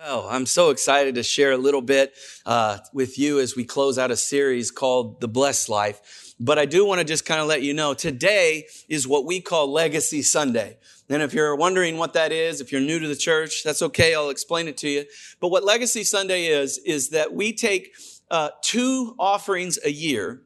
Well, 0.00 0.28
I'm 0.30 0.46
so 0.46 0.70
excited 0.70 1.16
to 1.16 1.24
share 1.24 1.50
a 1.50 1.56
little 1.56 1.82
bit 1.82 2.14
uh, 2.46 2.78
with 2.92 3.18
you 3.18 3.40
as 3.40 3.56
we 3.56 3.64
close 3.64 3.98
out 3.98 4.12
a 4.12 4.16
series 4.16 4.70
called 4.70 5.20
The 5.20 5.26
Blessed 5.26 5.68
Life. 5.68 6.34
But 6.38 6.56
I 6.56 6.66
do 6.66 6.86
want 6.86 7.00
to 7.00 7.04
just 7.04 7.26
kind 7.26 7.40
of 7.40 7.48
let 7.48 7.62
you 7.62 7.74
know 7.74 7.94
today 7.94 8.66
is 8.88 9.08
what 9.08 9.26
we 9.26 9.40
call 9.40 9.72
Legacy 9.72 10.22
Sunday. 10.22 10.78
And 11.08 11.20
if 11.20 11.34
you're 11.34 11.56
wondering 11.56 11.96
what 11.96 12.12
that 12.12 12.30
is, 12.30 12.60
if 12.60 12.70
you're 12.70 12.80
new 12.80 13.00
to 13.00 13.08
the 13.08 13.16
church, 13.16 13.64
that's 13.64 13.82
okay. 13.82 14.14
I'll 14.14 14.30
explain 14.30 14.68
it 14.68 14.76
to 14.78 14.88
you. 14.88 15.04
But 15.40 15.48
what 15.48 15.64
Legacy 15.64 16.04
Sunday 16.04 16.46
is, 16.46 16.78
is 16.78 17.08
that 17.08 17.34
we 17.34 17.52
take 17.52 17.92
uh, 18.30 18.50
two 18.62 19.16
offerings 19.18 19.80
a 19.84 19.90
year, 19.90 20.42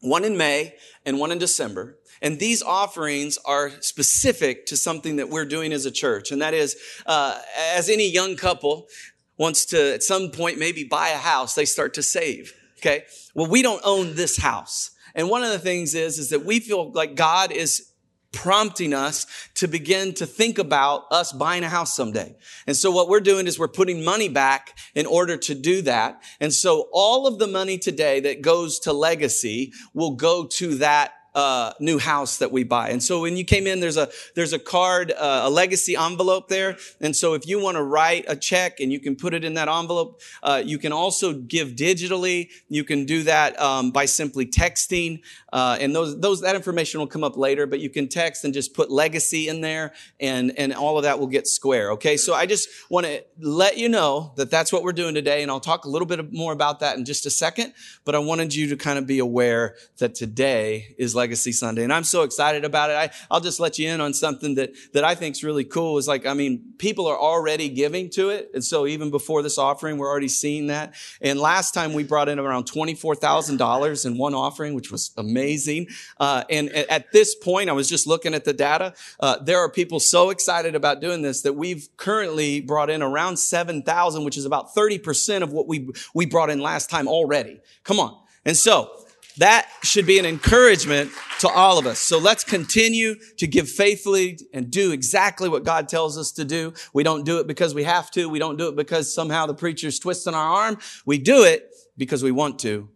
one 0.00 0.24
in 0.24 0.38
May 0.38 0.76
and 1.04 1.18
one 1.18 1.30
in 1.30 1.36
December. 1.36 1.97
And 2.22 2.38
these 2.38 2.62
offerings 2.62 3.38
are 3.44 3.70
specific 3.80 4.66
to 4.66 4.76
something 4.76 5.16
that 5.16 5.28
we're 5.28 5.44
doing 5.44 5.72
as 5.72 5.86
a 5.86 5.90
church. 5.90 6.30
And 6.30 6.42
that 6.42 6.54
is, 6.54 6.76
uh, 7.06 7.38
as 7.76 7.88
any 7.88 8.08
young 8.08 8.36
couple 8.36 8.88
wants 9.36 9.64
to 9.66 9.94
at 9.94 10.02
some 10.02 10.30
point 10.30 10.58
maybe 10.58 10.84
buy 10.84 11.08
a 11.08 11.16
house, 11.16 11.54
they 11.54 11.64
start 11.64 11.94
to 11.94 12.02
save. 12.02 12.52
Okay. 12.78 13.04
Well, 13.34 13.48
we 13.48 13.62
don't 13.62 13.82
own 13.84 14.14
this 14.14 14.36
house. 14.36 14.90
And 15.14 15.28
one 15.28 15.42
of 15.42 15.50
the 15.50 15.58
things 15.58 15.94
is, 15.94 16.18
is 16.18 16.30
that 16.30 16.44
we 16.44 16.60
feel 16.60 16.92
like 16.92 17.14
God 17.14 17.50
is 17.50 17.92
prompting 18.32 18.92
us 18.92 19.26
to 19.54 19.66
begin 19.66 20.12
to 20.14 20.26
think 20.26 20.58
about 20.58 21.04
us 21.10 21.32
buying 21.32 21.64
a 21.64 21.68
house 21.68 21.96
someday. 21.96 22.36
And 22.66 22.76
so 22.76 22.90
what 22.90 23.08
we're 23.08 23.20
doing 23.20 23.46
is 23.46 23.58
we're 23.58 23.68
putting 23.68 24.04
money 24.04 24.28
back 24.28 24.76
in 24.94 25.06
order 25.06 25.36
to 25.38 25.54
do 25.54 25.82
that. 25.82 26.22
And 26.38 26.52
so 26.52 26.88
all 26.92 27.26
of 27.26 27.38
the 27.38 27.46
money 27.46 27.78
today 27.78 28.20
that 28.20 28.42
goes 28.42 28.78
to 28.80 28.92
legacy 28.92 29.72
will 29.94 30.14
go 30.14 30.46
to 30.46 30.74
that 30.76 31.12
uh, 31.34 31.72
new 31.78 31.98
house 31.98 32.38
that 32.38 32.50
we 32.50 32.64
buy. 32.64 32.90
And 32.90 33.02
so 33.02 33.20
when 33.20 33.36
you 33.36 33.44
came 33.44 33.66
in, 33.66 33.80
there's 33.80 33.96
a 33.96 34.08
there's 34.34 34.52
a 34.52 34.58
card, 34.58 35.12
uh, 35.12 35.42
a 35.44 35.50
legacy 35.50 35.96
envelope 35.96 36.48
there. 36.48 36.76
And 37.00 37.14
so 37.14 37.34
if 37.34 37.46
you 37.46 37.60
want 37.60 37.76
to 37.76 37.82
write 37.82 38.24
a 38.28 38.36
check 38.36 38.80
and 38.80 38.92
you 38.92 39.00
can 39.00 39.16
put 39.16 39.34
it 39.34 39.44
in 39.44 39.54
that 39.54 39.68
envelope, 39.68 40.20
uh, 40.42 40.62
you 40.64 40.78
can 40.78 40.92
also 40.92 41.32
give 41.32 41.70
digitally. 41.70 42.48
You 42.68 42.84
can 42.84 43.04
do 43.04 43.22
that 43.24 43.60
um, 43.60 43.90
by 43.90 44.06
simply 44.06 44.46
texting, 44.46 45.22
uh, 45.52 45.76
and 45.80 45.94
those 45.94 46.18
those 46.20 46.40
that 46.40 46.56
information 46.56 47.00
will 47.00 47.06
come 47.06 47.24
up 47.24 47.36
later. 47.36 47.66
But 47.66 47.80
you 47.80 47.90
can 47.90 48.08
text 48.08 48.44
and 48.44 48.54
just 48.54 48.74
put 48.74 48.90
legacy 48.90 49.48
in 49.48 49.60
there, 49.60 49.92
and 50.20 50.56
and 50.58 50.72
all 50.72 50.96
of 50.96 51.04
that 51.04 51.18
will 51.18 51.26
get 51.26 51.46
square. 51.46 51.92
Okay, 51.92 52.16
so 52.16 52.34
I 52.34 52.46
just 52.46 52.68
want 52.90 53.06
to 53.06 53.22
let 53.38 53.76
you 53.76 53.88
know 53.88 54.32
that 54.36 54.50
that's 54.50 54.72
what 54.72 54.82
we're 54.82 54.92
doing 54.92 55.14
today, 55.14 55.42
and 55.42 55.50
I'll 55.50 55.60
talk 55.60 55.84
a 55.84 55.88
little 55.88 56.06
bit 56.06 56.32
more 56.32 56.52
about 56.52 56.80
that 56.80 56.96
in 56.96 57.04
just 57.04 57.26
a 57.26 57.30
second. 57.30 57.74
But 58.04 58.14
I 58.14 58.18
wanted 58.18 58.54
you 58.54 58.68
to 58.68 58.76
kind 58.76 58.98
of 58.98 59.06
be 59.06 59.18
aware 59.18 59.76
that 59.98 60.14
today 60.14 60.94
is 60.98 61.14
Legacy 61.18 61.50
Sunday. 61.50 61.82
And 61.82 61.92
I'm 61.92 62.04
so 62.04 62.22
excited 62.22 62.64
about 62.64 62.90
it. 62.90 62.94
I, 62.94 63.10
I'll 63.28 63.40
just 63.40 63.58
let 63.58 63.76
you 63.78 63.88
in 63.88 64.00
on 64.00 64.14
something 64.14 64.54
that, 64.54 64.70
that 64.92 65.02
I 65.02 65.16
think 65.16 65.34
is 65.34 65.42
really 65.42 65.64
cool 65.64 65.98
is 65.98 66.06
like, 66.06 66.24
I 66.26 66.32
mean, 66.32 66.74
people 66.78 67.08
are 67.08 67.18
already 67.18 67.68
giving 67.68 68.08
to 68.10 68.30
it. 68.30 68.50
And 68.54 68.64
so 68.64 68.86
even 68.86 69.10
before 69.10 69.42
this 69.42 69.58
offering, 69.58 69.98
we're 69.98 70.08
already 70.08 70.28
seeing 70.28 70.68
that. 70.68 70.94
And 71.20 71.40
last 71.40 71.74
time 71.74 71.92
we 71.92 72.04
brought 72.04 72.28
in 72.28 72.38
around 72.38 72.70
$24,000 72.70 74.06
in 74.06 74.16
one 74.16 74.34
offering, 74.34 74.74
which 74.74 74.92
was 74.92 75.10
amazing. 75.16 75.88
Uh, 76.20 76.44
and 76.48 76.70
at 76.70 77.10
this 77.12 77.34
point, 77.34 77.68
I 77.68 77.72
was 77.72 77.88
just 77.88 78.06
looking 78.06 78.32
at 78.32 78.44
the 78.44 78.52
data. 78.52 78.94
Uh, 79.18 79.38
there 79.42 79.58
are 79.58 79.68
people 79.68 79.98
so 79.98 80.30
excited 80.30 80.76
about 80.76 81.00
doing 81.00 81.22
this 81.22 81.42
that 81.42 81.54
we've 81.54 81.88
currently 81.96 82.60
brought 82.60 82.90
in 82.90 83.02
around 83.02 83.38
7,000, 83.38 84.24
which 84.24 84.36
is 84.36 84.44
about 84.44 84.74
30% 84.74 85.42
of 85.42 85.52
what 85.52 85.66
we, 85.66 85.90
we 86.14 86.26
brought 86.26 86.48
in 86.48 86.60
last 86.60 86.88
time 86.88 87.08
already. 87.08 87.60
Come 87.82 87.98
on. 87.98 88.16
And 88.44 88.56
so 88.56 88.92
that 89.38 89.68
should 89.82 90.06
be 90.06 90.18
an 90.18 90.26
encouragement 90.26 91.10
to 91.40 91.48
all 91.48 91.78
of 91.78 91.86
us. 91.86 91.98
So 91.98 92.18
let's 92.18 92.44
continue 92.44 93.16
to 93.38 93.46
give 93.46 93.68
faithfully 93.68 94.38
and 94.52 94.70
do 94.70 94.92
exactly 94.92 95.48
what 95.48 95.64
God 95.64 95.88
tells 95.88 96.18
us 96.18 96.32
to 96.32 96.44
do. 96.44 96.74
We 96.92 97.02
don't 97.02 97.24
do 97.24 97.38
it 97.38 97.46
because 97.46 97.74
we 97.74 97.84
have 97.84 98.10
to. 98.12 98.28
We 98.28 98.38
don't 98.38 98.56
do 98.56 98.68
it 98.68 98.76
because 98.76 99.12
somehow 99.12 99.46
the 99.46 99.54
preacher's 99.54 99.98
twisting 99.98 100.34
our 100.34 100.48
arm. 100.48 100.78
We 101.06 101.18
do 101.18 101.44
it 101.44 101.68
because 101.96 102.22
we 102.22 102.30
want 102.30 102.58
to, 102.60 102.88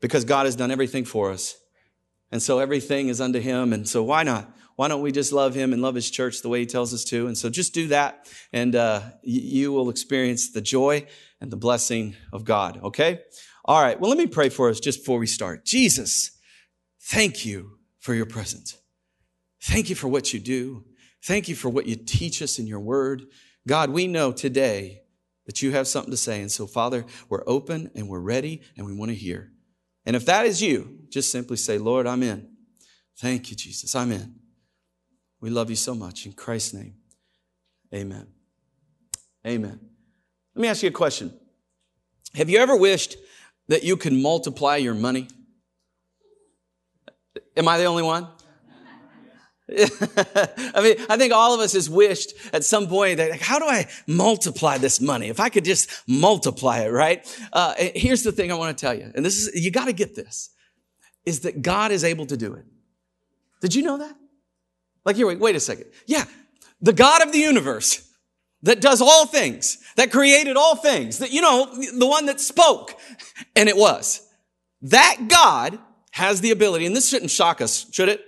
because 0.00 0.24
God 0.24 0.46
has 0.46 0.56
done 0.56 0.70
everything 0.70 1.04
for 1.04 1.30
us. 1.30 1.56
And 2.32 2.42
so 2.42 2.58
everything 2.58 3.08
is 3.08 3.20
unto 3.20 3.40
him. 3.40 3.72
And 3.72 3.88
so 3.88 4.02
why 4.02 4.22
not? 4.22 4.56
Why 4.76 4.88
don't 4.88 5.02
we 5.02 5.12
just 5.12 5.32
love 5.32 5.54
him 5.54 5.74
and 5.74 5.82
love 5.82 5.94
his 5.94 6.10
church 6.10 6.40
the 6.40 6.48
way 6.48 6.60
he 6.60 6.66
tells 6.66 6.94
us 6.94 7.04
to? 7.04 7.26
And 7.26 7.36
so 7.36 7.50
just 7.50 7.74
do 7.74 7.88
that 7.88 8.32
and 8.50 8.74
uh, 8.74 9.02
you 9.22 9.72
will 9.72 9.90
experience 9.90 10.52
the 10.52 10.62
joy 10.62 11.06
and 11.40 11.50
the 11.50 11.56
blessing 11.56 12.16
of 12.32 12.44
God. 12.44 12.80
Okay? 12.82 13.20
All 13.70 13.80
right, 13.80 14.00
well, 14.00 14.08
let 14.08 14.18
me 14.18 14.26
pray 14.26 14.48
for 14.48 14.68
us 14.68 14.80
just 14.80 14.98
before 14.98 15.20
we 15.20 15.28
start. 15.28 15.64
Jesus, 15.64 16.32
thank 17.02 17.46
you 17.46 17.78
for 18.00 18.14
your 18.14 18.26
presence. 18.26 18.76
Thank 19.62 19.88
you 19.88 19.94
for 19.94 20.08
what 20.08 20.34
you 20.34 20.40
do. 20.40 20.82
Thank 21.22 21.48
you 21.48 21.54
for 21.54 21.68
what 21.68 21.86
you 21.86 21.94
teach 21.94 22.42
us 22.42 22.58
in 22.58 22.66
your 22.66 22.80
word. 22.80 23.26
God, 23.68 23.90
we 23.90 24.08
know 24.08 24.32
today 24.32 25.02
that 25.46 25.62
you 25.62 25.70
have 25.70 25.86
something 25.86 26.10
to 26.10 26.16
say. 26.16 26.40
And 26.40 26.50
so, 26.50 26.66
Father, 26.66 27.04
we're 27.28 27.44
open 27.46 27.92
and 27.94 28.08
we're 28.08 28.18
ready 28.18 28.60
and 28.76 28.86
we 28.86 28.92
want 28.92 29.12
to 29.12 29.14
hear. 29.14 29.52
And 30.04 30.16
if 30.16 30.26
that 30.26 30.46
is 30.46 30.60
you, 30.60 31.02
just 31.08 31.30
simply 31.30 31.56
say, 31.56 31.78
Lord, 31.78 32.08
I'm 32.08 32.24
in. 32.24 32.48
Thank 33.18 33.50
you, 33.50 33.56
Jesus. 33.56 33.94
I'm 33.94 34.10
in. 34.10 34.34
We 35.40 35.48
love 35.48 35.70
you 35.70 35.76
so 35.76 35.94
much. 35.94 36.26
In 36.26 36.32
Christ's 36.32 36.74
name, 36.74 36.94
amen. 37.94 38.26
Amen. 39.46 39.78
Let 40.56 40.60
me 40.60 40.66
ask 40.66 40.82
you 40.82 40.88
a 40.88 40.92
question. 40.92 41.32
Have 42.34 42.50
you 42.50 42.58
ever 42.58 42.76
wished 42.76 43.16
that 43.70 43.84
you 43.84 43.96
can 43.96 44.20
multiply 44.20 44.76
your 44.76 44.94
money? 44.94 45.28
Am 47.56 47.68
I 47.68 47.78
the 47.78 47.84
only 47.84 48.02
one? 48.02 48.26
I 49.70 50.80
mean, 50.82 50.96
I 51.08 51.16
think 51.16 51.32
all 51.32 51.54
of 51.54 51.60
us 51.60 51.74
has 51.74 51.88
wished 51.88 52.34
at 52.52 52.64
some 52.64 52.88
point 52.88 53.18
that, 53.18 53.30
like, 53.30 53.40
how 53.40 53.60
do 53.60 53.66
I 53.66 53.86
multiply 54.08 54.78
this 54.78 55.00
money? 55.00 55.28
If 55.28 55.38
I 55.38 55.50
could 55.50 55.64
just 55.64 55.88
multiply 56.08 56.80
it, 56.80 56.88
right? 56.88 57.24
Uh, 57.52 57.74
here's 57.78 58.24
the 58.24 58.32
thing 58.32 58.50
I 58.50 58.56
want 58.56 58.76
to 58.76 58.80
tell 58.80 58.92
you, 58.92 59.12
and 59.14 59.24
this 59.24 59.36
is, 59.36 59.64
you 59.64 59.70
got 59.70 59.84
to 59.84 59.92
get 59.92 60.16
this, 60.16 60.50
is 61.24 61.40
that 61.40 61.62
God 61.62 61.92
is 61.92 62.02
able 62.02 62.26
to 62.26 62.36
do 62.36 62.54
it. 62.54 62.64
Did 63.60 63.76
you 63.76 63.82
know 63.82 63.98
that? 63.98 64.16
Like, 65.04 65.14
here, 65.14 65.28
wait, 65.28 65.38
wait 65.38 65.54
a 65.54 65.60
second. 65.60 65.86
Yeah, 66.06 66.24
the 66.80 66.92
God 66.92 67.22
of 67.22 67.30
the 67.30 67.38
universe 67.38 68.09
that 68.62 68.80
does 68.80 69.00
all 69.00 69.26
things, 69.26 69.78
that 69.96 70.12
created 70.12 70.56
all 70.56 70.76
things, 70.76 71.18
that, 71.18 71.32
you 71.32 71.40
know, 71.40 71.66
the 71.96 72.06
one 72.06 72.26
that 72.26 72.40
spoke, 72.40 72.98
and 73.56 73.68
it 73.68 73.76
was. 73.76 74.26
That 74.82 75.26
God 75.28 75.78
has 76.12 76.40
the 76.40 76.50
ability, 76.50 76.86
and 76.86 76.94
this 76.94 77.08
shouldn't 77.08 77.30
shock 77.30 77.60
us, 77.60 77.86
should 77.92 78.08
it? 78.08 78.24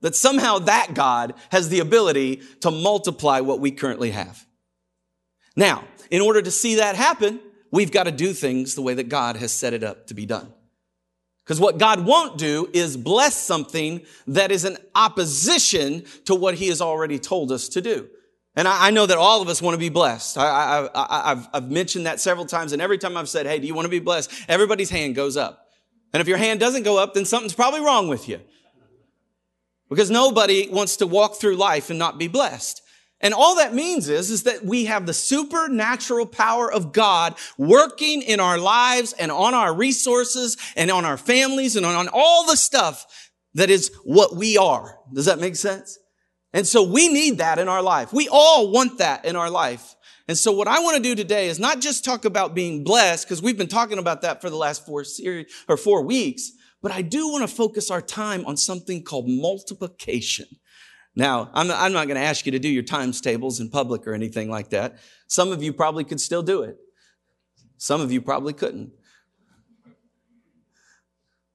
That 0.00 0.14
somehow 0.14 0.58
that 0.60 0.94
God 0.94 1.34
has 1.50 1.68
the 1.68 1.80
ability 1.80 2.42
to 2.60 2.70
multiply 2.70 3.40
what 3.40 3.60
we 3.60 3.70
currently 3.70 4.10
have. 4.10 4.46
Now, 5.56 5.84
in 6.10 6.22
order 6.22 6.40
to 6.40 6.50
see 6.50 6.76
that 6.76 6.96
happen, 6.96 7.40
we've 7.70 7.90
got 7.90 8.04
to 8.04 8.12
do 8.12 8.32
things 8.32 8.74
the 8.74 8.82
way 8.82 8.94
that 8.94 9.08
God 9.08 9.36
has 9.36 9.52
set 9.52 9.74
it 9.74 9.82
up 9.82 10.06
to 10.06 10.14
be 10.14 10.24
done. 10.24 10.52
Because 11.44 11.60
what 11.60 11.78
God 11.78 12.04
won't 12.04 12.38
do 12.38 12.68
is 12.72 12.96
bless 12.96 13.34
something 13.36 14.02
that 14.26 14.52
is 14.52 14.64
in 14.64 14.76
opposition 14.94 16.04
to 16.26 16.34
what 16.34 16.54
He 16.54 16.68
has 16.68 16.80
already 16.80 17.18
told 17.18 17.50
us 17.50 17.68
to 17.70 17.80
do. 17.80 18.08
And 18.58 18.66
I, 18.66 18.90
know 18.90 19.06
that 19.06 19.16
all 19.16 19.40
of 19.40 19.46
us 19.46 19.62
want 19.62 19.74
to 19.74 19.78
be 19.78 19.88
blessed. 19.88 20.36
I, 20.36 20.90
have 20.92 21.48
I've 21.54 21.70
mentioned 21.70 22.06
that 22.06 22.18
several 22.18 22.44
times, 22.44 22.72
and 22.72 22.82
every 22.82 22.98
time 22.98 23.16
I've 23.16 23.28
said, 23.28 23.46
hey, 23.46 23.60
do 23.60 23.68
you 23.68 23.72
want 23.72 23.84
to 23.84 23.88
be 23.88 24.00
blessed? 24.00 24.32
Everybody's 24.48 24.90
hand 24.90 25.14
goes 25.14 25.36
up. 25.36 25.68
And 26.12 26.20
if 26.20 26.26
your 26.26 26.38
hand 26.38 26.58
doesn't 26.58 26.82
go 26.82 26.98
up, 26.98 27.14
then 27.14 27.24
something's 27.24 27.54
probably 27.54 27.82
wrong 27.82 28.08
with 28.08 28.28
you. 28.28 28.40
Because 29.88 30.10
nobody 30.10 30.68
wants 30.68 30.96
to 30.96 31.06
walk 31.06 31.36
through 31.36 31.54
life 31.54 31.88
and 31.88 32.00
not 32.00 32.18
be 32.18 32.26
blessed. 32.26 32.82
And 33.20 33.32
all 33.32 33.54
that 33.54 33.74
means 33.74 34.08
is, 34.08 34.28
is 34.28 34.42
that 34.42 34.64
we 34.64 34.86
have 34.86 35.06
the 35.06 35.14
supernatural 35.14 36.26
power 36.26 36.68
of 36.68 36.92
God 36.92 37.36
working 37.58 38.22
in 38.22 38.40
our 38.40 38.58
lives 38.58 39.12
and 39.12 39.30
on 39.30 39.54
our 39.54 39.72
resources 39.72 40.56
and 40.74 40.90
on 40.90 41.04
our 41.04 41.16
families 41.16 41.76
and 41.76 41.86
on 41.86 42.08
all 42.12 42.44
the 42.44 42.56
stuff 42.56 43.30
that 43.54 43.70
is 43.70 43.92
what 44.02 44.34
we 44.34 44.58
are. 44.58 44.98
Does 45.14 45.26
that 45.26 45.38
make 45.38 45.54
sense? 45.54 45.96
And 46.52 46.66
so 46.66 46.82
we 46.82 47.08
need 47.08 47.38
that 47.38 47.58
in 47.58 47.68
our 47.68 47.82
life. 47.82 48.12
We 48.12 48.28
all 48.28 48.72
want 48.72 48.98
that 48.98 49.24
in 49.24 49.36
our 49.36 49.50
life. 49.50 49.94
And 50.28 50.36
so 50.36 50.52
what 50.52 50.68
I 50.68 50.80
want 50.80 50.96
to 50.96 51.02
do 51.02 51.14
today 51.14 51.48
is 51.48 51.58
not 51.58 51.80
just 51.80 52.04
talk 52.04 52.24
about 52.24 52.54
being 52.54 52.84
blessed, 52.84 53.26
because 53.26 53.42
we've 53.42 53.58
been 53.58 53.66
talking 53.66 53.98
about 53.98 54.22
that 54.22 54.40
for 54.40 54.50
the 54.50 54.56
last 54.56 54.84
four 54.84 55.04
series 55.04 55.52
or 55.68 55.76
four 55.76 56.02
weeks, 56.02 56.52
but 56.82 56.92
I 56.92 57.02
do 57.02 57.28
want 57.28 57.48
to 57.48 57.54
focus 57.54 57.90
our 57.90 58.02
time 58.02 58.44
on 58.46 58.56
something 58.56 59.02
called 59.02 59.26
multiplication. 59.28 60.46
Now, 61.16 61.50
I'm 61.52 61.70
I'm 61.70 61.92
not 61.92 62.06
going 62.06 62.20
to 62.20 62.26
ask 62.26 62.46
you 62.46 62.52
to 62.52 62.58
do 62.58 62.68
your 62.68 62.82
times 62.84 63.20
tables 63.20 63.58
in 63.58 63.70
public 63.70 64.06
or 64.06 64.14
anything 64.14 64.48
like 64.50 64.70
that. 64.70 64.98
Some 65.26 65.50
of 65.50 65.62
you 65.62 65.72
probably 65.72 66.04
could 66.04 66.20
still 66.20 66.42
do 66.42 66.62
it. 66.62 66.76
Some 67.76 68.00
of 68.00 68.12
you 68.12 68.20
probably 68.20 68.52
couldn't. 68.52 68.92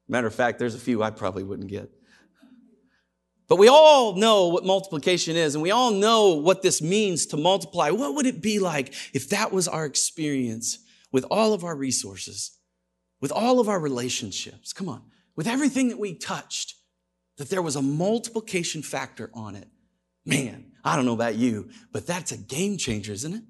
Matter 0.08 0.28
of 0.28 0.36
fact, 0.36 0.60
there's 0.60 0.76
a 0.76 0.80
few 0.80 1.02
I 1.02 1.12
probably 1.12 1.44
wouldn't 1.44 1.70
get. 1.70 1.90
But 3.54 3.60
we 3.60 3.68
all 3.68 4.16
know 4.16 4.48
what 4.48 4.66
multiplication 4.66 5.36
is, 5.36 5.54
and 5.54 5.62
we 5.62 5.70
all 5.70 5.92
know 5.92 6.30
what 6.30 6.64
this 6.64 6.82
means 6.82 7.28
to 7.28 7.38
multiply. 7.38 7.92
What 7.92 8.16
would 8.16 8.26
it 8.26 8.42
be 8.42 8.58
like 8.58 8.96
if 9.14 9.30
that 9.30 9.52
was 9.52 9.68
our 9.68 9.86
experience 9.86 10.80
with 11.12 11.24
all 11.30 11.54
of 11.54 11.64
our 11.64 11.76
resources, 11.76 12.58
with 13.22 13.32
all 13.32 13.60
of 13.60 13.70
our 13.70 13.80
relationships? 13.80 14.74
Come 14.74 14.90
on, 14.90 15.04
with 15.36 15.46
everything 15.46 15.90
that 15.90 16.00
we 16.00 16.16
touched, 16.16 16.74
that 17.38 17.52
there 17.52 17.62
was 17.62 17.76
a 17.76 17.82
multiplication 17.84 18.82
factor 18.82 19.30
on 19.36 19.56
it. 19.56 19.68
Man, 20.26 20.72
I 20.84 20.96
don't 20.96 21.06
know 21.06 21.14
about 21.14 21.36
you, 21.36 21.70
but 21.92 22.08
that's 22.08 22.32
a 22.32 22.38
game 22.38 22.80
changer, 22.80 23.14
isn't 23.14 23.36
it? 23.36 23.44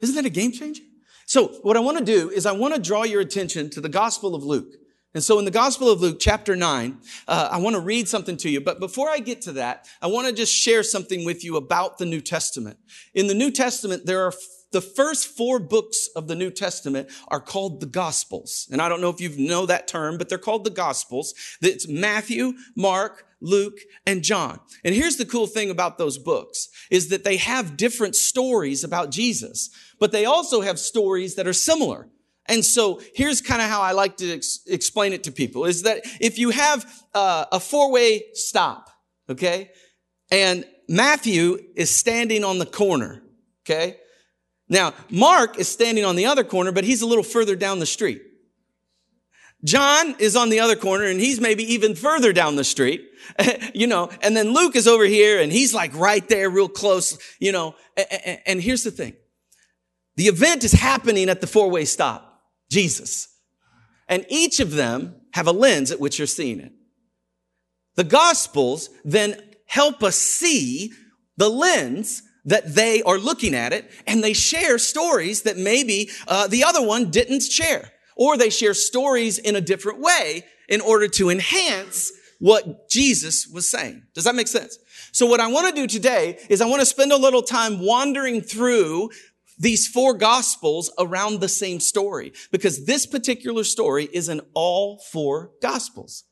Isn't 0.00 0.16
that 0.16 0.26
a 0.26 0.30
game 0.30 0.50
changer? 0.50 0.82
So 1.26 1.46
what 1.62 1.76
I 1.76 1.80
want 1.80 1.98
to 1.98 2.04
do 2.04 2.28
is 2.28 2.44
I 2.44 2.50
want 2.50 2.74
to 2.74 2.80
draw 2.80 3.04
your 3.04 3.20
attention 3.20 3.70
to 3.70 3.80
the 3.80 3.88
Gospel 3.88 4.34
of 4.34 4.42
Luke. 4.42 4.74
And 5.14 5.22
so 5.22 5.38
in 5.38 5.44
the 5.44 5.52
Gospel 5.52 5.90
of 5.90 6.00
Luke, 6.00 6.18
chapter 6.18 6.56
9, 6.56 6.98
uh, 7.28 7.48
I 7.50 7.58
want 7.58 7.74
to 7.74 7.80
read 7.80 8.08
something 8.08 8.36
to 8.38 8.50
you. 8.50 8.60
But 8.60 8.80
before 8.80 9.08
I 9.08 9.20
get 9.20 9.42
to 9.42 9.52
that, 9.52 9.86
I 10.02 10.08
want 10.08 10.26
to 10.26 10.34
just 10.34 10.52
share 10.52 10.82
something 10.82 11.24
with 11.24 11.44
you 11.44 11.56
about 11.56 11.98
the 11.98 12.04
New 12.04 12.20
Testament. 12.20 12.78
In 13.14 13.28
the 13.28 13.34
New 13.34 13.52
Testament, 13.52 14.06
there 14.06 14.26
are 14.26 14.32
the 14.72 14.80
first 14.80 15.28
four 15.28 15.60
books 15.60 16.08
of 16.16 16.26
the 16.26 16.34
New 16.34 16.50
Testament 16.50 17.08
are 17.28 17.40
called 17.40 17.78
the 17.78 17.86
Gospels. 17.86 18.68
And 18.72 18.82
I 18.82 18.88
don't 18.88 19.00
know 19.00 19.08
if 19.08 19.20
you 19.20 19.30
know 19.38 19.66
that 19.66 19.86
term, 19.86 20.18
but 20.18 20.28
they're 20.28 20.36
called 20.36 20.64
the 20.64 20.70
Gospels. 20.70 21.32
It's 21.62 21.86
Matthew, 21.86 22.54
Mark, 22.74 23.24
Luke, 23.40 23.78
and 24.04 24.24
John. 24.24 24.58
And 24.84 24.92
here's 24.96 25.16
the 25.16 25.26
cool 25.26 25.46
thing 25.46 25.70
about 25.70 25.96
those 25.96 26.18
books 26.18 26.70
is 26.90 27.08
that 27.10 27.22
they 27.22 27.36
have 27.36 27.76
different 27.76 28.16
stories 28.16 28.82
about 28.82 29.12
Jesus, 29.12 29.70
but 30.00 30.10
they 30.10 30.24
also 30.24 30.60
have 30.62 30.80
stories 30.80 31.36
that 31.36 31.46
are 31.46 31.52
similar. 31.52 32.08
And 32.46 32.64
so 32.64 33.00
here's 33.14 33.40
kind 33.40 33.62
of 33.62 33.68
how 33.68 33.80
I 33.80 33.92
like 33.92 34.18
to 34.18 34.34
ex- 34.34 34.60
explain 34.66 35.12
it 35.12 35.24
to 35.24 35.32
people 35.32 35.64
is 35.64 35.82
that 35.82 36.02
if 36.20 36.38
you 36.38 36.50
have 36.50 36.84
uh, 37.14 37.46
a 37.50 37.60
four-way 37.60 38.24
stop, 38.34 38.90
okay, 39.30 39.70
and 40.30 40.64
Matthew 40.88 41.58
is 41.74 41.90
standing 41.90 42.44
on 42.44 42.58
the 42.58 42.66
corner, 42.66 43.22
okay? 43.62 43.96
Now, 44.68 44.92
Mark 45.10 45.58
is 45.58 45.68
standing 45.68 46.04
on 46.04 46.16
the 46.16 46.26
other 46.26 46.44
corner, 46.44 46.72
but 46.72 46.84
he's 46.84 47.02
a 47.02 47.06
little 47.06 47.24
further 47.24 47.56
down 47.56 47.78
the 47.78 47.86
street. 47.86 48.22
John 49.64 50.14
is 50.18 50.36
on 50.36 50.50
the 50.50 50.60
other 50.60 50.76
corner 50.76 51.04
and 51.04 51.18
he's 51.18 51.40
maybe 51.40 51.64
even 51.72 51.94
further 51.94 52.34
down 52.34 52.56
the 52.56 52.64
street, 52.64 53.08
you 53.74 53.86
know, 53.86 54.10
and 54.22 54.36
then 54.36 54.52
Luke 54.52 54.76
is 54.76 54.86
over 54.86 55.04
here 55.04 55.40
and 55.40 55.50
he's 55.50 55.72
like 55.72 55.94
right 55.94 56.26
there 56.28 56.50
real 56.50 56.68
close, 56.68 57.18
you 57.38 57.50
know, 57.50 57.74
and 58.44 58.60
here's 58.60 58.84
the 58.84 58.90
thing. 58.90 59.14
The 60.16 60.24
event 60.24 60.64
is 60.64 60.72
happening 60.72 61.30
at 61.30 61.40
the 61.40 61.46
four-way 61.46 61.86
stop. 61.86 62.33
Jesus. 62.74 63.28
And 64.08 64.26
each 64.28 64.58
of 64.60 64.72
them 64.72 65.14
have 65.32 65.46
a 65.46 65.52
lens 65.52 65.92
at 65.92 66.00
which 66.00 66.18
you're 66.18 66.26
seeing 66.26 66.60
it. 66.60 66.72
The 67.94 68.04
gospels 68.04 68.90
then 69.04 69.40
help 69.66 70.02
us 70.02 70.16
see 70.16 70.92
the 71.36 71.48
lens 71.48 72.22
that 72.44 72.74
they 72.74 73.00
are 73.02 73.16
looking 73.16 73.54
at 73.54 73.72
it 73.72 73.90
and 74.06 74.22
they 74.22 74.32
share 74.32 74.76
stories 74.78 75.42
that 75.42 75.56
maybe 75.56 76.10
uh, 76.26 76.48
the 76.48 76.64
other 76.64 76.84
one 76.84 77.10
didn't 77.10 77.42
share 77.42 77.92
or 78.16 78.36
they 78.36 78.50
share 78.50 78.74
stories 78.74 79.38
in 79.38 79.56
a 79.56 79.60
different 79.60 80.00
way 80.00 80.44
in 80.68 80.80
order 80.80 81.08
to 81.08 81.30
enhance 81.30 82.12
what 82.40 82.90
Jesus 82.90 83.46
was 83.46 83.70
saying. 83.70 84.02
Does 84.14 84.24
that 84.24 84.34
make 84.34 84.48
sense? 84.48 84.78
So 85.12 85.26
what 85.26 85.40
I 85.40 85.46
want 85.46 85.68
to 85.68 85.80
do 85.80 85.86
today 85.86 86.38
is 86.50 86.60
I 86.60 86.66
want 86.66 86.80
to 86.80 86.86
spend 86.86 87.12
a 87.12 87.16
little 87.16 87.42
time 87.42 87.78
wandering 87.78 88.42
through 88.42 89.10
these 89.58 89.86
four 89.86 90.14
gospels 90.14 90.90
around 90.98 91.40
the 91.40 91.48
same 91.48 91.80
story 91.80 92.32
because 92.50 92.86
this 92.86 93.06
particular 93.06 93.64
story 93.64 94.08
is 94.12 94.28
in 94.28 94.40
all 94.54 94.98
four 94.98 95.52
gospels. 95.62 96.24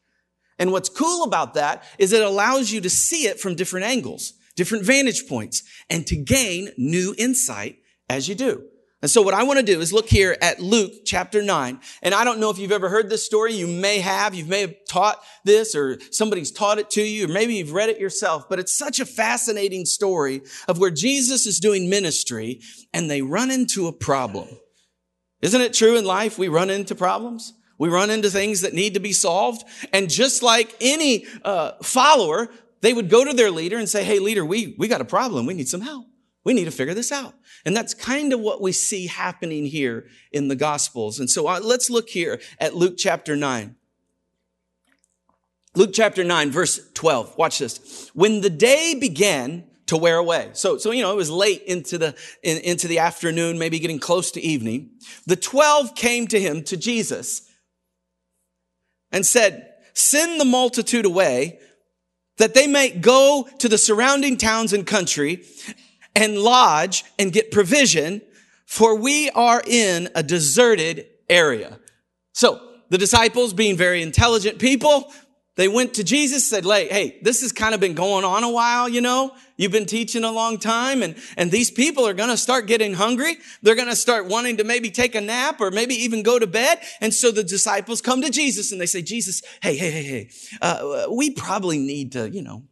And 0.58 0.72
what's 0.72 0.88
cool 0.88 1.24
about 1.24 1.54
that 1.54 1.84
is 1.98 2.12
it 2.12 2.22
allows 2.22 2.70
you 2.70 2.80
to 2.80 2.90
see 2.90 3.26
it 3.26 3.40
from 3.40 3.54
different 3.54 3.86
angles, 3.86 4.34
different 4.54 4.84
vantage 4.84 5.28
points, 5.28 5.62
and 5.88 6.06
to 6.06 6.16
gain 6.16 6.70
new 6.76 7.14
insight 7.18 7.78
as 8.08 8.28
you 8.28 8.34
do. 8.34 8.64
And 9.02 9.10
so 9.10 9.20
what 9.20 9.34
I 9.34 9.42
want 9.42 9.58
to 9.58 9.64
do 9.64 9.80
is 9.80 9.92
look 9.92 10.08
here 10.08 10.36
at 10.40 10.60
Luke 10.60 10.92
chapter 11.04 11.42
9. 11.42 11.80
And 12.02 12.14
I 12.14 12.22
don't 12.22 12.38
know 12.38 12.50
if 12.50 12.58
you've 12.58 12.70
ever 12.70 12.88
heard 12.88 13.10
this 13.10 13.26
story. 13.26 13.52
You 13.52 13.66
may 13.66 13.98
have. 13.98 14.32
You 14.32 14.44
may 14.44 14.60
have 14.60 14.76
taught 14.88 15.20
this 15.44 15.74
or 15.74 15.98
somebody's 16.12 16.52
taught 16.52 16.78
it 16.78 16.88
to 16.90 17.02
you 17.02 17.24
or 17.24 17.28
maybe 17.28 17.56
you've 17.56 17.72
read 17.72 17.88
it 17.88 17.98
yourself. 17.98 18.48
But 18.48 18.60
it's 18.60 18.72
such 18.72 19.00
a 19.00 19.04
fascinating 19.04 19.86
story 19.86 20.42
of 20.68 20.78
where 20.78 20.92
Jesus 20.92 21.46
is 21.46 21.58
doing 21.58 21.90
ministry 21.90 22.60
and 22.94 23.10
they 23.10 23.22
run 23.22 23.50
into 23.50 23.88
a 23.88 23.92
problem. 23.92 24.48
Isn't 25.40 25.60
it 25.60 25.74
true 25.74 25.96
in 25.96 26.04
life? 26.04 26.38
We 26.38 26.46
run 26.46 26.70
into 26.70 26.94
problems. 26.94 27.54
We 27.78 27.88
run 27.88 28.10
into 28.10 28.30
things 28.30 28.60
that 28.60 28.72
need 28.72 28.94
to 28.94 29.00
be 29.00 29.12
solved. 29.12 29.64
And 29.92 30.08
just 30.08 30.44
like 30.44 30.76
any 30.80 31.26
uh, 31.44 31.72
follower, 31.82 32.48
they 32.82 32.92
would 32.92 33.10
go 33.10 33.24
to 33.24 33.32
their 33.32 33.50
leader 33.50 33.78
and 33.78 33.88
say, 33.88 34.04
Hey, 34.04 34.20
leader, 34.20 34.44
we, 34.44 34.76
we 34.78 34.86
got 34.86 35.00
a 35.00 35.04
problem. 35.04 35.46
We 35.46 35.54
need 35.54 35.68
some 35.68 35.80
help. 35.80 36.06
We 36.44 36.54
need 36.54 36.64
to 36.64 36.70
figure 36.70 36.94
this 36.94 37.12
out. 37.12 37.34
And 37.64 37.76
that's 37.76 37.94
kind 37.94 38.32
of 38.32 38.40
what 38.40 38.60
we 38.60 38.72
see 38.72 39.06
happening 39.06 39.66
here 39.66 40.06
in 40.32 40.48
the 40.48 40.56
Gospels. 40.56 41.20
And 41.20 41.30
so 41.30 41.46
uh, 41.46 41.60
let's 41.62 41.88
look 41.88 42.08
here 42.08 42.40
at 42.58 42.74
Luke 42.74 42.94
chapter 42.96 43.36
9. 43.36 43.76
Luke 45.74 45.90
chapter 45.92 46.24
9, 46.24 46.50
verse 46.50 46.80
12. 46.94 47.38
Watch 47.38 47.60
this. 47.60 48.10
When 48.12 48.40
the 48.40 48.50
day 48.50 48.96
began 48.98 49.64
to 49.86 49.96
wear 49.96 50.16
away. 50.16 50.50
So, 50.54 50.78
so, 50.78 50.90
you 50.90 51.02
know, 51.02 51.12
it 51.12 51.16
was 51.16 51.30
late 51.30 51.62
into 51.62 51.98
the, 51.98 52.14
in, 52.42 52.58
into 52.58 52.88
the 52.88 52.98
afternoon, 52.98 53.58
maybe 53.58 53.78
getting 53.78 53.98
close 53.98 54.30
to 54.32 54.40
evening. 54.40 54.90
The 55.26 55.36
12 55.36 55.94
came 55.94 56.26
to 56.28 56.40
him, 56.40 56.62
to 56.64 56.76
Jesus, 56.76 57.42
and 59.10 59.26
said, 59.26 59.68
send 59.92 60.40
the 60.40 60.44
multitude 60.44 61.04
away 61.04 61.58
that 62.38 62.54
they 62.54 62.66
may 62.66 62.90
go 62.90 63.48
to 63.58 63.68
the 63.68 63.76
surrounding 63.76 64.36
towns 64.36 64.72
and 64.72 64.86
country 64.86 65.44
and 66.14 66.38
lodge 66.38 67.04
and 67.18 67.32
get 67.32 67.50
provision, 67.50 68.22
for 68.66 68.96
we 68.96 69.30
are 69.30 69.62
in 69.66 70.08
a 70.14 70.22
deserted 70.22 71.06
area. 71.28 71.78
So 72.32 72.60
the 72.90 72.98
disciples, 72.98 73.52
being 73.52 73.76
very 73.76 74.02
intelligent 74.02 74.58
people, 74.58 75.12
they 75.56 75.68
went 75.68 75.94
to 75.94 76.04
Jesus, 76.04 76.48
said, 76.48 76.64
hey, 76.64 77.18
this 77.22 77.42
has 77.42 77.52
kind 77.52 77.74
of 77.74 77.80
been 77.80 77.92
going 77.92 78.24
on 78.24 78.42
a 78.42 78.50
while, 78.50 78.88
you 78.88 79.02
know? 79.02 79.34
You've 79.58 79.72
been 79.72 79.86
teaching 79.86 80.24
a 80.24 80.32
long 80.32 80.58
time 80.58 81.02
and, 81.02 81.14
and 81.36 81.50
these 81.50 81.70
people 81.70 82.06
are 82.06 82.14
going 82.14 82.30
to 82.30 82.38
start 82.38 82.66
getting 82.66 82.94
hungry. 82.94 83.36
They're 83.60 83.74
going 83.74 83.88
to 83.88 83.96
start 83.96 84.26
wanting 84.26 84.56
to 84.56 84.64
maybe 84.64 84.90
take 84.90 85.14
a 85.14 85.20
nap 85.20 85.60
or 85.60 85.70
maybe 85.70 85.94
even 85.94 86.22
go 86.22 86.38
to 86.38 86.46
bed. 86.46 86.80
And 87.02 87.12
so 87.12 87.30
the 87.30 87.44
disciples 87.44 88.00
come 88.00 88.22
to 88.22 88.30
Jesus 88.30 88.72
and 88.72 88.80
they 88.80 88.86
say, 88.86 89.02
Jesus, 89.02 89.42
hey, 89.62 89.76
hey, 89.76 89.90
hey, 89.90 90.02
hey, 90.02 90.30
uh, 90.62 91.06
we 91.10 91.30
probably 91.30 91.78
need 91.78 92.12
to, 92.12 92.30
you 92.30 92.42
know, 92.42 92.62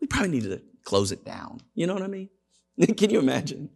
we 0.00 0.06
probably 0.06 0.30
need 0.30 0.44
to 0.44 0.62
close 0.84 1.10
it 1.10 1.24
down. 1.24 1.60
You 1.74 1.88
know 1.88 1.94
what 1.94 2.04
I 2.04 2.08
mean? 2.08 2.30
Can 2.96 3.10
you 3.10 3.18
imagine? 3.18 3.70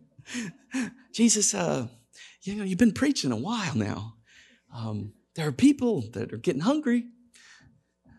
Jesus, 1.12 1.54
uh, 1.54 1.88
you 2.42 2.54
know, 2.54 2.64
you've 2.64 2.78
been 2.78 2.92
preaching 2.92 3.32
a 3.32 3.36
while 3.36 3.74
now. 3.74 4.14
Um, 4.74 5.12
there 5.34 5.46
are 5.46 5.52
people 5.52 6.02
that 6.12 6.32
are 6.32 6.38
getting 6.38 6.62
hungry. 6.62 7.06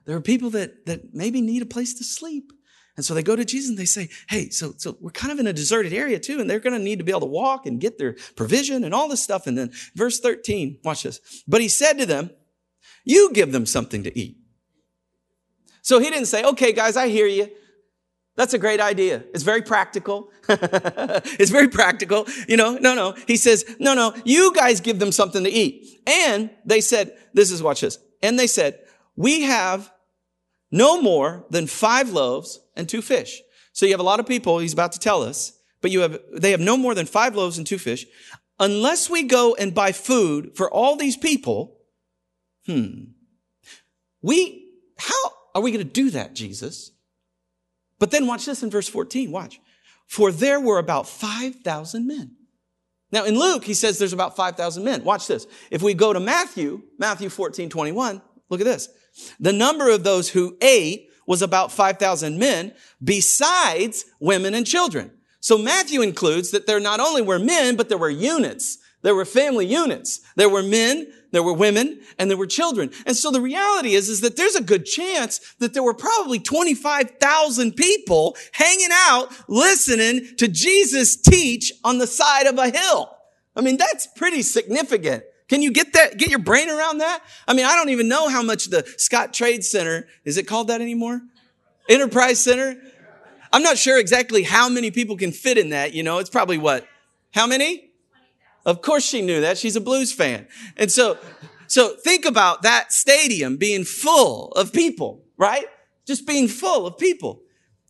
There 0.06 0.16
are 0.16 0.22
people 0.22 0.52
that, 0.52 0.86
that 0.86 1.14
maybe 1.14 1.42
need 1.42 1.62
a 1.62 1.66
place 1.66 1.94
to 1.96 2.04
sleep. 2.04 2.52
And 2.96 3.04
so 3.04 3.14
they 3.14 3.24
go 3.24 3.36
to 3.36 3.44
Jesus 3.44 3.70
and 3.70 3.78
they 3.78 3.86
say, 3.86 4.10
Hey, 4.30 4.50
so, 4.50 4.74
so 4.78 4.96
we're 5.02 5.12
kind 5.12 5.34
of 5.34 5.40
in 5.40 5.48
a 5.48 5.54
deserted 5.54 5.92
area 5.92 6.20
too, 6.20 6.40
and 6.40 6.50
they're 6.50 6.60
going 6.60 6.78
to 6.78 6.84
need 6.84 7.00
to 7.00 7.04
be 7.04 7.12
able 7.12 7.22
to 7.22 7.26
walk 7.26 7.66
and 7.66 7.82
get 7.82 7.98
their 7.98 8.16
provision 8.36 8.84
and 8.84 8.94
all 8.94 9.10
this 9.10 9.24
stuff. 9.24 9.48
And 9.48 9.58
then 9.58 9.72
verse 9.96 10.20
13, 10.20 10.80
watch 10.84 11.04
this. 11.04 11.20
But 11.48 11.62
he 11.62 11.68
said 11.68 11.98
to 11.98 12.06
them, 12.06 12.30
You 13.04 13.32
give 13.34 13.52
them 13.52 13.66
something 13.66 14.04
to 14.04 14.18
eat. 14.18 14.38
So 15.82 16.00
he 16.00 16.10
didn't 16.10 16.28
say, 16.28 16.44
Okay, 16.44 16.72
guys, 16.72 16.96
I 16.96 17.10
hear 17.10 17.28
you. 17.28 17.50
That's 18.36 18.54
a 18.54 18.60
great 18.60 18.82
idea. 18.82 19.24
It's 19.34 19.44
very 19.44 19.62
practical. 19.62 20.30
it's 20.50 21.52
very 21.52 21.70
practical. 21.70 22.28
You 22.48 22.58
know, 22.58 22.78
no, 22.78 22.94
no. 22.94 23.16
He 23.28 23.38
says, 23.38 23.66
no, 23.80 23.94
no, 23.94 24.14
you 24.26 24.54
guys 24.54 24.82
give 24.82 25.00
them 25.00 25.12
something 25.12 25.44
to 25.44 25.50
eat. 25.50 26.02
And 26.06 26.50
they 26.66 26.82
said, 26.82 27.18
this 27.34 27.50
is, 27.52 27.64
watch 27.64 27.82
this. 27.82 27.98
And 28.22 28.38
they 28.38 28.48
said, 28.48 28.80
we 29.16 29.44
have 29.44 29.90
no 30.70 31.02
more 31.02 31.46
than 31.50 31.68
five 31.68 32.10
loaves 32.10 32.60
and 32.76 32.90
two 32.90 33.02
fish. 33.02 33.42
So 33.72 33.86
you 33.86 33.94
have 33.94 34.02
a 34.02 34.04
lot 34.04 34.20
of 34.20 34.28
people, 34.28 34.60
he's 34.60 34.74
about 34.74 34.92
to 34.94 35.00
tell 35.00 35.22
us, 35.22 35.58
but 35.82 35.92
you 35.92 36.02
have, 36.02 36.20
they 36.34 36.52
have 36.52 36.60
no 36.60 36.76
more 36.76 36.94
than 36.94 37.06
five 37.06 37.36
loaves 37.36 37.58
and 37.58 37.66
two 37.66 37.78
fish. 37.78 38.06
Unless 38.60 39.10
we 39.10 39.24
go 39.24 39.56
and 39.56 39.74
buy 39.74 39.92
food 39.92 40.56
for 40.56 40.72
all 40.72 40.96
these 40.96 41.18
people, 41.18 41.78
hmm, 42.66 43.06
we, 44.22 44.70
how 44.98 45.14
are 45.54 45.62
we 45.62 45.72
going 45.72 45.86
to 45.86 45.92
do 45.92 46.10
that, 46.12 46.36
Jesus? 46.36 46.92
But 48.00 48.12
then 48.12 48.28
watch 48.28 48.46
this 48.46 48.64
in 48.64 48.70
verse 48.70 48.88
14. 48.88 49.32
Watch. 49.32 49.60
For 50.08 50.32
there 50.32 50.60
were 50.60 50.78
about 50.78 51.08
5,000 51.08 52.08
men. 52.08 52.36
Now 53.12 53.26
in 53.26 53.40
Luke, 53.40 53.64
he 53.64 53.74
says 53.74 53.98
there's 53.98 54.14
about 54.14 54.36
5,000 54.36 54.84
men. 54.84 55.04
Watch 55.04 55.28
this. 55.28 55.48
If 55.72 55.82
we 55.82 55.94
go 55.94 56.14
to 56.14 56.20
Matthew, 56.20 56.82
Matthew 57.00 57.30
14, 57.30 57.70
21, 57.70 58.22
look 58.50 58.60
at 58.60 58.66
this. 58.66 58.90
The 59.40 59.54
number 59.54 59.90
of 59.90 60.04
those 60.04 60.30
who 60.30 60.58
ate 60.62 61.10
was 61.26 61.42
about 61.42 61.72
5,000 61.72 62.38
men 62.38 62.74
besides 63.04 64.06
women 64.20 64.54
and 64.54 64.68
children. 64.68 65.12
So 65.40 65.58
Matthew 65.58 66.02
includes 66.02 66.52
that 66.52 66.68
there 66.68 66.80
not 66.80 67.00
only 67.00 67.22
were 67.22 67.40
men, 67.40 67.76
but 67.76 67.90
there 67.90 67.98
were 67.98 68.10
units. 68.10 68.80
There 69.02 69.16
were 69.16 69.26
family 69.26 69.66
units. 69.66 70.22
There 70.36 70.50
were 70.50 70.64
men, 70.64 71.12
there 71.36 71.44
were 71.44 71.54
women 71.54 72.00
and 72.18 72.30
there 72.30 72.38
were 72.38 72.48
children. 72.48 72.92
And 73.06 73.16
so 73.16 73.32
the 73.32 73.42
reality 73.42 73.94
is, 73.94 74.10
is 74.10 74.22
that 74.22 74.38
there's 74.38 74.56
a 74.56 74.64
good 74.64 74.86
chance 74.86 75.40
that 75.60 75.74
there 75.74 75.84
were 75.84 75.94
probably 75.94 76.40
25,000 76.40 77.74
people 77.74 78.36
hanging 78.54 78.90
out, 78.92 79.30
listening 79.48 80.36
to 80.38 80.48
Jesus 80.48 81.16
teach 81.16 81.72
on 81.84 81.98
the 81.98 82.08
side 82.08 82.48
of 82.48 82.58
a 82.58 82.70
hill. 82.70 83.16
I 83.56 83.62
mean, 83.62 83.78
that's 83.78 84.08
pretty 84.16 84.42
significant. 84.42 85.24
Can 85.48 85.62
you 85.62 85.72
get 85.72 85.94
that, 85.94 86.18
get 86.18 86.30
your 86.30 86.40
brain 86.40 86.70
around 86.70 87.00
that? 87.00 87.22
I 87.48 87.54
mean, 87.54 87.66
I 87.66 87.76
don't 87.76 87.90
even 87.90 88.08
know 88.08 88.30
how 88.30 88.42
much 88.42 88.66
the 88.66 88.84
Scottrade 88.84 89.64
Center, 89.64 90.08
is 90.24 90.38
it 90.38 90.48
called 90.48 90.70
that 90.70 90.82
anymore? 90.82 91.22
Enterprise 91.88 92.44
Center? 92.44 92.76
I'm 93.54 93.62
not 93.62 93.78
sure 93.78 94.00
exactly 94.00 94.44
how 94.44 94.70
many 94.70 94.90
people 94.90 95.16
can 95.16 95.32
fit 95.32 95.58
in 95.58 95.70
that, 95.70 95.94
you 95.94 96.04
know, 96.04 96.18
it's 96.18 96.30
probably 96.30 96.58
what? 96.58 96.88
How 97.34 97.46
many? 97.46 97.92
Of 98.66 98.82
course 98.82 99.06
she 99.06 99.22
knew 99.22 99.42
that. 99.42 99.58
She's 99.58 99.76
a 99.76 99.82
blues 99.82 100.12
fan. 100.12 100.48
And 100.76 100.92
so, 100.92 101.18
so 101.68 101.96
think 102.04 102.26
about 102.26 102.64
that 102.64 102.92
stadium 102.92 103.58
being 103.58 103.84
full 103.84 104.52
of 104.54 104.74
people, 104.74 105.24
right? 105.38 105.66
Just 106.06 106.26
being 106.26 106.48
full 106.48 106.88
of 106.88 106.98
people. 106.98 107.42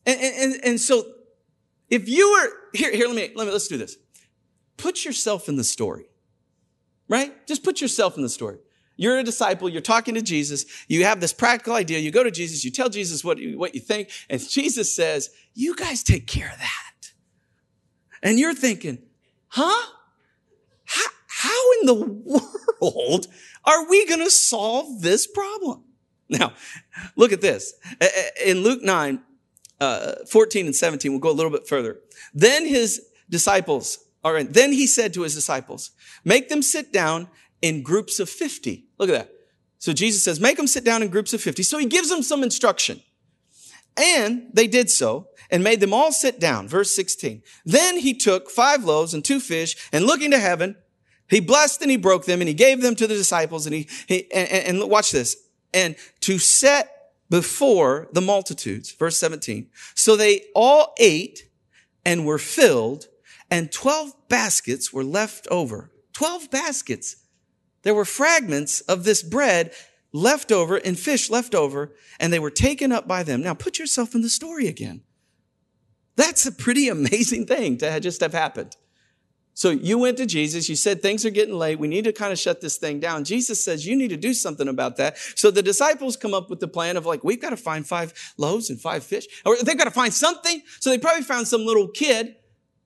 And, 0.05 0.20
and, 0.20 0.65
and 0.65 0.82
so 0.82 1.05
if 1.89 2.10
you 2.10 2.32
were, 2.32 2.77
here, 2.77 2.91
here, 2.91 3.08
let 3.08 3.15
me, 3.15 3.32
let 3.36 3.46
me, 3.48 3.51
let's 3.53 3.67
do 3.67 3.77
this. 3.77 3.96
Put 4.77 5.05
yourself 5.05 5.48
in 5.48 5.55
the 5.55 5.63
story, 5.63 6.05
right? 7.08 7.48
Just 7.48 7.63
put 7.63 7.79
yourself 7.79 8.17
in 8.17 8.24
the 8.24 8.29
story. 8.29 8.58
You're 8.98 9.17
a 9.20 9.24
disciple. 9.24 9.67
You're 9.70 9.82
talking 9.82 10.15
to 10.15 10.22
Jesus. 10.22 10.65
You 10.88 11.03
have 11.03 11.20
this 11.20 11.34
practical 11.34 11.74
idea. 11.74 12.00
You 12.00 12.12
go 12.12 12.24
to 12.24 12.32
Jesus. 12.32 12.63
You 12.63 12.72
tell 12.72 12.89
Jesus 12.89 13.24
what 13.24 13.39
what 13.55 13.75
you 13.75 13.82
think. 13.82 14.10
And 14.29 14.41
Jesus 14.41 14.96
says, 14.96 15.29
you 15.53 15.75
guys 15.75 16.01
take 16.01 16.27
care 16.27 16.50
of 16.51 16.60
that. 16.60 17.12
And 18.24 18.39
you're 18.39 18.53
thinking, 18.53 19.00
huh? 19.48 19.91
How, 21.46 21.72
in 21.80 21.86
the 21.86 22.42
world 22.82 23.28
are 23.66 23.90
we 23.90 24.06
going 24.08 24.24
to 24.24 24.32
solve 24.32 25.02
this 25.02 25.28
problem? 25.28 25.84
Now, 26.28 26.54
look 27.16 27.32
at 27.32 27.42
this. 27.42 27.74
In 28.44 28.62
Luke 28.62 28.82
9, 28.82 29.22
uh, 29.80 30.14
14 30.28 30.66
and 30.66 30.75
17, 30.75 31.12
we'll 31.12 31.20
go 31.20 31.30
a 31.30 31.32
little 31.32 31.52
bit 31.52 31.68
further. 31.68 32.00
Then 32.34 32.66
his 32.66 33.02
disciples, 33.30 34.00
all 34.24 34.34
right, 34.34 34.52
then 34.52 34.72
he 34.72 34.88
said 34.88 35.14
to 35.14 35.22
his 35.22 35.36
disciples, 35.36 35.92
make 36.24 36.50
them 36.50 36.62
sit 36.62 36.92
down 36.92 37.28
in 37.62 37.84
groups 37.84 38.20
of 38.20 38.30
50. 38.30 38.86
Look 38.98 39.10
at 39.10 39.14
that. 39.14 39.32
So 39.78 39.94
Jesus 39.94 40.24
says, 40.24 40.40
make 40.40 40.58
them 40.58 40.68
sit 40.68 40.84
down 40.84 41.04
in 41.04 41.10
groups 41.10 41.34
of 41.34 41.42
50. 41.42 41.62
So 41.62 41.78
he 41.78 41.86
gives 41.86 42.10
them 42.10 42.24
some 42.24 42.42
instruction. 42.42 43.02
And 43.98 44.50
they 44.52 44.68
did 44.68 44.90
so 44.90 45.28
and 45.52 45.64
made 45.64 45.80
them 45.80 45.94
all 45.94 46.12
sit 46.12 46.40
down. 46.40 46.68
Verse 46.68 46.96
16. 46.96 47.44
Then 47.66 48.00
he 48.00 48.14
took 48.14 48.50
five 48.50 48.84
loaves 48.84 49.14
and 49.14 49.24
two 49.24 49.40
fish 49.40 49.75
and 49.92 50.06
looking 50.06 50.32
to 50.32 50.40
heaven, 50.40 50.75
he 51.29 51.39
blessed 51.39 51.82
and 51.82 51.91
he 51.91 51.98
broke 51.98 52.25
them 52.25 52.41
and 52.41 52.48
he 52.48 52.53
gave 52.53 52.82
them 52.82 52.96
to 52.96 53.08
the 53.08 53.15
disciples 53.15 53.65
and 53.65 53.75
he, 53.75 53.88
he 54.08 54.32
and, 54.32 54.82
and 54.82 54.89
watch 54.89 55.12
this. 55.12 55.38
And 55.74 55.96
to 56.22 56.38
set 56.38 56.91
before 57.29 58.08
the 58.13 58.22
multitudes. 58.22 58.91
Verse 58.91 59.17
17. 59.17 59.70
So 59.96 60.15
they 60.15 60.46
all 60.53 60.94
ate 61.00 61.50
and 62.05 62.25
were 62.25 62.38
filled 62.38 63.08
and 63.50 63.72
12 63.72 64.13
baskets 64.29 64.91
were 64.91 65.03
left 65.03 65.48
over. 65.50 65.91
12 66.13 66.50
baskets. 66.50 67.17
There 67.84 67.94
were 67.94 68.05
fragments 68.05 68.82
of 68.82 69.03
this 69.03 69.22
bread 69.22 69.72
left 70.12 70.51
over 70.51 70.77
and 70.77 70.98
fish 70.98 71.29
left 71.29 71.53
over, 71.53 71.94
and 72.20 72.32
they 72.32 72.39
were 72.39 72.50
taken 72.50 72.91
up 72.91 73.08
by 73.08 73.22
them. 73.22 73.41
Now 73.41 73.53
put 73.53 73.77
yourself 73.77 74.15
in 74.15 74.22
the 74.22 74.29
story 74.29 74.67
again. 74.67 75.03
That's 76.15 76.46
a 76.46 76.51
pretty 76.51 76.88
amazing 76.89 77.46
thing 77.46 77.77
to 77.77 78.00
just 78.00 78.22
have 78.22 78.34
happened. 78.34 78.75
So 79.58 79.70
you 79.70 79.98
went 79.98 80.18
to 80.18 80.26
Jesus, 80.26 80.68
you 80.68 80.76
said 80.76 81.02
things 81.02 81.26
are 81.26 81.30
getting 81.30 81.56
late, 81.56 81.80
we 81.80 81.88
need 81.88 82.04
to 82.04 82.12
kind 82.12 82.34
of 82.34 82.38
shut 82.38 82.60
this 82.60 82.76
thing 82.76 83.00
down. 83.00 83.24
Jesus 83.24 83.64
says 83.64 83.88
you 83.88 83.96
need 83.96 84.10
to 84.10 84.18
do 84.18 84.34
something 84.34 84.68
about 84.68 84.98
that. 84.98 85.18
So 85.18 85.50
the 85.50 85.64
disciples 85.64 86.18
come 86.18 86.34
up 86.34 86.50
with 86.50 86.60
the 86.60 86.68
plan 86.68 86.98
of 86.98 87.06
like, 87.06 87.24
we've 87.24 87.42
got 87.42 87.52
to 87.52 87.58
find 87.58 87.88
five 87.88 88.14
loaves 88.38 88.70
and 88.70 88.80
five 88.80 89.06
fish, 89.06 89.28
or 89.46 89.56
they've 89.56 89.78
got 89.78 89.86
to 89.86 89.92
find 89.92 90.14
something. 90.14 90.62
So 90.82 90.90
they 90.90 90.98
probably 90.98 91.24
found 91.24 91.48
some 91.48 91.66
little 91.66 91.88
kid, 91.88 92.36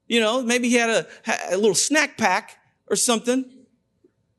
you 0.08 0.20
know, 0.20 0.44
maybe 0.44 0.70
he 0.70 0.76
had 0.76 0.92
a, 0.92 1.08
a 1.52 1.58
little 1.58 1.74
snack 1.74 2.20
pack 2.20 2.58
or 2.86 2.96
something, 2.96 3.52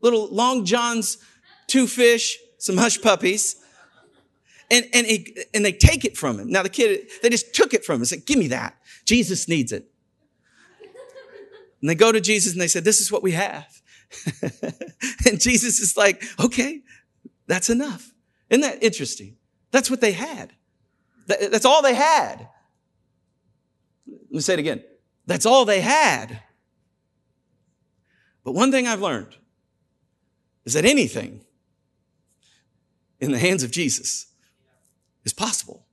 little 0.00 0.28
Long 0.28 0.64
John's 0.64 1.18
two 1.66 1.88
fish, 1.88 2.38
some 2.58 2.76
hush 2.76 3.02
puppies. 3.02 3.56
And, 4.70 4.86
and, 4.92 5.04
and 5.52 5.64
they 5.64 5.72
take 5.72 6.04
it 6.04 6.16
from 6.16 6.38
him. 6.38 6.48
Now 6.48 6.62
the 6.62 6.68
kid, 6.68 7.08
they 7.22 7.28
just 7.28 7.52
took 7.56 7.74
it 7.74 7.84
from 7.84 7.96
him 7.96 8.00
and 8.02 8.08
said, 8.08 8.24
give 8.24 8.38
me 8.38 8.46
that. 8.48 8.76
Jesus 9.04 9.48
needs 9.48 9.72
it. 9.72 9.89
And 11.80 11.88
they 11.88 11.94
go 11.94 12.12
to 12.12 12.20
Jesus 12.20 12.52
and 12.52 12.60
they 12.60 12.68
said, 12.68 12.84
This 12.84 13.00
is 13.00 13.10
what 13.10 13.22
we 13.22 13.32
have. 13.32 13.82
and 15.26 15.40
Jesus 15.40 15.80
is 15.80 15.96
like, 15.96 16.22
Okay, 16.38 16.82
that's 17.46 17.70
enough. 17.70 18.12
Isn't 18.48 18.62
that 18.62 18.82
interesting? 18.82 19.36
That's 19.70 19.90
what 19.90 20.00
they 20.00 20.12
had. 20.12 20.52
That's 21.26 21.64
all 21.64 21.82
they 21.82 21.94
had. 21.94 22.48
Let 24.06 24.32
me 24.32 24.40
say 24.40 24.54
it 24.54 24.58
again. 24.58 24.82
That's 25.26 25.46
all 25.46 25.64
they 25.64 25.80
had. 25.80 26.42
But 28.42 28.52
one 28.52 28.72
thing 28.72 28.86
I've 28.86 29.00
learned 29.00 29.36
is 30.64 30.74
that 30.74 30.84
anything 30.84 31.44
in 33.20 33.32
the 33.32 33.38
hands 33.38 33.62
of 33.62 33.70
Jesus 33.70 34.26
is 35.24 35.32
possible. 35.32 35.86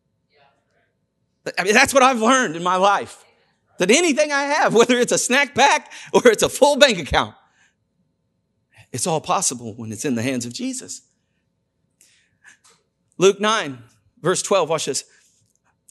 I 1.58 1.64
mean, 1.64 1.74
that's 1.74 1.94
what 1.94 2.04
I've 2.04 2.22
learned 2.22 2.56
in 2.56 2.64
my 2.64 2.76
life 2.76 3.24
that 3.80 3.92
anything 3.92 4.32
I 4.32 4.44
have, 4.44 4.74
whether 4.74 4.98
it's 4.98 5.12
a 5.12 5.18
snack 5.18 5.56
pack 5.56 5.92
or 6.14 6.28
it's 6.28 6.44
a 6.44 6.50
full 6.50 6.78
bank 6.78 7.00
account, 7.00 7.36
it's 8.92 9.08
all 9.08 9.22
possible 9.22 9.74
when 9.76 9.92
it's 9.92 10.06
in 10.06 10.16
the 10.16 10.24
hands 10.24 10.46
of 10.46 10.54
Jesus. 10.54 11.02
Luke 13.18 13.40
9, 13.40 13.80
verse 14.22 14.42
12, 14.42 14.70
watch 14.70 14.86
this. 14.86 15.04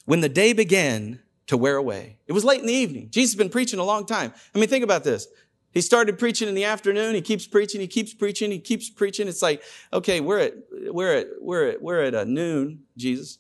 When 0.05 0.21
the 0.21 0.29
day 0.29 0.53
began 0.53 1.21
to 1.49 1.57
wear 1.57 1.77
away, 1.77 2.19
it 2.27 2.33
was 2.33 2.45
late 2.45 2.61
in 2.61 2.67
the 2.67 2.73
evening. 2.73 3.09
Jesus 3.11 3.33
has 3.33 3.39
been 3.39 3.51
preaching 3.51 3.81
a 3.81 3.85
long 3.85 4.07
time. 4.07 4.33
I 4.55 4.59
mean, 4.59 4.69
think 4.69 4.85
about 4.85 5.05
this. 5.05 5.27
He 5.73 5.83
started 5.83 6.19
preaching 6.19 6.49
in 6.49 6.55
the 6.55 6.65
afternoon. 6.65 7.15
He 7.15 7.21
keeps 7.21 7.47
preaching. 7.47 7.83
He 7.83 7.87
keeps 7.87 8.15
preaching. 8.15 8.51
He 8.51 8.61
keeps 8.61 8.89
preaching. 8.89 9.29
It's 9.29 9.43
like, 9.43 9.63
okay, 9.93 10.21
we're 10.21 10.39
at, 10.39 10.55
we're 10.71 11.15
at, 11.15 11.27
we're 11.41 11.69
at, 11.69 11.83
we're 11.83 12.03
at 12.03 12.15
a 12.15 12.25
noon, 12.25 12.85
Jesus. 12.97 13.39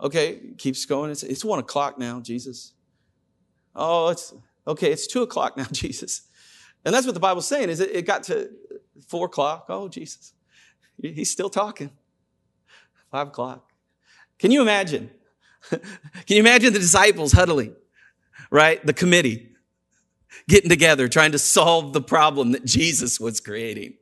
Okay, 0.00 0.40
keeps 0.58 0.84
going. 0.86 1.10
It's, 1.10 1.22
it's 1.22 1.44
one 1.44 1.58
o'clock 1.58 1.98
now, 1.98 2.20
Jesus. 2.20 2.72
Oh, 3.74 4.08
it's 4.08 4.34
okay, 4.66 4.92
it's 4.92 5.06
two 5.06 5.22
o'clock 5.22 5.56
now, 5.56 5.66
Jesus. 5.72 6.22
And 6.84 6.94
that's 6.94 7.06
what 7.06 7.14
the 7.14 7.20
Bible's 7.20 7.46
saying, 7.46 7.68
is 7.68 7.80
it, 7.80 7.90
it 7.94 8.06
got 8.06 8.22
to 8.24 8.50
four 9.06 9.26
o'clock. 9.26 9.66
Oh, 9.68 9.88
Jesus. 9.88 10.32
He's 11.00 11.30
still 11.30 11.50
talking. 11.50 11.90
Five 13.10 13.28
o'clock. 13.28 13.72
Can 14.38 14.50
you 14.50 14.62
imagine? 14.62 15.10
Can 15.70 15.80
you 16.28 16.40
imagine 16.40 16.72
the 16.72 16.78
disciples 16.78 17.32
huddling, 17.32 17.74
right? 18.50 18.84
The 18.84 18.92
committee 18.92 19.50
getting 20.48 20.70
together, 20.70 21.08
trying 21.08 21.32
to 21.32 21.38
solve 21.38 21.92
the 21.92 22.00
problem 22.00 22.52
that 22.52 22.64
Jesus 22.64 23.20
was 23.20 23.40
creating. 23.40 23.94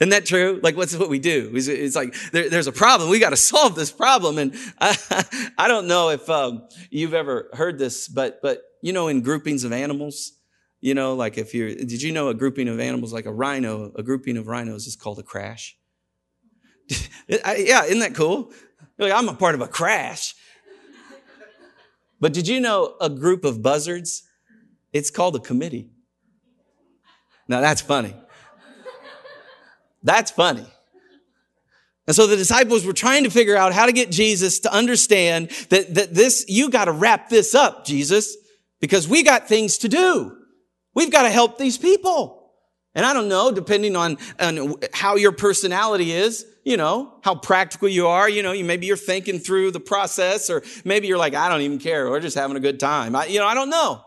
Isn't 0.00 0.10
that 0.10 0.24
true? 0.24 0.60
Like, 0.62 0.78
what's 0.78 0.96
what 0.96 1.10
we 1.10 1.18
do? 1.18 1.52
It's, 1.54 1.68
it's 1.68 1.94
like 1.94 2.14
there, 2.32 2.48
there's 2.48 2.66
a 2.66 2.72
problem. 2.72 3.10
We 3.10 3.18
got 3.18 3.30
to 3.30 3.36
solve 3.36 3.74
this 3.74 3.92
problem. 3.92 4.38
And 4.38 4.54
I, 4.80 5.52
I 5.58 5.68
don't 5.68 5.86
know 5.86 6.08
if 6.08 6.28
um, 6.30 6.66
you've 6.90 7.12
ever 7.12 7.50
heard 7.52 7.78
this, 7.78 8.08
but 8.08 8.40
but 8.42 8.62
you 8.82 8.94
know, 8.94 9.08
in 9.08 9.20
groupings 9.20 9.62
of 9.62 9.72
animals, 9.72 10.32
you 10.80 10.94
know, 10.94 11.14
like 11.14 11.36
if 11.36 11.54
you're, 11.54 11.68
did 11.68 12.00
you 12.00 12.12
know 12.12 12.28
a 12.28 12.34
grouping 12.34 12.66
of 12.68 12.80
animals 12.80 13.12
like 13.12 13.26
a 13.26 13.32
rhino? 13.32 13.92
A 13.94 14.02
grouping 14.02 14.38
of 14.38 14.46
rhinos 14.46 14.86
is 14.86 14.96
called 14.96 15.18
a 15.18 15.22
crash. 15.22 15.76
yeah, 17.28 17.84
isn't 17.84 17.98
that 17.98 18.14
cool? 18.14 18.52
Like, 18.96 19.12
I'm 19.12 19.28
a 19.28 19.34
part 19.34 19.54
of 19.54 19.60
a 19.60 19.68
crash. 19.68 20.34
But 22.20 22.32
did 22.32 22.48
you 22.48 22.60
know 22.60 22.96
a 23.00 23.10
group 23.10 23.44
of 23.44 23.62
buzzards? 23.62 24.22
It's 24.92 25.10
called 25.10 25.36
a 25.36 25.40
committee. 25.40 25.90
Now 27.48 27.60
that's 27.60 27.80
funny. 27.80 28.14
That's 30.02 30.30
funny. 30.30 30.66
And 32.06 32.16
so 32.16 32.26
the 32.26 32.36
disciples 32.36 32.84
were 32.84 32.92
trying 32.92 33.24
to 33.24 33.30
figure 33.30 33.56
out 33.56 33.72
how 33.72 33.86
to 33.86 33.92
get 33.92 34.10
Jesus 34.10 34.60
to 34.60 34.72
understand 34.72 35.50
that, 35.68 35.94
that 35.94 36.14
this, 36.14 36.44
you 36.48 36.70
got 36.70 36.86
to 36.86 36.92
wrap 36.92 37.28
this 37.28 37.54
up, 37.54 37.84
Jesus, 37.84 38.36
because 38.80 39.06
we 39.06 39.22
got 39.22 39.46
things 39.46 39.78
to 39.78 39.88
do. 39.88 40.36
We've 40.94 41.12
got 41.12 41.22
to 41.22 41.30
help 41.30 41.56
these 41.56 41.78
people. 41.78 42.50
And 42.94 43.06
I 43.06 43.12
don't 43.12 43.28
know, 43.28 43.52
depending 43.52 43.94
on, 43.94 44.18
on 44.40 44.74
how 44.92 45.14
your 45.14 45.30
personality 45.30 46.10
is, 46.10 46.44
you 46.64 46.76
know, 46.76 47.14
how 47.22 47.36
practical 47.36 47.88
you 47.88 48.08
are, 48.08 48.28
you 48.28 48.42
know, 48.42 48.52
you, 48.52 48.64
maybe 48.64 48.86
you're 48.86 48.96
thinking 48.96 49.38
through 49.38 49.70
the 49.70 49.80
process 49.80 50.50
or 50.50 50.62
maybe 50.84 51.06
you're 51.06 51.18
like, 51.18 51.34
I 51.34 51.48
don't 51.48 51.60
even 51.60 51.78
care. 51.78 52.10
We're 52.10 52.18
just 52.18 52.36
having 52.36 52.56
a 52.56 52.60
good 52.60 52.80
time. 52.80 53.14
I, 53.14 53.26
you 53.26 53.38
know, 53.38 53.46
I 53.46 53.54
don't 53.54 53.70
know. 53.70 54.02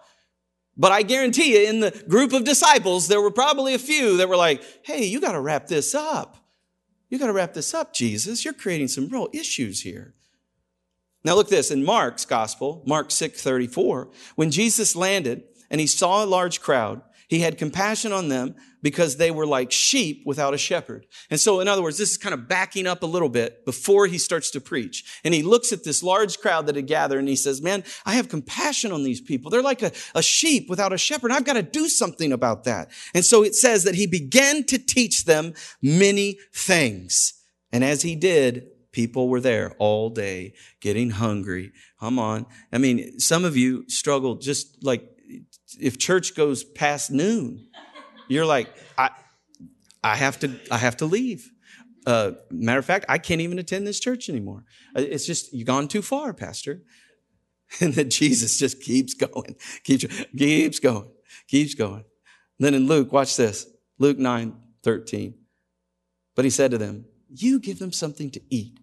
But 0.75 0.92
I 0.92 1.03
guarantee 1.03 1.53
you, 1.53 1.70
in 1.70 1.80
the 1.82 1.92
group 2.08 2.34
of 2.34 2.44
disciples, 2.44 3.08
there 3.08 3.22
were 3.22 3.32
probably 3.32 3.74
a 3.74 3.80
few 3.80 4.18
that 4.18 4.27
were 4.27 4.36
like, 4.36 4.63
hey, 4.84 5.06
you 5.06 5.20
got 5.22 5.34
to 5.34 5.39
wrap 5.39 5.68
this 5.68 5.94
up. 5.94 6.38
You 7.10 7.20
got 7.20 7.27
to 7.27 7.34
wrap 7.34 7.53
this 7.53 7.74
up, 7.75 7.94
Jesus. 7.94 8.44
You're 8.44 8.56
creating 8.56 8.88
some 8.88 9.08
real 9.08 9.30
issues 9.34 9.82
here. 9.82 10.15
Now 11.24 11.36
look 11.36 11.50
this 11.50 11.72
in 11.72 11.86
Mark's 11.86 12.25
gospel, 12.25 12.84
Mark 12.86 13.12
6 13.12 13.42
34, 13.42 14.10
when 14.36 14.51
Jesus 14.51 14.96
landed 14.96 15.44
and 15.70 15.80
he 15.80 15.88
saw 15.88 16.24
a 16.24 16.25
large 16.25 16.60
crowd, 16.60 17.01
he 17.34 17.40
had 17.40 17.58
compassion 17.58 18.12
on 18.12 18.28
them 18.28 18.56
because 18.84 19.18
they 19.18 19.32
were 19.32 19.48
like 19.48 19.72
sheep 19.72 20.22
without 20.24 20.54
a 20.54 20.58
shepherd. 20.58 21.08
And 21.32 21.40
so, 21.40 21.62
in 21.62 21.68
other 21.68 21.82
words, 21.82 21.98
this 21.98 22.12
is 22.12 22.18
kind 22.18 22.34
of 22.34 22.48
backing 22.48 22.86
up 22.86 23.02
a 23.02 23.08
little 23.08 23.30
bit 23.30 23.66
before 23.66 24.06
he 24.06 24.20
starts 24.20 24.52
to 24.52 24.62
preach. 24.62 25.20
And 25.24 25.34
he 25.34 25.42
looks 25.42 25.74
at 25.74 25.84
this 25.84 26.04
large 26.04 26.38
crowd 26.40 26.68
that 26.68 26.75
had 26.75 26.86
gathered 26.86 27.20
and 27.20 27.28
he 27.28 27.36
says, 27.36 27.62
man, 27.62 27.84
I 28.06 28.13
have 28.13 28.30
compassion 28.30 28.92
on 28.92 29.04
these 29.04 29.20
people. 29.20 29.50
They're 29.50 29.63
like 29.63 29.82
a, 29.82 29.92
a 30.13 30.22
sheep 30.22 30.70
without 30.70 30.94
a 30.94 30.98
shepherd. 30.98 31.32
I've 31.32 31.46
got 31.46 31.54
to 31.54 31.63
do 31.63 31.90
something 31.90 32.32
about 32.32 32.66
that. 32.66 32.92
And 33.16 33.25
so 33.25 33.44
it 33.44 33.56
says 33.56 33.84
that 33.86 33.96
he 33.96 34.06
began 34.06 34.63
to 34.66 34.78
teach 34.78 35.25
them 35.25 35.56
many 35.82 36.38
things. 36.54 37.34
And 37.72 37.84
as 37.84 38.04
he 38.04 38.16
did, 38.16 38.68
people 38.92 39.28
were 39.28 39.42
there 39.42 39.75
all 39.80 40.12
day 40.12 40.54
getting 40.82 41.10
hungry. 41.10 41.72
Come 42.00 42.20
on. 42.20 42.46
I 42.72 42.78
mean, 42.78 43.20
some 43.20 43.44
of 43.44 43.58
you 43.58 43.90
struggle 43.90 44.36
just 44.36 44.84
like 44.84 45.12
if 45.80 45.98
church 45.98 46.36
goes 46.36 46.63
past 46.63 47.12
noon. 47.12 47.68
you're 48.27 48.46
like, 48.46 48.70
I, 48.98 49.10
I 50.03 50.15
have 50.15 50.39
to, 50.39 50.60
I 50.72 50.77
have 50.77 50.98
to 50.98 51.06
leave. 51.06 51.51
Uh, 52.06 52.32
matter 52.51 52.80
of 52.80 52.86
fact, 52.86 53.06
I 53.08 53.18
can't 53.18 53.42
even 53.42 53.60
attend 53.60 53.88
this 53.88 54.00
church 54.00 54.30
anymore. 54.30 54.65
Uh, 54.96 55.01
it's 55.01 55.25
just, 55.25 55.53
you've 55.53 55.68
gone 55.68 55.88
too 55.88 56.01
far, 56.01 56.34
Pastor. 56.34 56.82
And 57.80 57.92
then 57.96 58.12
Jesus 58.12 58.60
just 58.60 58.84
keeps 58.84 59.15
going, 59.15 59.56
keeps, 59.84 60.06
keeps 60.38 60.80
going, 60.80 61.10
keeps 61.48 61.74
going. 61.74 62.03
then 62.60 62.75
in 62.75 62.86
Luke, 62.86 63.12
watch 63.12 63.36
this 63.36 63.65
Luke 63.98 64.20
9 64.20 64.56
13. 64.84 65.34
But 66.36 66.46
he 66.46 66.51
said 66.51 66.70
to 66.70 66.77
them, 66.77 67.06
You 67.30 67.60
give 67.60 67.80
them 67.80 67.92
something 67.92 68.30
to 68.30 68.42
eat. 68.51 68.80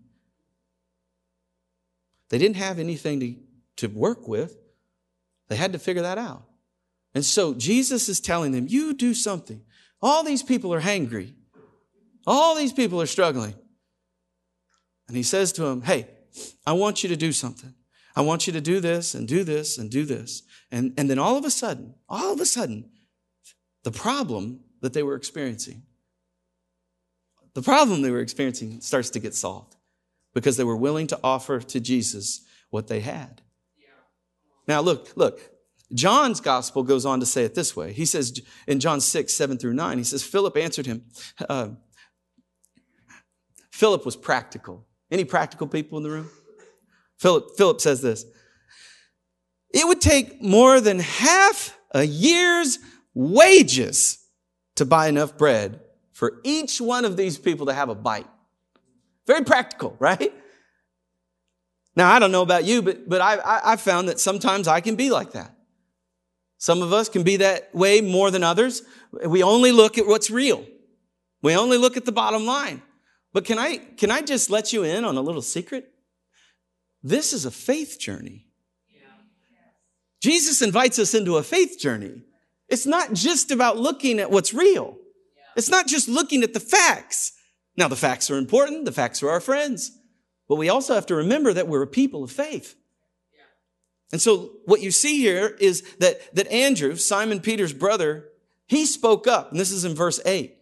They 2.31 2.39
didn't 2.39 2.57
have 2.57 2.81
anything 2.81 3.21
to, 3.21 3.37
to 3.77 3.95
work 3.95 4.27
with, 4.27 4.57
they 5.49 5.57
had 5.57 5.73
to 5.73 5.79
figure 5.79 6.03
that 6.03 6.19
out. 6.19 6.50
And 7.15 7.25
so 7.25 7.55
Jesus 7.55 8.09
is 8.09 8.21
telling 8.21 8.53
them, 8.53 8.67
You 8.69 8.95
do 8.95 9.15
something. 9.15 9.63
All 10.03 10.23
these 10.23 10.43
people 10.43 10.73
are 10.73 10.81
hangry, 10.81 11.35
all 12.27 12.55
these 12.55 12.73
people 12.73 13.01
are 13.01 13.07
struggling. 13.07 13.55
And 15.09 15.17
he 15.17 15.23
says 15.23 15.53
to 15.53 15.63
them, 15.63 15.83
Hey, 15.83 16.09
I 16.67 16.73
want 16.73 17.03
you 17.03 17.09
to 17.09 17.17
do 17.17 17.33
something. 17.33 17.75
I 18.15 18.23
want 18.23 18.47
you 18.47 18.53
to 18.53 18.61
do 18.61 18.81
this 18.81 19.15
and 19.15 19.27
do 19.27 19.45
this 19.45 19.79
and 19.79 19.91
do 19.91 20.05
this. 20.05 20.43
And, 20.71 20.95
and 20.97 21.09
then 21.09 21.19
all 21.19 21.37
of 21.37 21.45
a 21.45 21.51
sudden, 21.51 21.95
all 22.09 22.33
of 22.33 22.41
a 22.41 22.47
sudden, 22.47 22.91
the 23.83 23.91
problem 23.91 24.61
that 24.81 24.93
they 24.93 25.03
were 25.03 25.15
experiencing, 25.15 25.83
the 27.55 27.63
problem 27.63 28.03
they 28.03 28.11
were 28.11 28.21
experiencing 28.21 28.81
starts 28.81 29.11
to 29.11 29.21
get 29.21 29.35
solved 29.35 29.77
because 30.35 30.57
they 30.57 30.65
were 30.65 30.77
willing 30.77 31.07
to 31.09 31.19
offer 31.25 31.61
to 31.61 31.81
Jesus 31.81 32.43
what 32.71 32.87
they 32.89 33.01
had. 33.01 33.43
Now, 34.69 34.81
look, 34.81 35.11
look, 35.17 35.41
John's 35.93 36.41
gospel 36.41 36.83
goes 36.83 37.05
on 37.05 37.21
to 37.21 37.27
say 37.27 37.45
it 37.45 37.55
this 37.55 37.75
way. 37.75 37.93
He 37.93 38.05
says 38.05 38.41
in 38.67 38.81
John 38.81 39.01
6, 39.01 39.33
7 39.33 39.59
through 39.59 39.75
9, 39.75 39.99
he 39.99 40.05
says, 40.05 40.23
Philip 40.23 40.57
answered 40.57 40.87
him. 40.87 41.05
Uh, 41.49 41.71
Philip 43.73 44.05
was 44.05 44.17
practical. 44.17 44.87
Any 45.11 45.25
practical 45.25 45.67
people 45.67 45.99
in 45.99 46.05
the 46.05 46.11
room? 46.11 46.31
Philip, 47.19 47.57
Philip 47.57 47.81
says 47.81 48.03
this. 48.03 48.25
It 49.73 49.87
would 49.87 50.01
take 50.01 50.43
more 50.43 50.81
than 50.81 51.01
half 51.01 51.77
a 51.93 52.05
year's 52.05 52.79
wages 53.15 54.19
to 54.77 54.85
buy 54.85 55.09
enough 55.09 55.37
bread 55.37 55.81
for 56.13 56.41
each 56.45 56.81
one 56.81 57.05
of 57.05 57.17
these 57.17 57.39
people 57.39 57.67
to 57.67 57.73
have 57.73 57.89
a 57.89 57.95
bite. 57.95 58.27
Very 59.27 59.45
practical, 59.45 59.97
right? 59.99 60.33
Now, 61.97 62.13
I 62.13 62.19
don't 62.19 62.33
know 62.33 62.43
about 62.43 62.65
you, 62.65 62.83
but, 62.83 63.09
but 63.09 63.21
I, 63.21 63.37
I, 63.37 63.73
I 63.73 63.77
found 63.77 64.09
that 64.09 64.21
sometimes 64.21 64.69
I 64.69 64.81
can 64.81 64.97
be 64.97 65.11
like 65.11 65.33
that. 65.33 65.55
Some 66.61 66.83
of 66.83 66.93
us 66.93 67.09
can 67.09 67.23
be 67.23 67.39
that 67.39 67.75
way 67.75 68.03
more 68.03 68.31
than 68.31 68.45
others. 68.45 68.83
We 69.27 69.43
only 69.43 69.73
look 69.73 69.97
at 69.97 70.07
what's 70.07 70.31
real. 70.31 70.67
We 71.41 71.57
only 71.57 71.79
look 71.79 71.97
at 71.97 72.05
the 72.05 72.13
bottom 72.13 72.45
line. 72.45 72.83
But 73.33 73.47
can 73.47 73.59
I, 73.59 73.79
can 73.79 74.11
I 74.11 74.21
just 74.21 74.51
let 74.51 74.71
you 74.71 74.85
in 74.85 75.07
on 75.07 75.17
a 75.17 75.23
little 75.23 75.41
secret? 75.41 75.91
This 77.03 77.33
is 77.33 77.47
a 77.47 77.51
faith 77.51 77.99
journey. 77.99 78.47
Jesus 80.21 80.61
invites 80.61 80.99
us 80.99 81.15
into 81.15 81.39
a 81.39 81.43
faith 81.43 81.79
journey. 81.81 82.21
It's 82.69 82.85
not 82.85 83.15
just 83.15 83.51
about 83.51 83.79
looking 83.79 84.19
at 84.19 84.31
what's 84.31 84.53
real. 84.53 84.99
It's 85.57 85.71
not 85.71 85.87
just 85.87 86.11
looking 86.11 86.43
at 86.43 86.53
the 86.53 86.61
facts. 86.61 87.33
Now, 87.75 87.89
the 87.89 87.97
facts 87.97 88.31
are 88.31 88.37
important. 88.37 88.85
The 88.85 88.93
facts 88.93 89.23
are 89.23 89.31
our 89.31 89.41
friends. 89.41 89.93
But 90.47 90.57
we 90.57 90.69
also 90.69 90.95
have 90.95 91.07
to 91.07 91.15
remember 91.15 91.55
that 91.55 91.69
we're 91.69 91.83
a 91.83 91.87
people 91.87 92.23
of 92.23 92.31
faith. 92.31 92.77
And 94.13 94.21
so 94.21 94.53
what 94.65 94.81
you 94.81 94.91
see 94.91 95.19
here 95.19 95.57
is 95.61 95.83
that, 95.99 96.35
that 96.35 96.49
Andrew, 96.49 96.97
Simon 96.97 97.41
Peter's 97.41 97.73
brother, 97.73 98.29
he 98.67 98.87
spoke 98.87 99.27
up. 99.27 99.51
And 99.51 99.61
this 99.61 99.71
is 99.71 99.85
in 99.85 99.95
verse 99.95 100.21
8. 100.25 100.57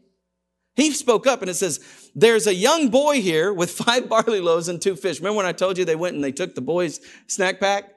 He 0.76 0.92
spoke 0.92 1.26
up 1.26 1.40
and 1.40 1.50
it 1.50 1.54
says, 1.54 1.80
There's 2.14 2.46
a 2.46 2.54
young 2.54 2.88
boy 2.88 3.20
here 3.20 3.52
with 3.52 3.70
five 3.84 4.08
barley 4.08 4.40
loaves 4.40 4.68
and 4.68 4.80
two 4.80 4.96
fish. 4.96 5.18
Remember 5.18 5.38
when 5.38 5.46
I 5.46 5.52
told 5.52 5.76
you 5.76 5.84
they 5.84 5.96
went 5.96 6.14
and 6.14 6.22
they 6.22 6.32
took 6.32 6.54
the 6.54 6.60
boy's 6.60 7.00
snack 7.26 7.58
pack? 7.58 7.94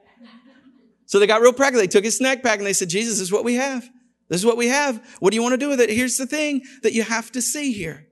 So 1.06 1.18
they 1.18 1.26
got 1.26 1.42
real 1.42 1.52
practical. 1.52 1.80
They 1.80 1.86
took 1.86 2.04
his 2.04 2.16
snack 2.16 2.42
pack 2.42 2.58
and 2.58 2.66
they 2.66 2.72
said, 2.72 2.88
Jesus, 2.88 3.14
this 3.14 3.20
is 3.20 3.32
what 3.32 3.44
we 3.44 3.54
have. 3.54 3.88
This 4.28 4.40
is 4.40 4.46
what 4.46 4.56
we 4.56 4.68
have. 4.68 5.16
What 5.20 5.30
do 5.30 5.36
you 5.36 5.42
want 5.42 5.52
to 5.52 5.58
do 5.58 5.68
with 5.68 5.80
it? 5.80 5.90
Here's 5.90 6.16
the 6.16 6.26
thing 6.26 6.62
that 6.82 6.94
you 6.94 7.02
have 7.02 7.30
to 7.32 7.42
see 7.42 7.72
here. 7.72 8.08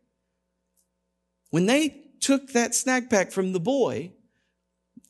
When 1.49 1.67
they 1.67 2.05
took 2.21 2.53
that 2.53 2.75
snack 2.75 3.09
pack 3.09 3.33
from 3.33 3.53
the 3.53 3.61
boy 3.61 4.13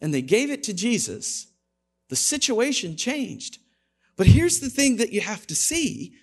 and 0.00 0.14
they 0.14 0.22
gave 0.22 0.50
it 0.50 0.62
to 0.64 0.72
Jesus, 0.72 1.48
the 2.10 2.16
situation 2.16 2.96
changed. 2.96 3.58
But 4.16 4.26
here's 4.26 4.60
the 4.60 4.68
thing 4.68 4.96
that 4.96 5.12
you 5.12 5.22
have 5.22 5.46
to 5.46 5.54
see 5.54 6.14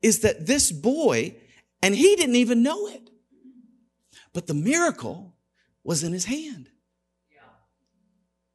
is 0.00 0.20
that 0.20 0.46
this 0.46 0.72
boy 0.72 1.36
and 1.82 1.94
he 1.94 2.16
didn't 2.16 2.36
even 2.36 2.62
know 2.62 2.88
it. 2.88 3.10
But 4.32 4.46
the 4.46 4.54
miracle 4.54 5.34
was 5.84 6.02
in 6.02 6.12
his 6.12 6.24
hand. 6.24 6.70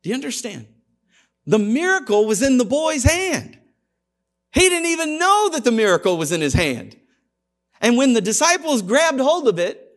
Do 0.04 0.10
you 0.10 0.16
understand? 0.16 0.66
The 1.46 1.60
miracle 1.60 2.26
was 2.26 2.42
in 2.42 2.58
the 2.58 2.66
boy's 2.66 3.04
hand. 3.04 3.58
He 4.52 4.68
didn't 4.68 4.88
even 4.88 5.20
know 5.20 5.50
that 5.54 5.64
the 5.64 5.72
miracle 5.72 6.18
was 6.18 6.32
in 6.32 6.42
his 6.42 6.54
hand. 6.54 6.98
And 7.80 7.98
when 7.98 8.14
the 8.14 8.22
disciples 8.22 8.82
grabbed 8.82 9.20
hold 9.20 9.48
of 9.48 9.60
it 9.60 9.88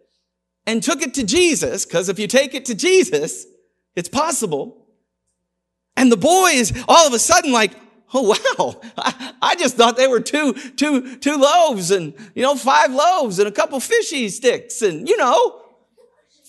and 0.66 0.82
took 0.82 1.02
it 1.02 1.14
to 1.14 1.24
Jesus, 1.24 1.84
because 1.84 2.08
if 2.08 2.18
you 2.18 2.26
take 2.26 2.54
it 2.54 2.66
to 2.66 2.74
Jesus, 2.74 3.46
it's 3.96 4.08
possible. 4.08 4.83
And 5.96 6.10
the 6.10 6.16
boy 6.16 6.50
is 6.50 6.72
all 6.88 7.06
of 7.06 7.12
a 7.12 7.18
sudden 7.18 7.52
like, 7.52 7.72
oh 8.12 8.22
wow, 8.58 8.80
I, 8.96 9.32
I, 9.42 9.54
just 9.56 9.76
thought 9.76 9.96
they 9.96 10.06
were 10.06 10.20
two, 10.20 10.52
two, 10.52 11.16
two 11.16 11.36
loaves 11.36 11.90
and, 11.90 12.14
you 12.34 12.42
know, 12.42 12.54
five 12.54 12.92
loaves 12.92 13.38
and 13.38 13.48
a 13.48 13.52
couple 13.52 13.78
fishy 13.80 14.28
sticks 14.28 14.82
and, 14.82 15.08
you 15.08 15.16
know, 15.16 15.62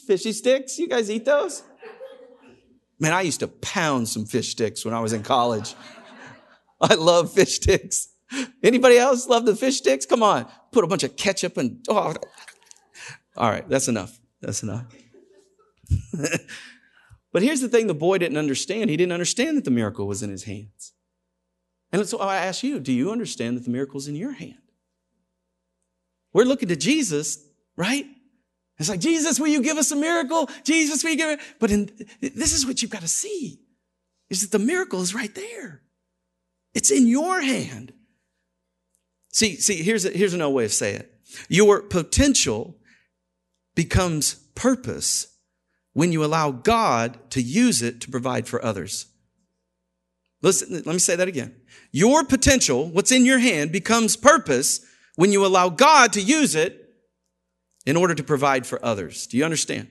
fishy 0.08 0.32
sticks. 0.32 0.78
You 0.78 0.88
guys 0.88 1.10
eat 1.10 1.26
those? 1.26 1.64
Man, 3.00 3.14
I 3.14 3.22
used 3.22 3.42
to 3.42 3.48
pound 3.48 4.08
some 4.08 4.26
fish 4.26 4.52
sticks 4.52 4.86
when 4.86 4.94
I 4.94 5.00
was 5.00 5.12
in 5.12 5.24
college. 5.24 5.76
I 6.82 6.94
love 6.96 7.34
fish 7.34 7.56
sticks. 7.56 8.10
Anybody 8.64 8.98
else 8.98 9.28
love 9.28 9.46
the 9.46 9.56
fish 9.56 9.78
sticks? 9.78 10.06
Come 10.06 10.24
on, 10.24 10.48
put 10.72 10.84
a 10.84 10.88
bunch 10.88 11.04
of 11.04 11.16
ketchup 11.16 11.58
and, 11.58 11.84
oh. 11.90 12.14
All 13.38 13.50
right, 13.50 13.68
that's 13.68 13.88
enough. 13.88 14.18
That's 14.42 14.64
enough. 14.64 14.86
but 17.36 17.44
here's 17.44 17.60
the 17.60 17.68
thing 17.68 17.88
the 17.88 17.94
boy 17.94 18.18
didn't 18.18 18.38
understand. 18.38 18.90
He 18.90 18.96
didn't 18.96 19.12
understand 19.12 19.58
that 19.58 19.66
the 19.66 19.70
miracle 19.70 20.08
was 20.08 20.24
in 20.24 20.30
his 20.30 20.46
hands. 20.46 20.94
And 21.92 22.08
so 22.08 22.20
I 22.20 22.38
ask 22.38 22.64
you, 22.64 22.80
do 22.80 22.94
you 22.94 23.12
understand 23.12 23.58
that 23.58 23.66
the 23.66 23.72
miracle's 23.72 24.08
in 24.08 24.16
your 24.16 24.32
hand? 24.32 24.62
We're 26.32 26.46
looking 26.46 26.70
to 26.70 26.78
Jesus, 26.78 27.46
right? 27.76 28.06
It's 28.80 28.88
like, 28.88 29.02
Jesus, 29.02 29.38
will 29.38 29.50
you 29.50 29.62
give 29.62 29.76
us 29.76 29.92
a 29.92 29.98
miracle? 29.98 30.50
Jesus, 30.64 31.04
will 31.04 31.12
you 31.12 31.18
give 31.18 31.32
it? 31.32 31.42
But 31.60 31.72
in, 31.72 31.90
this 32.22 32.54
is 32.54 32.66
what 32.66 32.82
you've 32.82 32.90
got 32.90 33.02
to 33.02 33.08
see, 33.10 33.60
is 34.30 34.40
that 34.40 34.58
the 34.58 34.66
miracle 34.66 35.02
is 35.02 35.14
right 35.14 35.36
there. 35.36 35.82
It's 36.74 36.90
in 36.90 37.06
your 37.06 37.42
hand. 37.42 37.92
See, 39.34 39.58
see, 39.58 39.84
here's, 39.84 40.06
a, 40.06 40.10
here's 40.12 40.34
another 40.34 40.54
way 40.54 40.64
of 40.64 40.72
saying 40.72 41.02
it. 41.02 41.14
Your 41.50 41.82
potential 41.82 42.78
becomes 43.76 44.36
purpose 44.56 45.35
when 45.96 46.12
you 46.12 46.26
allow 46.26 46.52
God 46.52 47.18
to 47.32 47.42
use 47.42 47.82
it 47.82 48.02
to 48.02 48.12
provide 48.12 48.50
for 48.50 48.64
others. 48.64 49.06
Listen, 50.42 50.74
let 50.74 50.86
me 50.86 51.00
say 51.00 51.16
that 51.16 51.30
again. 51.30 51.56
Your 51.94 52.26
potential, 52.26 52.90
what's 52.90 53.14
in 53.14 53.26
your 53.26 53.40
hand, 53.40 53.72
becomes 53.72 54.18
purpose 54.18 54.86
when 55.16 55.32
you 55.32 55.46
allow 55.46 55.70
God 55.70 56.12
to 56.14 56.22
use 56.22 56.54
it 56.54 56.90
in 57.86 57.96
order 57.96 58.14
to 58.14 58.24
provide 58.24 58.68
for 58.68 58.84
others. 58.84 59.26
Do 59.26 59.38
you 59.38 59.46
understand? 59.46 59.88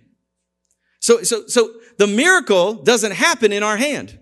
So, 1.00 1.22
so, 1.22 1.46
so 1.46 1.72
the 1.96 2.06
miracle 2.06 2.74
doesn't 2.74 3.12
happen 3.12 3.50
in 3.50 3.62
our 3.62 3.78
hand. 3.78 4.18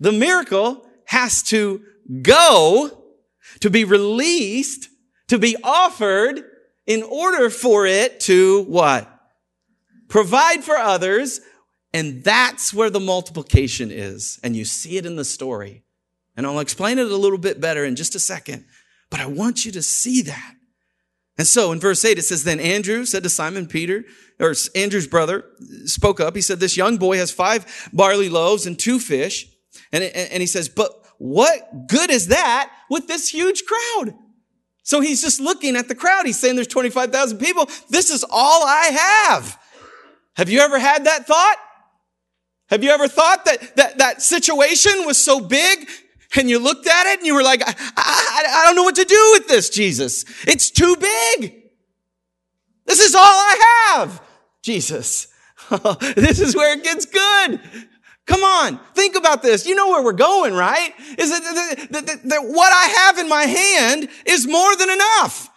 The 0.00 0.12
miracle 0.12 0.84
has 1.04 1.44
to 1.44 1.80
go 2.22 3.04
to 3.60 3.70
be 3.70 3.84
released, 3.84 4.88
to 5.28 5.38
be 5.38 5.56
offered 5.62 6.42
in 6.88 7.04
order 7.04 7.50
for 7.50 7.86
it 7.86 8.18
to 8.20 8.64
what? 8.64 9.08
Provide 10.08 10.64
for 10.64 10.76
others 10.76 11.40
and 11.92 12.22
that's 12.22 12.74
where 12.74 12.90
the 12.90 13.00
multiplication 13.00 13.90
is. 13.90 14.38
And 14.42 14.54
you 14.54 14.64
see 14.64 14.98
it 14.98 15.06
in 15.06 15.16
the 15.16 15.24
story. 15.24 15.84
And 16.36 16.46
I'll 16.46 16.60
explain 16.60 16.98
it 16.98 17.10
a 17.10 17.16
little 17.16 17.38
bit 17.38 17.60
better 17.60 17.84
in 17.84 17.96
just 17.96 18.14
a 18.14 18.20
second. 18.20 18.66
But 19.10 19.20
I 19.20 19.26
want 19.26 19.64
you 19.64 19.72
to 19.72 19.82
see 19.82 20.22
that. 20.22 20.54
And 21.38 21.46
so 21.46 21.72
in 21.72 21.80
verse 21.80 22.04
8, 22.04 22.18
it 22.18 22.22
says, 22.22 22.44
Then 22.44 22.60
Andrew 22.60 23.04
said 23.04 23.22
to 23.22 23.30
Simon 23.30 23.66
Peter, 23.66 24.04
or 24.38 24.54
Andrew's 24.74 25.06
brother, 25.06 25.44
spoke 25.84 26.20
up. 26.20 26.34
He 26.34 26.42
said, 26.42 26.60
This 26.60 26.76
young 26.76 26.96
boy 26.96 27.16
has 27.16 27.30
five 27.30 27.88
barley 27.92 28.28
loaves 28.28 28.66
and 28.66 28.78
two 28.78 28.98
fish. 28.98 29.46
And, 29.92 30.04
and 30.04 30.40
he 30.40 30.46
says, 30.46 30.68
But 30.68 30.92
what 31.18 31.88
good 31.88 32.10
is 32.10 32.26
that 32.26 32.70
with 32.90 33.08
this 33.08 33.28
huge 33.30 33.62
crowd? 33.64 34.14
So 34.82 35.00
he's 35.00 35.22
just 35.22 35.40
looking 35.40 35.76
at 35.76 35.88
the 35.88 35.94
crowd. 35.94 36.26
He's 36.26 36.38
saying 36.38 36.56
there's 36.56 36.66
25,000 36.66 37.38
people. 37.38 37.68
This 37.88 38.10
is 38.10 38.24
all 38.28 38.64
I 38.64 39.26
have. 39.30 39.58
Have 40.38 40.48
you 40.48 40.60
ever 40.60 40.78
had 40.78 41.04
that 41.04 41.26
thought? 41.26 41.56
Have 42.70 42.84
you 42.84 42.90
ever 42.90 43.08
thought 43.08 43.44
that, 43.44 43.76
that 43.76 43.98
that 43.98 44.22
situation 44.22 45.04
was 45.04 45.18
so 45.18 45.40
big? 45.40 45.88
and 46.36 46.48
you 46.48 46.58
looked 46.58 46.86
at 46.86 47.06
it 47.06 47.18
and 47.20 47.26
you 47.26 47.34
were 47.34 47.42
like, 47.42 47.62
I, 47.66 47.74
I, 47.96 48.44
I 48.60 48.66
don't 48.66 48.76
know 48.76 48.82
what 48.82 48.96
to 48.96 49.04
do 49.04 49.30
with 49.32 49.48
this, 49.48 49.70
Jesus. 49.70 50.24
It's 50.46 50.70
too 50.70 50.94
big. 50.96 51.62
This 52.84 53.00
is 53.00 53.14
all 53.14 53.22
I 53.22 53.94
have, 53.94 54.22
Jesus. 54.62 55.28
this 56.16 56.38
is 56.38 56.54
where 56.54 56.76
it 56.76 56.84
gets 56.84 57.06
good. 57.06 57.60
Come 58.26 58.44
on, 58.44 58.78
think 58.94 59.16
about 59.16 59.42
this. 59.42 59.66
You 59.66 59.74
know 59.74 59.88
where 59.88 60.02
we're 60.02 60.12
going, 60.12 60.52
right? 60.52 60.92
Is 61.16 61.30
that, 61.30 61.88
that, 61.90 62.06
that, 62.06 62.22
that 62.24 62.42
what 62.42 62.72
I 62.72 63.06
have 63.06 63.18
in 63.18 63.28
my 63.28 63.44
hand 63.44 64.08
is 64.26 64.46
more 64.46 64.76
than 64.76 64.90
enough 64.90 65.50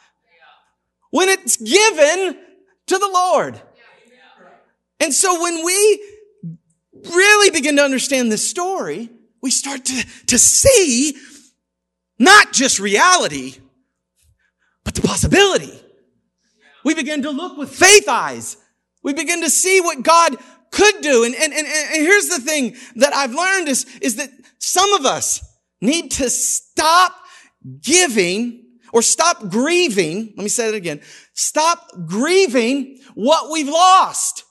when 1.10 1.28
it's 1.28 1.58
given 1.58 2.38
to 2.88 2.98
the 2.98 3.10
Lord. 3.14 3.62
And 5.02 5.14
so 5.14 5.42
when 5.42 5.66
we 5.66 6.04
really 6.94 7.50
begin 7.50 7.76
to 7.78 7.84
understand 7.84 8.32
this 8.32 8.48
story, 8.48 9.10
we 9.42 9.50
start 9.50 9.84
to, 9.86 10.06
to 10.28 10.38
see 10.38 11.18
not 12.20 12.54
just 12.54 12.80
reality, 12.80 13.56
but 14.84 14.94
the 14.94 15.02
possibility. 15.02 15.74
We 16.86 16.94
begin 16.94 17.24
to 17.24 17.32
look 17.32 17.58
with 17.58 17.74
faith 17.74 18.08
eyes. 18.08 18.58
We 19.04 19.14
begin 19.14 19.42
to 19.42 19.50
see 19.50 19.82
what 19.82 20.04
God 20.04 20.36
could 20.72 21.02
do. 21.02 21.24
And, 21.24 21.34
and, 21.34 21.52
and, 21.52 21.68
and 21.68 21.96
here's 21.96 22.28
the 22.28 22.40
thing 22.40 22.76
that 22.98 23.14
I've 23.14 23.34
learned 23.34 23.70
is, 23.70 23.86
is 24.02 24.18
that 24.18 24.30
some 24.60 24.94
of 24.94 25.06
us 25.06 25.44
need 25.82 26.12
to 26.12 26.30
stop 26.30 27.16
giving 27.82 28.66
or 28.94 29.02
stop 29.02 29.50
grieving. 29.50 30.34
Let 30.38 30.44
me 30.44 30.50
say 30.50 30.70
it 30.70 30.76
again. 30.76 31.02
Stop 31.34 31.88
grieving 32.06 33.00
what 33.16 33.52
we've 33.52 33.68
lost. 33.68 34.44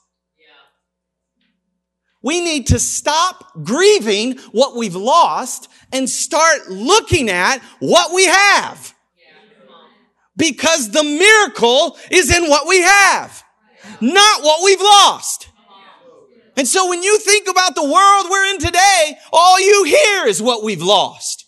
We 2.21 2.41
need 2.41 2.67
to 2.67 2.79
stop 2.79 3.51
grieving 3.63 4.37
what 4.51 4.75
we've 4.75 4.95
lost 4.95 5.69
and 5.91 6.09
start 6.09 6.69
looking 6.69 7.29
at 7.29 7.59
what 7.79 8.13
we 8.13 8.25
have. 8.25 8.93
Because 10.37 10.91
the 10.91 11.03
miracle 11.03 11.97
is 12.09 12.35
in 12.35 12.47
what 12.49 12.67
we 12.67 12.81
have, 12.81 13.43
not 13.99 14.43
what 14.43 14.63
we've 14.63 14.81
lost. 14.81 15.49
And 16.57 16.67
so 16.67 16.89
when 16.89 17.01
you 17.01 17.17
think 17.19 17.47
about 17.47 17.75
the 17.75 17.83
world 17.83 18.27
we're 18.29 18.45
in 18.51 18.59
today, 18.59 19.17
all 19.31 19.59
you 19.59 19.83
hear 19.83 20.27
is 20.27 20.41
what 20.41 20.63
we've 20.63 20.81
lost. 20.81 21.45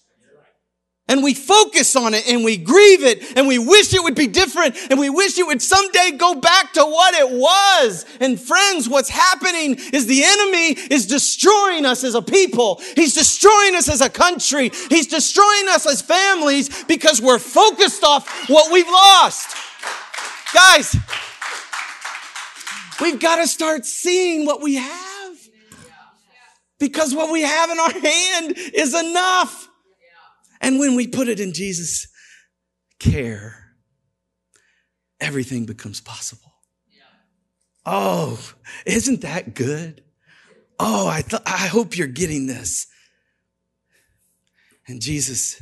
And 1.10 1.22
we 1.22 1.34
focus 1.34 1.98
on 1.98 2.14
it 2.14 2.28
and 2.30 2.46
we 2.46 2.56
grieve 2.56 3.04
it 3.04 3.38
and 3.38 3.46
we 3.46 3.60
wish 3.60 3.94
it 3.94 4.02
would 4.02 4.16
be 4.16 4.28
different 4.28 4.76
and 4.90 4.98
we 4.98 5.10
wish 5.10 5.38
it 5.38 5.46
would 5.46 5.62
someday 5.62 6.12
go 6.12 6.36
back 6.36 6.72
to 6.74 6.82
what 6.82 7.14
it 7.14 7.30
was. 7.30 8.06
And 8.22 8.40
friends, 8.40 8.88
what's 8.88 9.10
happening 9.10 9.76
is 9.92 10.08
the 10.08 10.24
enemy 10.24 10.72
is 10.90 11.06
destroying 11.06 11.86
us 11.86 12.06
as 12.06 12.16
a 12.16 12.22
people. 12.22 12.82
He's 12.96 13.14
destroying 13.14 13.76
us 13.76 13.90
as 13.90 14.00
a 14.00 14.10
country. 14.10 14.72
He's 14.90 15.08
destroying 15.08 15.68
us 15.70 15.86
as 15.86 16.02
families 16.02 16.86
because 16.86 17.22
we're 17.22 17.40
focused 17.40 18.06
off 18.06 18.50
what 18.50 18.72
we've 18.72 18.88
lost. 18.88 19.58
Guys, 20.54 20.96
we've 23.02 23.20
got 23.20 23.36
to 23.38 23.48
start 23.48 23.86
seeing 23.86 24.46
what 24.46 24.62
we 24.62 24.76
have 24.76 25.38
because 26.80 27.14
what 27.14 27.30
we 27.32 27.42
have 27.42 27.70
in 27.70 27.80
our 27.80 27.92
hand 27.92 28.54
is 28.74 28.96
enough. 28.96 29.70
And 30.64 30.80
when 30.80 30.96
we 30.96 31.08
put 31.08 31.28
it 31.28 31.42
in 31.42 31.54
Jesus' 31.54 32.08
care, 32.98 33.76
everything 35.20 35.66
becomes 35.66 36.00
possible. 36.00 36.54
Oh, 37.86 38.40
isn't 38.86 39.22
that 39.22 39.56
good? 39.56 40.04
Oh, 40.80 41.08
I 41.08 41.22
th- 41.22 41.42
I 41.46 41.68
hope 41.68 41.98
you're 41.98 42.08
getting 42.08 42.48
this. 42.48 42.88
And 44.88 45.02
Jesus 45.02 45.62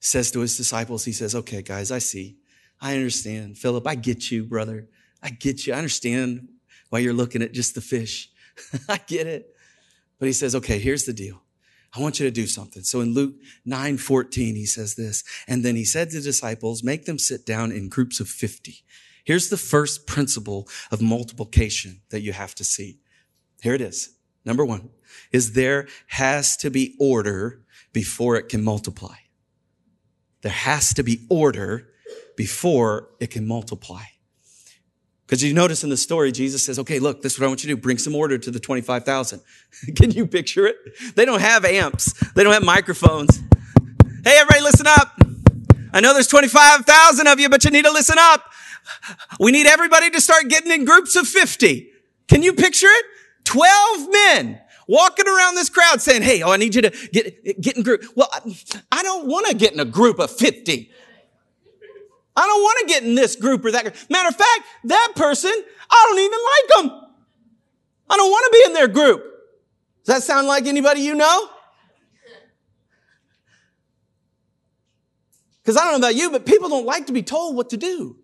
says 0.00 0.32
to 0.32 0.40
his 0.40 0.56
disciples, 0.56 1.04
he 1.04 1.12
says, 1.12 1.36
okay, 1.36 1.62
guys, 1.62 1.92
I 1.92 1.98
see. 1.98 2.38
I 2.80 2.94
understand. 2.94 3.56
Philip, 3.56 3.86
I 3.86 3.94
get 3.94 4.32
you, 4.32 4.44
brother. 4.44 4.88
I 5.22 5.30
get 5.30 5.64
you. 5.64 5.74
I 5.74 5.76
understand 5.76 6.48
why 6.90 6.98
you're 6.98 7.12
looking 7.12 7.42
at 7.42 7.52
just 7.52 7.76
the 7.76 7.80
fish. 7.80 8.30
I 8.88 8.98
get 8.98 9.28
it. 9.28 9.54
But 10.18 10.26
he 10.26 10.32
says, 10.32 10.56
okay, 10.56 10.80
here's 10.80 11.04
the 11.04 11.12
deal. 11.12 11.40
I 11.94 12.00
want 12.00 12.20
you 12.20 12.26
to 12.26 12.30
do 12.30 12.46
something. 12.46 12.82
So 12.82 13.00
in 13.00 13.14
Luke 13.14 13.34
9 13.64 13.96
14, 13.96 14.54
he 14.54 14.66
says 14.66 14.94
this. 14.94 15.24
And 15.46 15.64
then 15.64 15.74
he 15.74 15.84
said 15.84 16.10
to 16.10 16.16
the 16.16 16.22
disciples, 16.22 16.82
make 16.82 17.06
them 17.06 17.18
sit 17.18 17.46
down 17.46 17.72
in 17.72 17.88
groups 17.88 18.20
of 18.20 18.28
50. 18.28 18.84
Here's 19.24 19.48
the 19.48 19.56
first 19.56 20.06
principle 20.06 20.68
of 20.90 21.02
multiplication 21.02 22.00
that 22.10 22.20
you 22.20 22.32
have 22.32 22.54
to 22.56 22.64
see. 22.64 22.98
Here 23.62 23.74
it 23.74 23.80
is. 23.80 24.10
Number 24.44 24.64
one 24.64 24.90
is 25.32 25.52
there 25.52 25.86
has 26.08 26.56
to 26.58 26.70
be 26.70 26.94
order 26.98 27.60
before 27.92 28.36
it 28.36 28.48
can 28.48 28.62
multiply. 28.62 29.16
There 30.42 30.52
has 30.52 30.94
to 30.94 31.02
be 31.02 31.26
order 31.28 31.88
before 32.36 33.10
it 33.20 33.30
can 33.30 33.46
multiply. 33.46 34.04
Because 35.28 35.44
you 35.44 35.52
notice 35.52 35.84
in 35.84 35.90
the 35.90 35.96
story, 35.98 36.32
Jesus 36.32 36.62
says, 36.62 36.78
okay, 36.78 36.98
look, 36.98 37.20
this 37.20 37.34
is 37.34 37.38
what 37.38 37.44
I 37.44 37.48
want 37.48 37.62
you 37.62 37.68
to 37.68 37.74
do. 37.76 37.80
Bring 37.82 37.98
some 37.98 38.14
order 38.14 38.38
to 38.38 38.50
the 38.50 38.58
25,000. 38.58 39.42
Can 39.94 40.10
you 40.10 40.26
picture 40.26 40.66
it? 40.66 40.76
They 41.16 41.26
don't 41.26 41.42
have 41.42 41.66
amps. 41.66 42.14
They 42.32 42.42
don't 42.42 42.54
have 42.54 42.64
microphones. 42.64 43.38
Hey, 44.24 44.38
everybody, 44.38 44.62
listen 44.62 44.86
up. 44.86 45.20
I 45.92 46.00
know 46.00 46.14
there's 46.14 46.28
25,000 46.28 47.26
of 47.26 47.38
you, 47.38 47.50
but 47.50 47.62
you 47.62 47.70
need 47.70 47.84
to 47.84 47.90
listen 47.90 48.16
up. 48.18 48.42
We 49.38 49.52
need 49.52 49.66
everybody 49.66 50.08
to 50.08 50.20
start 50.22 50.48
getting 50.48 50.72
in 50.72 50.86
groups 50.86 51.14
of 51.14 51.28
50. 51.28 51.90
Can 52.26 52.42
you 52.42 52.54
picture 52.54 52.86
it? 52.86 53.04
12 53.44 54.10
men 54.10 54.60
walking 54.86 55.28
around 55.28 55.56
this 55.56 55.68
crowd 55.68 56.00
saying, 56.00 56.22
Hey, 56.22 56.40
oh, 56.40 56.52
I 56.52 56.56
need 56.56 56.74
you 56.74 56.80
to 56.80 57.08
get, 57.12 57.60
get 57.60 57.76
in 57.76 57.82
group. 57.82 58.02
Well, 58.16 58.30
I 58.90 59.02
don't 59.02 59.26
want 59.26 59.46
to 59.48 59.54
get 59.54 59.74
in 59.74 59.80
a 59.80 59.84
group 59.84 60.18
of 60.20 60.30
50. 60.30 60.90
I 62.38 62.46
don't 62.46 62.62
want 62.62 62.78
to 62.82 62.86
get 62.86 63.02
in 63.02 63.16
this 63.16 63.34
group 63.34 63.64
or 63.64 63.72
that 63.72 63.82
group. 63.82 63.96
Matter 64.08 64.28
of 64.28 64.36
fact, 64.36 64.60
that 64.84 65.12
person, 65.16 65.50
I 65.90 66.06
don't 66.08 66.20
even 66.20 66.38
like 66.38 66.92
them. 66.92 67.08
I 68.08 68.16
don't 68.16 68.30
want 68.30 68.52
to 68.52 68.58
be 68.58 68.62
in 68.66 68.74
their 68.74 68.86
group. 68.86 69.24
Does 70.04 70.14
that 70.14 70.22
sound 70.22 70.46
like 70.46 70.66
anybody 70.66 71.00
you 71.00 71.16
know? 71.16 71.48
Because 75.64 75.76
I 75.76 75.90
don't 75.90 76.00
know 76.00 76.06
about 76.06 76.14
you, 76.14 76.30
but 76.30 76.46
people 76.46 76.68
don't 76.68 76.86
like 76.86 77.08
to 77.08 77.12
be 77.12 77.22
told 77.22 77.56
what 77.56 77.70
to 77.70 77.76
do. 77.76 78.16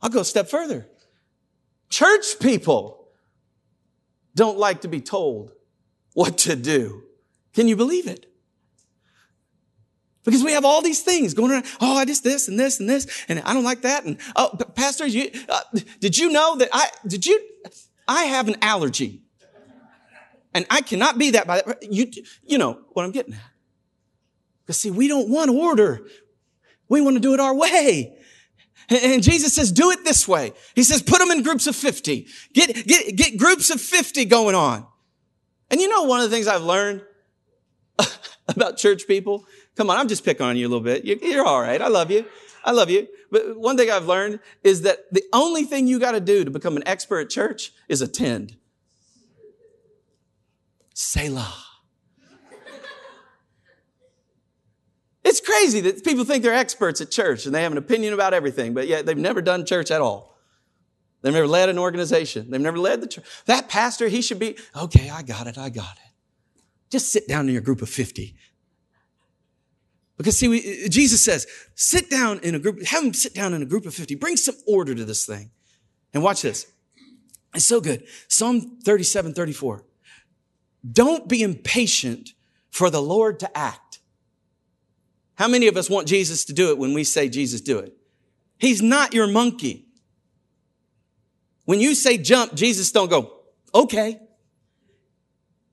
I'll 0.00 0.08
go 0.08 0.20
a 0.20 0.24
step 0.24 0.48
further. 0.48 0.88
Church 1.90 2.38
people 2.40 3.10
don't 4.34 4.58
like 4.58 4.80
to 4.80 4.88
be 4.88 5.02
told 5.02 5.52
what 6.14 6.38
to 6.38 6.56
do. 6.56 7.02
Can 7.52 7.68
you 7.68 7.76
believe 7.76 8.08
it? 8.08 8.29
Because 10.24 10.44
we 10.44 10.52
have 10.52 10.64
all 10.64 10.82
these 10.82 11.02
things 11.02 11.32
going 11.32 11.52
on. 11.52 11.62
Oh, 11.80 11.96
I 11.96 12.04
just 12.04 12.22
this 12.22 12.48
and 12.48 12.58
this 12.58 12.78
and 12.78 12.88
this, 12.88 13.24
and 13.28 13.40
I 13.40 13.54
don't 13.54 13.64
like 13.64 13.82
that. 13.82 14.04
And 14.04 14.18
oh, 14.36 14.50
pastor, 14.74 15.06
you 15.06 15.30
uh, 15.48 15.60
did 15.98 16.18
you 16.18 16.30
know 16.30 16.56
that 16.56 16.68
I 16.72 16.88
did 17.06 17.24
you? 17.24 17.40
I 18.06 18.24
have 18.24 18.48
an 18.48 18.56
allergy, 18.60 19.22
and 20.52 20.66
I 20.68 20.82
cannot 20.82 21.16
be 21.16 21.30
that 21.30 21.46
by 21.46 21.62
that. 21.62 21.90
You 21.90 22.10
you 22.44 22.58
know 22.58 22.80
what 22.90 23.04
I'm 23.04 23.12
getting 23.12 23.34
at? 23.34 23.40
Because 24.66 24.78
see, 24.78 24.90
we 24.90 25.08
don't 25.08 25.30
want 25.30 25.50
order. 25.50 26.06
We 26.88 27.00
want 27.00 27.16
to 27.16 27.20
do 27.20 27.32
it 27.32 27.40
our 27.40 27.54
way. 27.54 28.16
And 28.90 29.22
Jesus 29.22 29.54
says, 29.54 29.70
do 29.70 29.90
it 29.92 30.04
this 30.04 30.26
way. 30.26 30.52
He 30.74 30.82
says, 30.82 31.00
put 31.00 31.20
them 31.20 31.30
in 31.30 31.44
groups 31.44 31.68
of 31.68 31.76
50. 31.76 32.26
Get, 32.52 32.86
get, 32.86 33.16
get 33.16 33.36
groups 33.36 33.70
of 33.70 33.80
50 33.80 34.24
going 34.24 34.56
on. 34.56 34.84
And 35.70 35.80
you 35.80 35.88
know, 35.88 36.02
one 36.02 36.20
of 36.20 36.28
the 36.28 36.34
things 36.34 36.48
I've 36.48 36.64
learned 36.64 37.02
about 38.48 38.76
church 38.76 39.06
people 39.06 39.46
Come 39.80 39.88
on, 39.88 39.96
I'm 39.96 40.08
just 40.08 40.26
picking 40.26 40.44
on 40.44 40.58
you 40.58 40.66
a 40.66 40.68
little 40.68 40.84
bit. 40.84 41.06
You're 41.06 41.46
all 41.46 41.62
right. 41.62 41.80
I 41.80 41.88
love 41.88 42.10
you. 42.10 42.26
I 42.62 42.72
love 42.72 42.90
you. 42.90 43.08
But 43.30 43.58
one 43.58 43.78
thing 43.78 43.90
I've 43.90 44.04
learned 44.04 44.40
is 44.62 44.82
that 44.82 45.10
the 45.10 45.22
only 45.32 45.64
thing 45.64 45.86
you 45.86 45.98
got 45.98 46.12
to 46.12 46.20
do 46.20 46.44
to 46.44 46.50
become 46.50 46.76
an 46.76 46.82
expert 46.84 47.20
at 47.20 47.30
church 47.30 47.72
is 47.88 48.02
attend. 48.02 48.58
Selah. 50.92 51.54
It's 55.24 55.40
crazy 55.40 55.80
that 55.80 56.04
people 56.04 56.26
think 56.26 56.42
they're 56.42 56.52
experts 56.52 57.00
at 57.00 57.10
church 57.10 57.46
and 57.46 57.54
they 57.54 57.62
have 57.62 57.72
an 57.72 57.78
opinion 57.78 58.12
about 58.12 58.34
everything, 58.34 58.74
but 58.74 58.86
yet 58.86 59.06
they've 59.06 59.16
never 59.16 59.40
done 59.40 59.64
church 59.64 59.90
at 59.90 60.02
all. 60.02 60.36
They've 61.22 61.32
never 61.32 61.48
led 61.48 61.70
an 61.70 61.78
organization. 61.78 62.50
They've 62.50 62.60
never 62.60 62.78
led 62.78 63.00
the 63.00 63.06
church. 63.06 63.24
That 63.46 63.70
pastor, 63.70 64.08
he 64.08 64.20
should 64.20 64.38
be, 64.38 64.58
okay, 64.76 65.08
I 65.08 65.22
got 65.22 65.46
it. 65.46 65.56
I 65.56 65.70
got 65.70 65.96
it. 65.96 66.12
Just 66.90 67.10
sit 67.10 67.26
down 67.26 67.48
in 67.48 67.54
your 67.54 67.62
group 67.62 67.80
of 67.80 67.88
50. 67.88 68.36
Because 70.20 70.36
see, 70.36 70.48
we, 70.48 70.86
Jesus 70.90 71.22
says, 71.22 71.46
sit 71.74 72.10
down 72.10 72.40
in 72.40 72.54
a 72.54 72.58
group, 72.58 72.84
have 72.84 73.02
them 73.02 73.14
sit 73.14 73.32
down 73.32 73.54
in 73.54 73.62
a 73.62 73.64
group 73.64 73.86
of 73.86 73.94
50. 73.94 74.16
Bring 74.16 74.36
some 74.36 74.54
order 74.66 74.94
to 74.94 75.06
this 75.06 75.24
thing. 75.24 75.50
And 76.12 76.22
watch 76.22 76.42
this. 76.42 76.70
It's 77.54 77.64
so 77.64 77.80
good. 77.80 78.04
Psalm 78.28 78.76
37, 78.84 79.32
34. 79.32 79.82
Don't 80.92 81.26
be 81.26 81.42
impatient 81.42 82.34
for 82.70 82.90
the 82.90 83.00
Lord 83.00 83.40
to 83.40 83.56
act. 83.56 84.00
How 85.36 85.48
many 85.48 85.68
of 85.68 85.78
us 85.78 85.88
want 85.88 86.06
Jesus 86.06 86.44
to 86.44 86.52
do 86.52 86.68
it 86.68 86.76
when 86.76 86.92
we 86.92 87.02
say 87.02 87.30
Jesus 87.30 87.62
do 87.62 87.78
it? 87.78 87.96
He's 88.58 88.82
not 88.82 89.14
your 89.14 89.26
monkey. 89.26 89.86
When 91.64 91.80
you 91.80 91.94
say 91.94 92.18
jump, 92.18 92.52
Jesus 92.52 92.92
don't 92.92 93.08
go, 93.08 93.38
okay. 93.74 94.20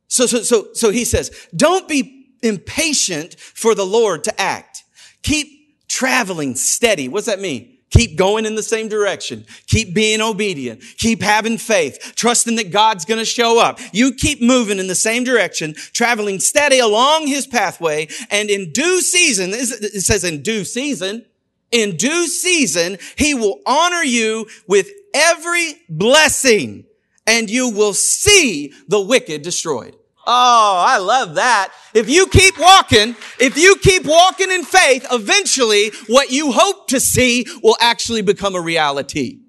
So, 0.08 0.26
so, 0.26 0.42
so, 0.42 0.70
so 0.72 0.90
he 0.90 1.04
says, 1.04 1.50
don't 1.54 1.86
be 1.90 2.16
impatient 2.41 3.36
for 3.39 3.76
the 3.76 3.86
Lord 3.86 4.23
to 4.26 4.41
act. 4.41 4.84
Keep 5.23 5.88
traveling 5.88 6.56
steady. 6.56 7.08
What's 7.08 7.28
that 7.28 7.39
mean? 7.39 7.78
Keep 7.89 8.17
going 8.17 8.45
in 8.45 8.56
the 8.56 8.63
same 8.63 8.89
direction. 8.89 9.45
Keep 9.67 9.93
being 9.93 10.19
obedient. 10.19 10.82
Keep 10.97 11.21
having 11.21 11.58
faith, 11.58 12.13
trusting 12.15 12.58
that 12.58 12.71
God's 12.71 13.06
going 13.06 13.19
to 13.19 13.26
show 13.26 13.62
up. 13.62 13.80
You 13.93 14.13
keep 14.13 14.41
moving 14.41 14.78
in 14.78 14.88
the 14.88 14.95
same 14.95 15.23
direction, 15.23 15.73
traveling 15.73 16.39
steady 16.39 16.80
along 16.80 17.28
his 17.28 17.47
pathway. 17.47 18.10
And 18.30 18.50
in 18.50 18.73
due 18.73 19.02
season, 19.02 19.52
it 19.54 20.02
says 20.02 20.26
in 20.26 20.43
due 20.43 20.65
season, 20.65 21.26
in 21.71 21.95
due 21.95 22.28
season, 22.28 22.97
he 23.15 23.34
will 23.34 23.62
honor 23.65 24.04
you 24.04 24.47
with 24.67 24.89
every 25.13 25.76
blessing 25.89 26.86
and 27.26 27.50
you 27.50 27.69
will 27.69 27.93
see 27.93 28.73
the 28.88 29.02
wicked 29.02 29.41
destroyed. 29.41 29.95
Oh, 30.30 30.84
I 30.86 30.98
love 30.98 31.36
that. 31.36 31.72
If 31.94 32.10
you 32.10 32.28
keep 32.28 32.60
walking, 32.60 33.16
if 33.40 33.58
you 33.58 33.78
keep 33.78 34.06
walking 34.06 34.52
in 34.52 34.66
faith, 34.66 35.08
eventually 35.10 35.92
what 36.08 36.32
you 36.32 36.52
hope 36.52 36.90
to 36.90 37.00
see 37.00 37.46
will 37.63 37.78
actually 37.80 38.22
become 38.24 38.54
a 38.54 38.60
reality. 38.60 39.40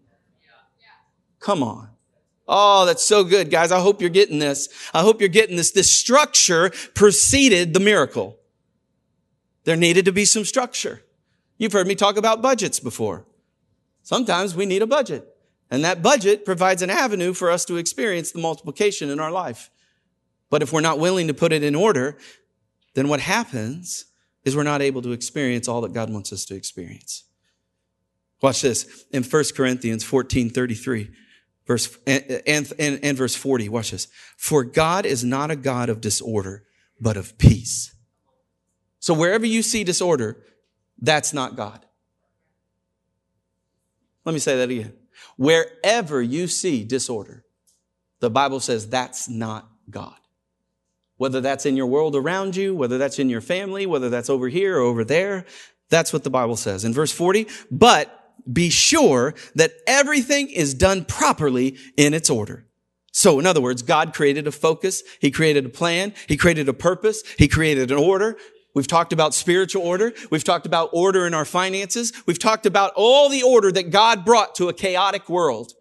Come 1.41 1.65
on. 1.65 1.89
Oh, 2.47 2.87
that's 2.87 3.03
so 3.03 3.25
good, 3.25 3.51
guys. 3.51 3.73
I 3.73 3.81
hope 3.81 4.01
you're 4.01 4.09
getting 4.09 4.39
this. 4.39 4.69
I 4.95 5.01
hope 5.01 5.21
you're 5.21 5.29
getting 5.29 5.57
this. 5.57 5.73
This 5.73 5.93
structure 5.93 6.71
preceded 6.95 7.75
the 7.75 7.81
miracle. 7.81 8.39
There 9.65 9.77
needed 9.77 10.05
to 10.05 10.13
be 10.13 10.25
some 10.25 10.45
structure. 10.45 11.03
You've 11.59 11.73
heard 11.73 11.89
me 11.89 11.97
talk 11.97 12.17
about 12.17 12.41
budgets 12.41 12.79
before. 12.79 13.27
Sometimes 14.05 14.55
we 14.55 14.65
need 14.65 14.83
a 14.83 14.87
budget. 14.87 15.27
And 15.73 15.85
that 15.85 16.03
budget 16.03 16.45
provides 16.45 16.83
an 16.83 16.89
avenue 16.89 17.35
for 17.35 17.51
us 17.51 17.65
to 17.65 17.77
experience 17.77 18.31
the 18.31 18.39
multiplication 18.39 19.11
in 19.11 19.19
our 19.19 19.33
life. 19.33 19.71
But 20.51 20.63
if 20.63 20.73
we're 20.73 20.81
not 20.81 20.99
willing 20.99 21.29
to 21.29 21.35
put 21.35 21.53
it 21.53 21.63
in 21.63 21.75
order, 21.75 22.17
then 22.95 23.09
what 23.09 23.21
happens 23.21 24.07
is 24.45 24.57
we're 24.57 24.63
not 24.63 24.83
able 24.83 25.03
to 25.03 25.13
experience 25.13 25.69
all 25.69 25.81
that 25.83 25.93
God 25.93 26.11
wants 26.11 26.33
us 26.33 26.45
to 26.47 26.55
experience. 26.55 27.25
Watch 28.41 28.63
this 28.63 29.05
in 29.13 29.23
1 29.23 29.45
Corinthians 29.55 30.05
14 30.05 30.51
33, 30.51 31.11
verse, 31.67 31.99
and, 32.07 32.43
and, 32.47 32.73
and, 32.79 33.01
and 33.03 33.19
verse 33.19 33.35
40. 33.35 33.69
Watch 33.69 33.91
this. 33.91 34.09
For 34.37 34.65
God 34.65 35.05
is 35.05 35.25
not 35.25 35.51
a 35.51 35.57
God 35.57 35.89
of 35.89 36.01
disorder, 36.01 36.65
but 37.01 37.17
of 37.17 37.37
peace. 37.39 37.95
So 39.01 39.15
wherever 39.15 39.47
you 39.47 39.63
see 39.63 39.85
disorder, 39.85 40.45
that's 41.01 41.33
not 41.33 41.57
God. 41.57 41.85
Let 44.25 44.33
me 44.33 44.39
say 44.39 44.57
that 44.57 44.71
again. 44.71 44.93
Wherever 45.37 46.21
you 46.21 46.47
see 46.49 46.85
disorder, 46.85 47.45
the 48.21 48.31
Bible 48.31 48.61
says 48.61 48.89
that's 48.89 49.29
not 49.29 49.69
God. 49.89 50.18
Whether 51.19 51.41
that's 51.41 51.67
in 51.67 51.77
your 51.77 51.87
world 51.87 52.17
around 52.17 52.57
you, 52.57 52.75
whether 52.75 52.97
that's 52.97 53.19
in 53.19 53.29
your 53.29 53.41
family, 53.41 53.87
whether 53.87 54.09
that's 54.09 54.31
over 54.31 54.49
here 54.49 54.79
or 54.79 54.81
over 54.81 55.05
there, 55.05 55.45
that's 55.91 56.13
what 56.13 56.25
the 56.25 56.31
Bible 56.31 56.57
says. 56.57 56.85
In 56.85 56.95
verse 56.95 57.13
40, 57.13 57.47
but 57.71 58.15
be 58.51 58.71
sure 58.71 59.35
that 59.55 59.73
everything 59.87 60.49
is 60.49 60.75
done 60.75 61.05
properly 61.05 61.77
in 61.97 62.15
its 62.15 62.31
order. 62.31 62.65
So 63.13 63.39
in 63.39 63.47
other 63.47 63.61
words, 63.61 63.83
God 63.83 64.15
created 64.15 64.47
a 64.47 64.53
focus. 64.53 65.03
He 65.21 65.31
created 65.31 65.67
a 65.67 65.71
plan. 65.71 66.15
He 66.29 66.37
created 66.37 66.69
a 66.69 66.73
purpose. 66.73 67.23
He 67.37 67.49
created 67.49 67.91
an 67.91 67.99
order. 67.99 68.37
We've 68.75 68.87
talked 68.87 69.13
about 69.13 69.35
spiritual 69.35 69.83
order. 69.83 70.13
We've 70.31 70.45
talked 70.45 70.67
about 70.67 70.91
order 70.93 71.27
in 71.27 71.35
our 71.35 71.45
finances. 71.45 72.13
We've 72.27 72.39
talked 72.39 72.65
about 72.65 72.93
all 72.95 73.29
the 73.29 73.43
order 73.43 73.73
that 73.73 73.91
God 73.91 74.25
brought 74.25 74.55
to 74.57 74.69
a 74.69 74.73
chaotic 74.73 75.29
world. 75.29 75.73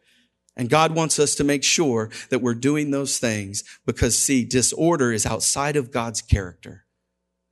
And 0.58 0.70
God 0.70 0.94
wants 0.94 1.20
us 1.20 1.36
to 1.36 1.44
make 1.44 1.64
sure 1.64 2.10
that 2.30 2.42
we're 2.42 2.56
doing 2.56 2.90
those 2.90 3.20
things 3.20 3.64
because 3.86 4.18
see, 4.18 4.44
disorder 4.44 5.14
is 5.14 5.26
outside 5.26 5.76
of 5.76 5.92
God's 5.92 6.22
character. 6.22 6.86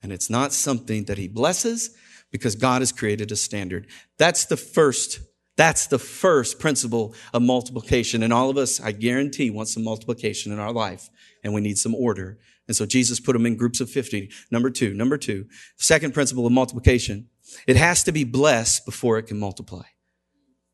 And 0.01 0.11
it's 0.11 0.29
not 0.29 0.51
something 0.51 1.05
that 1.05 1.19
he 1.19 1.27
blesses 1.27 1.95
because 2.31 2.55
God 2.55 2.81
has 2.81 2.91
created 2.91 3.31
a 3.31 3.35
standard. 3.35 3.87
That's 4.17 4.45
the 4.45 4.57
first, 4.57 5.19
that's 5.55 5.85
the 5.85 5.99
first 5.99 6.59
principle 6.59 7.13
of 7.31 7.43
multiplication. 7.43 8.23
And 8.23 8.33
all 8.33 8.49
of 8.49 8.57
us, 8.57 8.81
I 8.81 8.91
guarantee, 8.91 9.51
want 9.51 9.69
some 9.69 9.83
multiplication 9.83 10.51
in 10.51 10.59
our 10.59 10.73
life 10.73 11.09
and 11.43 11.53
we 11.53 11.61
need 11.61 11.77
some 11.77 11.93
order. 11.93 12.39
And 12.67 12.75
so 12.75 12.87
Jesus 12.87 13.19
put 13.19 13.33
them 13.33 13.45
in 13.45 13.55
groups 13.55 13.79
of 13.79 13.89
50. 13.89 14.31
Number 14.49 14.71
two, 14.71 14.95
number 14.95 15.19
two, 15.19 15.45
second 15.77 16.15
principle 16.15 16.47
of 16.47 16.51
multiplication. 16.51 17.29
It 17.67 17.75
has 17.75 18.03
to 18.05 18.11
be 18.11 18.23
blessed 18.23 18.83
before 18.85 19.19
it 19.19 19.27
can 19.27 19.37
multiply. 19.37 19.83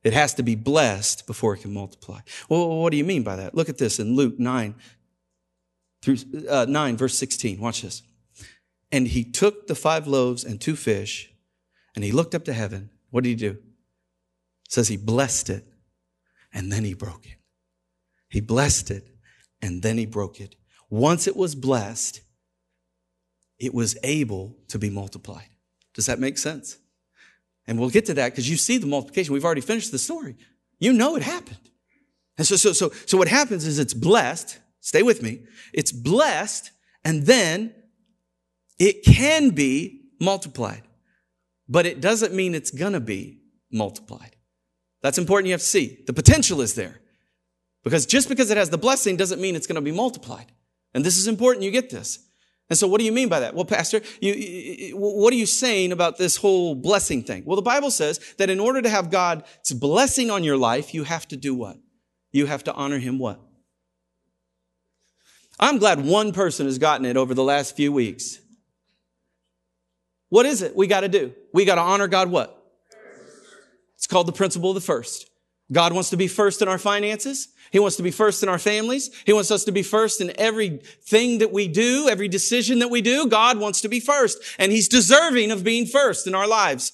It 0.04 0.14
has 0.14 0.34
to 0.36 0.44
be 0.44 0.56
blessed 0.56 1.28
before 1.28 1.54
it 1.54 1.62
can 1.62 1.74
multiply. 1.74 2.22
Well, 2.50 2.82
what 2.82 2.92
do 2.92 2.98
you 2.98 3.04
mean 3.04 3.24
by 3.24 3.36
that? 3.36 3.54
Look 3.54 3.70
at 3.70 3.78
this 3.78 4.00
in 4.00 4.16
Luke 4.16 4.40
9 4.40 4.76
through 6.02 6.18
uh, 6.50 6.66
9 6.68 6.98
verse 6.98 7.18
16. 7.18 7.60
Watch 7.60 7.84
this. 7.84 8.02
And 8.92 9.08
he 9.08 9.24
took 9.24 9.68
the 9.68 9.76
five 9.76 10.08
loaves 10.08 10.44
and 10.44 10.60
two 10.60 10.76
fish 10.76 11.32
and 11.96 12.04
he 12.04 12.12
looked 12.12 12.34
up 12.34 12.46
to 12.46 12.54
heaven. 12.54 12.90
What 13.12 13.24
did 13.24 13.30
he 13.30 13.36
do? 13.36 13.52
It 13.52 14.72
says 14.72 14.88
he 14.88 14.98
blessed 14.98 15.50
it 15.50 15.66
and 16.52 16.72
then 16.72 16.84
he 16.84 16.94
broke 16.94 17.26
it. 17.26 17.38
He 18.30 18.42
blessed 18.42 18.90
it 18.90 19.08
and 19.62 19.84
then 19.84 19.98
he 19.98 20.06
broke 20.06 20.42
it. 20.42 20.56
Once 20.90 21.28
it 21.28 21.36
was 21.36 21.54
blessed, 21.54 22.22
it 23.60 23.74
was 23.74 23.96
able 24.04 24.58
to 24.68 24.80
be 24.80 24.90
multiplied. 24.90 25.48
Does 25.94 26.08
that 26.08 26.20
make 26.20 26.38
sense? 26.38 26.78
And 27.72 27.80
we'll 27.80 27.90
get 27.90 28.06
to 28.08 28.14
that 28.16 28.34
because 28.34 28.50
you 28.50 28.58
see 28.58 28.78
the 28.78 28.86
multiplication. 28.86 29.34
We've 29.34 29.46
already 29.46 29.62
finished 29.62 29.94
the 29.94 29.98
story. 29.98 30.36
You 30.78 30.92
know 30.92 31.16
it 31.16 31.24
happened. 31.24 31.70
And 32.38 32.46
so, 32.46 32.58
so, 32.58 32.74
so, 32.74 32.92
so 33.06 33.18
what 33.18 33.30
happens 33.30 33.66
is 33.66 33.80
it's 33.80 33.94
blessed. 33.94 34.60
Stay 34.82 35.04
with 35.04 35.24
me. 35.24 35.44
It's 35.74 35.94
blessed 35.94 36.72
and 37.06 37.26
then 37.26 37.74
it 38.78 39.06
can 39.06 39.52
be 39.52 40.02
multiplied, 40.20 40.82
but 41.70 41.86
it 41.86 42.02
doesn't 42.02 42.34
mean 42.34 42.56
it's 42.56 42.72
going 42.72 42.92
to 42.92 43.00
be 43.00 43.40
multiplied. 43.72 44.36
That's 45.02 45.18
important. 45.18 45.48
You 45.48 45.54
have 45.54 45.62
to 45.62 45.66
see 45.66 46.04
the 46.06 46.12
potential 46.12 46.60
is 46.60 46.76
there 46.76 47.00
because 47.86 48.06
just 48.06 48.28
because 48.28 48.52
it 48.52 48.58
has 48.58 48.70
the 48.70 48.78
blessing 48.78 49.16
doesn't 49.16 49.40
mean 49.40 49.56
it's 49.56 49.66
going 49.66 49.76
to 49.76 49.82
be 49.82 49.94
multiplied. 49.94 50.52
And 50.94 51.06
this 51.06 51.18
is 51.18 51.30
important. 51.30 51.64
You 51.64 51.72
get 51.72 51.90
this. 51.90 52.20
And 52.72 52.78
so, 52.78 52.88
what 52.88 53.00
do 53.00 53.06
you 53.06 53.12
mean 53.12 53.28
by 53.28 53.42
that? 53.42 53.54
Well, 53.54 53.66
Pastor, 53.66 54.00
you, 54.22 54.32
you, 54.32 54.98
what 54.98 55.34
are 55.34 55.36
you 55.36 55.46
saying 55.46 55.92
about 55.92 56.18
this 56.18 56.38
whole 56.38 56.74
blessing 56.74 57.22
thing? 57.22 57.44
Well, 57.44 57.58
the 57.58 57.62
Bible 57.62 57.92
says 57.92 58.18
that 58.38 58.50
in 58.50 58.62
order 58.62 58.82
to 58.82 58.88
have 58.88 59.12
God's 59.12 59.74
blessing 59.74 60.32
on 60.32 60.46
your 60.46 60.56
life, 60.56 60.94
you 60.94 61.04
have 61.04 61.28
to 61.28 61.36
do 61.36 61.54
what? 61.54 61.76
You 62.32 62.46
have 62.46 62.64
to 62.64 62.74
honor 62.74 62.98
Him 62.98 63.20
what? 63.20 63.42
I'm 65.60 65.80
glad 65.80 66.06
one 66.06 66.32
person 66.32 66.66
has 66.66 66.78
gotten 66.78 67.06
it 67.06 67.18
over 67.18 67.34
the 67.34 67.44
last 67.44 67.76
few 67.76 67.92
weeks. 67.92 68.40
What 70.30 70.46
is 70.46 70.62
it 70.62 70.74
we 70.74 70.88
got 70.88 71.02
to 71.02 71.10
do? 71.10 71.34
We 71.54 71.66
got 71.66 71.76
to 71.76 71.82
honor 71.82 72.08
God 72.08 72.32
what? 72.32 72.58
It's 73.96 74.08
called 74.08 74.28
the 74.28 74.32
principle 74.32 74.70
of 74.70 74.76
the 74.76 74.80
first. 74.80 75.30
God 75.72 75.94
wants 75.94 76.10
to 76.10 76.18
be 76.18 76.28
first 76.28 76.62
in 76.62 76.68
our 76.68 76.78
finances. 76.78 77.48
He 77.72 77.80
wants 77.80 77.96
to 77.96 78.04
be 78.04 78.12
first 78.12 78.44
in 78.44 78.50
our 78.50 78.60
families. 78.60 79.10
He 79.26 79.32
wants 79.32 79.52
us 79.52 79.64
to 79.64 79.72
be 79.72 79.84
first 79.84 80.20
in 80.20 80.38
everything 80.38 81.38
that 81.38 81.52
we 81.52 81.70
do, 81.70 82.10
every 82.10 82.28
decision 82.28 82.80
that 82.80 82.90
we 82.90 83.02
do. 83.02 83.28
God 83.28 83.58
wants 83.58 83.80
to 83.82 83.88
be 83.88 84.02
first 84.02 84.38
and 84.60 84.72
he's 84.72 84.90
deserving 84.90 85.52
of 85.52 85.64
being 85.64 85.86
first 85.86 86.28
in 86.28 86.36
our 86.36 86.48
lives. 86.48 86.92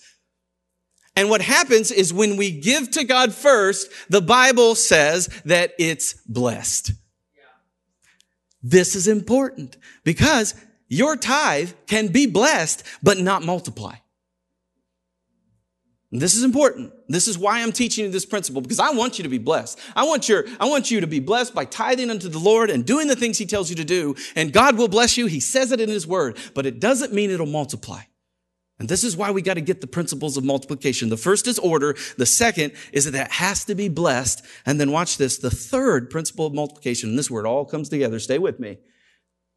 And 1.16 1.32
what 1.32 1.42
happens 1.42 1.92
is 1.92 2.14
when 2.14 2.38
we 2.38 2.52
give 2.52 2.92
to 2.92 3.04
God 3.04 3.34
first, 3.34 3.92
the 4.08 4.22
Bible 4.22 4.76
says 4.76 5.28
that 5.46 5.74
it's 5.80 6.14
blessed. 6.28 6.92
This 8.62 8.96
is 8.96 9.08
important 9.08 9.78
because 10.04 10.54
your 10.88 11.16
tithe 11.16 11.72
can 11.88 12.10
be 12.10 12.28
blessed, 12.28 12.84
but 13.02 13.18
not 13.18 13.44
multiply. 13.44 13.96
This 16.12 16.36
is 16.36 16.44
important. 16.44 16.94
This 17.10 17.28
is 17.28 17.38
why 17.38 17.62
I'm 17.62 17.74
teaching 17.74 18.06
you 18.06 18.12
this 18.12 18.26
principle 18.26 18.62
because 18.62 18.80
I 18.80 18.92
want 18.92 19.20
you 19.20 19.24
to 19.24 19.30
be 19.30 19.40
blessed. 19.40 19.78
I 19.94 20.06
want 20.06 20.30
your, 20.30 20.46
I 20.58 20.66
want 20.66 20.90
you 20.90 21.02
to 21.02 21.08
be 21.08 21.20
blessed 21.20 21.54
by 21.54 21.66
tithing 21.66 22.10
unto 22.10 22.30
the 22.30 22.40
Lord 22.40 22.70
and 22.70 22.86
doing 22.86 23.08
the 23.08 23.16
things 23.16 23.38
he 23.38 23.46
tells 23.46 23.70
you 23.70 23.76
to 23.76 23.84
do. 23.84 24.16
And 24.36 24.54
God 24.54 24.78
will 24.78 24.88
bless 24.88 25.18
you. 25.18 25.26
He 25.26 25.42
says 25.42 25.74
it 25.74 25.82
in 25.82 25.90
his 25.90 26.08
word, 26.08 26.38
but 26.54 26.66
it 26.66 26.80
doesn't 26.80 27.14
mean 27.14 27.30
it'll 27.30 27.46
multiply. 27.46 28.04
And 28.80 28.88
this 28.88 29.04
is 29.04 29.18
why 29.18 29.32
we 29.32 29.42
got 29.42 29.56
to 29.56 29.62
get 29.62 29.82
the 29.82 29.88
principles 29.88 30.38
of 30.38 30.46
multiplication. 30.46 31.10
The 31.10 31.18
first 31.18 31.48
is 31.48 31.60
order. 31.60 31.96
The 32.18 32.28
second 32.28 32.74
is 32.94 33.06
that 33.12 33.26
it 33.26 33.32
has 33.32 33.66
to 33.66 33.76
be 33.76 33.90
blessed. 33.90 34.46
And 34.66 34.80
then 34.80 34.92
watch 34.92 35.18
this. 35.18 35.40
The 35.40 35.50
third 35.50 36.10
principle 36.10 36.46
of 36.46 36.54
multiplication, 36.54 37.10
and 37.10 37.20
this 37.20 37.32
word 37.32 37.48
all 37.48 37.66
comes 37.66 37.90
together. 37.90 38.20
Stay 38.20 38.38
with 38.38 38.60
me. 38.60 38.78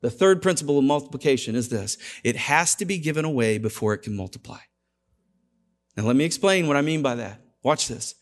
The 0.00 0.10
third 0.10 0.40
principle 0.40 0.78
of 0.78 0.84
multiplication 0.84 1.54
is 1.54 1.68
this. 1.68 1.98
It 2.24 2.36
has 2.36 2.74
to 2.76 2.86
be 2.86 2.98
given 2.98 3.26
away 3.26 3.58
before 3.58 3.92
it 3.92 3.98
can 3.98 4.16
multiply. 4.16 4.58
And 6.00 6.06
let 6.06 6.16
me 6.16 6.24
explain 6.24 6.66
what 6.66 6.78
I 6.78 6.80
mean 6.80 7.02
by 7.02 7.16
that. 7.16 7.42
Watch 7.62 7.88
this. 7.88 8.14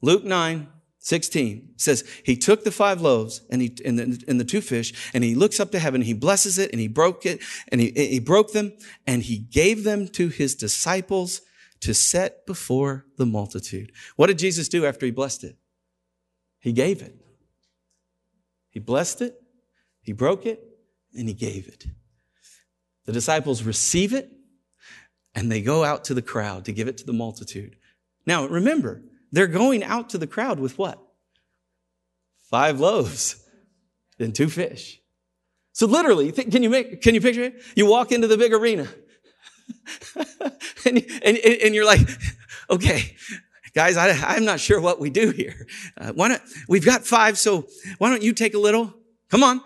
Luke 0.00 0.24
9, 0.24 0.66
16 0.98 1.74
says, 1.76 2.08
He 2.24 2.38
took 2.38 2.64
the 2.64 2.70
five 2.70 3.02
loaves 3.02 3.42
and, 3.50 3.60
he, 3.60 3.76
and, 3.84 3.98
the, 3.98 4.24
and 4.26 4.40
the 4.40 4.46
two 4.46 4.62
fish, 4.62 5.10
and 5.12 5.22
he 5.22 5.34
looks 5.34 5.60
up 5.60 5.70
to 5.72 5.78
heaven, 5.78 6.00
he 6.00 6.14
blesses 6.14 6.56
it, 6.56 6.70
and 6.70 6.80
he 6.80 6.88
broke 6.88 7.26
it, 7.26 7.42
and 7.68 7.82
he, 7.82 7.90
he 7.90 8.18
broke 8.18 8.54
them, 8.54 8.72
and 9.06 9.24
he 9.24 9.36
gave 9.36 9.84
them 9.84 10.08
to 10.08 10.28
his 10.28 10.54
disciples 10.54 11.42
to 11.80 11.92
set 11.92 12.46
before 12.46 13.04
the 13.18 13.26
multitude. 13.26 13.92
What 14.16 14.28
did 14.28 14.38
Jesus 14.38 14.66
do 14.66 14.86
after 14.86 15.04
he 15.04 15.12
blessed 15.12 15.44
it? 15.44 15.58
He 16.60 16.72
gave 16.72 17.02
it. 17.02 17.14
He 18.70 18.80
blessed 18.80 19.20
it, 19.20 19.38
he 20.00 20.14
broke 20.14 20.46
it, 20.46 20.66
and 21.14 21.28
he 21.28 21.34
gave 21.34 21.68
it. 21.68 21.84
The 23.04 23.12
disciples 23.12 23.64
receive 23.64 24.14
it 24.14 24.32
and 25.36 25.52
they 25.52 25.60
go 25.60 25.84
out 25.84 26.04
to 26.04 26.14
the 26.14 26.22
crowd 26.22 26.64
to 26.64 26.72
give 26.72 26.88
it 26.88 26.96
to 26.96 27.06
the 27.06 27.12
multitude. 27.12 27.76
Now, 28.24 28.46
remember, 28.46 29.02
they're 29.30 29.46
going 29.46 29.84
out 29.84 30.08
to 30.10 30.18
the 30.18 30.26
crowd 30.26 30.58
with 30.58 30.78
what? 30.78 30.98
Five 32.50 32.80
loaves 32.80 33.44
and 34.18 34.34
two 34.34 34.48
fish. 34.48 35.00
So 35.72 35.86
literally, 35.86 36.32
can 36.32 36.62
you 36.62 36.70
make, 36.70 37.02
can 37.02 37.14
you 37.14 37.20
picture 37.20 37.42
it? 37.42 37.62
You 37.76 37.84
walk 37.86 38.10
into 38.10 38.26
the 38.26 38.38
big 38.38 38.54
arena 38.54 38.88
and, 40.86 41.04
and, 41.22 41.36
and 41.36 41.74
you're 41.74 41.84
like, 41.84 42.00
okay, 42.70 43.14
guys, 43.74 43.98
I, 43.98 44.10
I'm 44.10 44.46
not 44.46 44.58
sure 44.58 44.80
what 44.80 44.98
we 44.98 45.10
do 45.10 45.32
here. 45.32 45.66
Uh, 45.98 46.12
why 46.12 46.28
not, 46.28 46.40
we've 46.66 46.84
got 46.84 47.04
five, 47.04 47.36
so 47.36 47.66
why 47.98 48.08
don't 48.08 48.22
you 48.22 48.32
take 48.32 48.54
a 48.54 48.58
little? 48.58 48.94
Come 49.30 49.42
on. 49.42 49.60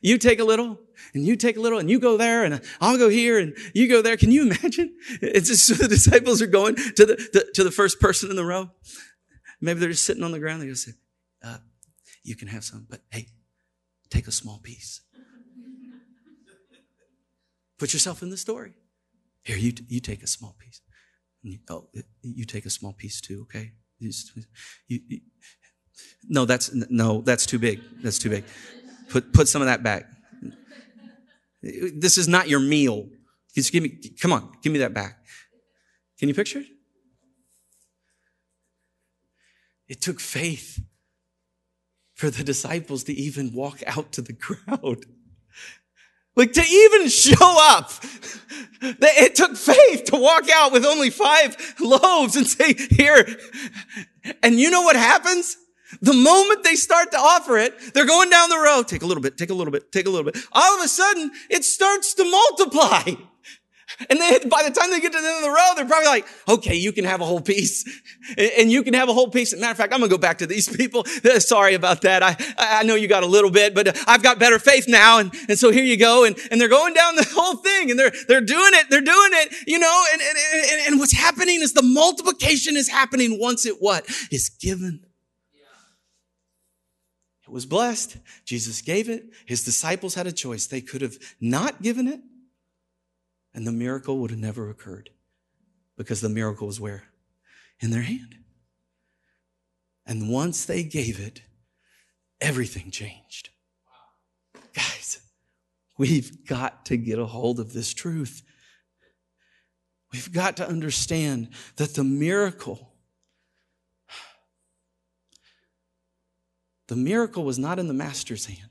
You 0.00 0.16
take 0.16 0.40
a 0.40 0.44
little 0.44 0.80
and 1.14 1.24
you 1.24 1.36
take 1.36 1.56
a 1.56 1.60
little 1.60 1.78
and 1.78 1.90
you 1.90 1.98
go 1.98 2.16
there 2.16 2.44
and 2.44 2.60
I'll 2.80 2.98
go 2.98 3.08
here 3.08 3.38
and 3.38 3.56
you 3.74 3.88
go 3.88 4.02
there. 4.02 4.16
Can 4.16 4.30
you 4.30 4.42
imagine? 4.42 4.96
It's 5.22 5.48
just 5.48 5.66
so 5.66 5.74
the 5.74 5.88
disciples 5.88 6.40
are 6.42 6.46
going 6.46 6.76
to 6.76 7.06
the, 7.06 7.28
the, 7.32 7.50
to 7.54 7.64
the 7.64 7.70
first 7.70 8.00
person 8.00 8.30
in 8.30 8.36
the 8.36 8.44
row. 8.44 8.70
Maybe 9.60 9.80
they're 9.80 9.90
just 9.90 10.04
sitting 10.04 10.24
on 10.24 10.32
the 10.32 10.38
ground. 10.38 10.62
They 10.62 10.66
go 10.66 10.74
say, 10.74 10.92
uh, 11.42 11.58
you 12.22 12.36
can 12.36 12.48
have 12.48 12.64
some, 12.64 12.86
but 12.88 13.00
hey, 13.10 13.28
take 14.08 14.26
a 14.26 14.32
small 14.32 14.58
piece. 14.62 15.02
Put 17.78 17.92
yourself 17.92 18.22
in 18.22 18.30
the 18.30 18.36
story. 18.36 18.74
Here, 19.42 19.56
you, 19.56 19.72
you 19.88 20.00
take 20.00 20.22
a 20.22 20.26
small 20.26 20.54
piece. 20.58 20.82
Oh, 21.70 21.88
you 22.22 22.44
take 22.44 22.66
a 22.66 22.70
small 22.70 22.92
piece 22.92 23.20
too, 23.20 23.42
okay? 23.42 23.72
You, 23.98 24.10
you, 24.86 25.20
no, 26.28 26.44
that's 26.44 26.72
no, 26.72 27.22
that's 27.22 27.46
too 27.46 27.58
big. 27.58 27.80
That's 28.02 28.18
too 28.18 28.28
big. 28.30 28.44
Put 29.08 29.32
put 29.32 29.48
some 29.48 29.62
of 29.62 29.66
that 29.66 29.82
back. 29.82 30.04
This 31.62 32.16
is 32.16 32.28
not 32.28 32.48
your 32.48 32.60
meal. 32.60 33.08
Just 33.54 33.72
give 33.72 33.82
me, 33.82 33.98
come 34.20 34.32
on, 34.32 34.52
give 34.62 34.72
me 34.72 34.78
that 34.78 34.94
back. 34.94 35.18
Can 36.18 36.28
you 36.28 36.34
picture 36.34 36.60
it? 36.60 36.66
It 39.88 40.00
took 40.00 40.20
faith 40.20 40.80
for 42.14 42.30
the 42.30 42.44
disciples 42.44 43.04
to 43.04 43.12
even 43.12 43.52
walk 43.52 43.82
out 43.86 44.12
to 44.12 44.22
the 44.22 44.32
crowd. 44.34 45.04
Like 46.36 46.52
to 46.52 46.62
even 46.62 47.08
show 47.08 47.56
up. 47.58 47.90
It 48.80 49.34
took 49.34 49.56
faith 49.56 50.04
to 50.04 50.16
walk 50.16 50.48
out 50.48 50.72
with 50.72 50.86
only 50.86 51.10
five 51.10 51.74
loaves 51.80 52.36
and 52.36 52.46
say, 52.46 52.74
here. 52.74 53.26
And 54.42 54.58
you 54.58 54.70
know 54.70 54.82
what 54.82 54.96
happens? 54.96 55.56
The 56.00 56.12
moment 56.12 56.64
they 56.64 56.76
start 56.76 57.10
to 57.12 57.18
offer 57.18 57.58
it, 57.58 57.94
they're 57.94 58.06
going 58.06 58.30
down 58.30 58.48
the 58.48 58.58
road. 58.58 58.88
Take 58.88 59.02
a 59.02 59.06
little 59.06 59.22
bit, 59.22 59.36
take 59.36 59.50
a 59.50 59.54
little 59.54 59.72
bit, 59.72 59.90
take 59.90 60.06
a 60.06 60.10
little 60.10 60.30
bit. 60.30 60.42
All 60.52 60.78
of 60.78 60.84
a 60.84 60.88
sudden, 60.88 61.30
it 61.48 61.64
starts 61.64 62.14
to 62.14 62.24
multiply. 62.24 63.14
And 64.08 64.18
then 64.18 64.48
by 64.48 64.62
the 64.62 64.70
time 64.70 64.90
they 64.90 65.00
get 65.00 65.12
to 65.12 65.20
the 65.20 65.26
end 65.26 65.36
of 65.38 65.42
the 65.42 65.50
road, 65.50 65.74
they're 65.76 65.84
probably 65.84 66.06
like, 66.06 66.26
okay, 66.48 66.74
you 66.74 66.92
can 66.92 67.04
have 67.04 67.20
a 67.20 67.24
whole 67.24 67.40
piece. 67.40 67.84
And 68.38 68.70
you 68.70 68.84
can 68.84 68.94
have 68.94 69.08
a 69.08 69.12
whole 69.12 69.28
piece. 69.28 69.52
matter 69.56 69.72
of 69.72 69.76
fact, 69.76 69.92
I'm 69.92 69.98
going 69.98 70.08
to 70.08 70.16
go 70.16 70.20
back 70.20 70.38
to 70.38 70.46
these 70.46 70.68
people. 70.76 71.04
Sorry 71.38 71.74
about 71.74 72.02
that. 72.02 72.22
I, 72.22 72.36
I 72.56 72.82
know 72.84 72.94
you 72.94 73.08
got 73.08 73.24
a 73.24 73.26
little 73.26 73.50
bit, 73.50 73.74
but 73.74 73.98
I've 74.06 74.22
got 74.22 74.38
better 74.38 74.58
faith 74.58 74.86
now. 74.86 75.18
And, 75.18 75.34
and 75.48 75.58
so 75.58 75.70
here 75.70 75.82
you 75.82 75.96
go. 75.96 76.24
And, 76.24 76.38
and 76.50 76.60
they're 76.60 76.68
going 76.68 76.94
down 76.94 77.16
the 77.16 77.28
whole 77.34 77.56
thing 77.56 77.90
and 77.90 77.98
they're, 77.98 78.12
they're 78.28 78.40
doing 78.40 78.70
it. 78.74 78.86
They're 78.88 79.00
doing 79.00 79.30
it, 79.32 79.54
you 79.66 79.78
know, 79.78 80.04
and, 80.12 80.22
and, 80.22 80.38
and, 80.70 80.86
and 80.88 81.00
what's 81.00 81.16
happening 81.16 81.60
is 81.60 81.72
the 81.72 81.82
multiplication 81.82 82.76
is 82.76 82.88
happening 82.88 83.40
once 83.40 83.66
it 83.66 83.76
what 83.80 84.06
is 84.30 84.48
given. 84.48 85.00
It 87.50 87.54
was 87.54 87.66
blessed. 87.66 88.16
Jesus 88.44 88.80
gave 88.80 89.08
it. 89.08 89.24
His 89.44 89.64
disciples 89.64 90.14
had 90.14 90.28
a 90.28 90.32
choice. 90.32 90.66
They 90.66 90.80
could 90.80 91.02
have 91.02 91.18
not 91.40 91.82
given 91.82 92.06
it 92.06 92.20
and 93.52 93.66
the 93.66 93.72
miracle 93.72 94.18
would 94.18 94.30
have 94.30 94.38
never 94.38 94.70
occurred 94.70 95.10
because 95.96 96.20
the 96.20 96.28
miracle 96.28 96.68
was 96.68 96.80
where? 96.80 97.04
In 97.80 97.90
their 97.90 98.02
hand. 98.02 98.36
And 100.06 100.30
once 100.30 100.64
they 100.64 100.84
gave 100.84 101.18
it, 101.18 101.42
everything 102.40 102.92
changed. 102.92 103.50
Guys, 104.72 105.20
we've 105.98 106.46
got 106.46 106.86
to 106.86 106.96
get 106.96 107.18
a 107.18 107.26
hold 107.26 107.58
of 107.58 107.72
this 107.72 107.92
truth. 107.92 108.42
We've 110.12 110.32
got 110.32 110.56
to 110.58 110.68
understand 110.68 111.48
that 111.76 111.94
the 111.94 112.04
miracle, 112.04 112.89
the 116.90 116.96
miracle 116.96 117.44
was 117.44 117.56
not 117.56 117.78
in 117.78 117.86
the 117.86 117.94
master's 117.94 118.46
hand. 118.46 118.68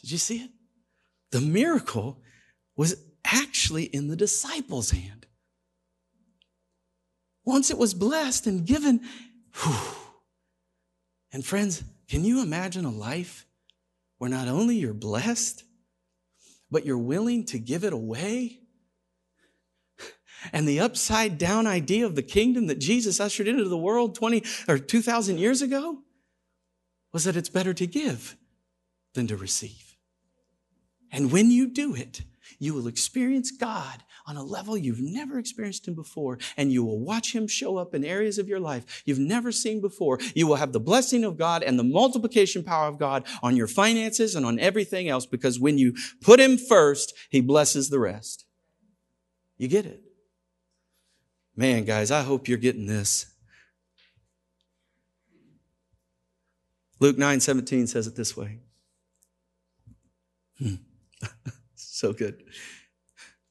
Did 0.00 0.10
you 0.10 0.18
see 0.18 0.38
it? 0.38 0.50
The 1.30 1.40
miracle 1.40 2.18
was 2.76 2.96
actually 3.24 3.84
in 3.84 4.08
the 4.08 4.16
disciples' 4.16 4.90
hand. 4.90 5.26
Once 7.44 7.70
it 7.70 7.78
was 7.78 7.94
blessed 7.94 8.48
and 8.48 8.66
given, 8.66 9.00
whew. 9.62 9.76
and 11.32 11.46
friends, 11.46 11.84
can 12.08 12.24
you 12.24 12.42
imagine 12.42 12.84
a 12.84 12.90
life 12.90 13.46
where 14.18 14.28
not 14.28 14.48
only 14.48 14.74
you're 14.74 14.92
blessed, 14.92 15.62
but 16.68 16.84
you're 16.84 16.98
willing 16.98 17.44
to 17.44 17.60
give 17.60 17.84
it 17.84 17.92
away? 17.92 18.58
And 20.52 20.66
the 20.66 20.80
upside 20.80 21.38
down 21.38 21.68
idea 21.68 22.06
of 22.06 22.16
the 22.16 22.22
kingdom 22.24 22.66
that 22.66 22.80
Jesus 22.80 23.20
ushered 23.20 23.46
into 23.46 23.68
the 23.68 23.78
world 23.78 24.16
20 24.16 24.42
or 24.66 24.78
2,000 24.78 25.38
years 25.38 25.62
ago 25.62 26.02
was 27.12 27.24
that 27.24 27.36
it's 27.36 27.48
better 27.48 27.74
to 27.74 27.86
give 27.86 28.36
than 29.14 29.26
to 29.26 29.36
receive. 29.36 29.96
And 31.12 31.32
when 31.32 31.50
you 31.50 31.66
do 31.66 31.94
it, 31.94 32.22
you 32.58 32.74
will 32.74 32.86
experience 32.86 33.50
God 33.50 34.02
on 34.26 34.36
a 34.36 34.42
level 34.42 34.76
you've 34.76 35.00
never 35.00 35.38
experienced 35.38 35.88
Him 35.88 35.94
before, 35.94 36.38
and 36.56 36.72
you 36.72 36.84
will 36.84 37.00
watch 37.00 37.34
Him 37.34 37.48
show 37.48 37.78
up 37.78 37.94
in 37.94 38.04
areas 38.04 38.38
of 38.38 38.48
your 38.48 38.60
life 38.60 39.02
you've 39.06 39.18
never 39.18 39.50
seen 39.50 39.80
before. 39.80 40.18
You 40.34 40.46
will 40.46 40.56
have 40.56 40.72
the 40.72 40.80
blessing 40.80 41.24
of 41.24 41.36
God 41.38 41.62
and 41.62 41.78
the 41.78 41.84
multiplication 41.84 42.62
power 42.62 42.86
of 42.86 42.98
God 42.98 43.26
on 43.42 43.56
your 43.56 43.66
finances 43.66 44.34
and 44.34 44.44
on 44.44 44.58
everything 44.58 45.08
else 45.08 45.26
because 45.26 45.58
when 45.58 45.78
you 45.78 45.94
put 46.20 46.38
Him 46.38 46.58
first, 46.58 47.14
He 47.30 47.40
blesses 47.40 47.88
the 47.88 47.98
rest. 47.98 48.44
You 49.56 49.68
get 49.68 49.86
it? 49.86 50.02
Man, 51.56 51.84
guys, 51.84 52.10
I 52.10 52.22
hope 52.22 52.48
you're 52.48 52.58
getting 52.58 52.86
this. 52.86 53.26
Luke 57.00 57.18
9 57.18 57.40
17 57.40 57.86
says 57.86 58.06
it 58.06 58.14
this 58.14 58.36
way. 58.36 58.58
Hmm. 60.58 60.74
So 62.00 62.14
good. 62.14 62.44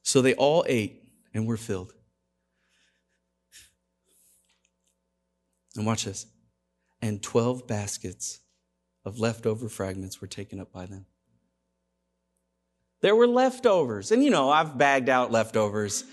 So 0.02 0.22
they 0.22 0.34
all 0.34 0.64
ate 0.66 1.04
and 1.32 1.46
were 1.46 1.56
filled. 1.56 1.92
And 5.76 5.86
watch 5.86 6.04
this. 6.04 6.26
And 7.00 7.22
12 7.22 7.68
baskets 7.68 8.40
of 9.04 9.20
leftover 9.20 9.68
fragments 9.68 10.20
were 10.20 10.26
taken 10.26 10.58
up 10.58 10.72
by 10.72 10.86
them. 10.86 11.06
There 13.02 13.14
were 13.14 13.28
leftovers. 13.28 14.10
And 14.10 14.24
you 14.24 14.30
know, 14.30 14.50
I've 14.50 14.76
bagged 14.76 15.08
out 15.08 15.30
leftovers 15.30 16.04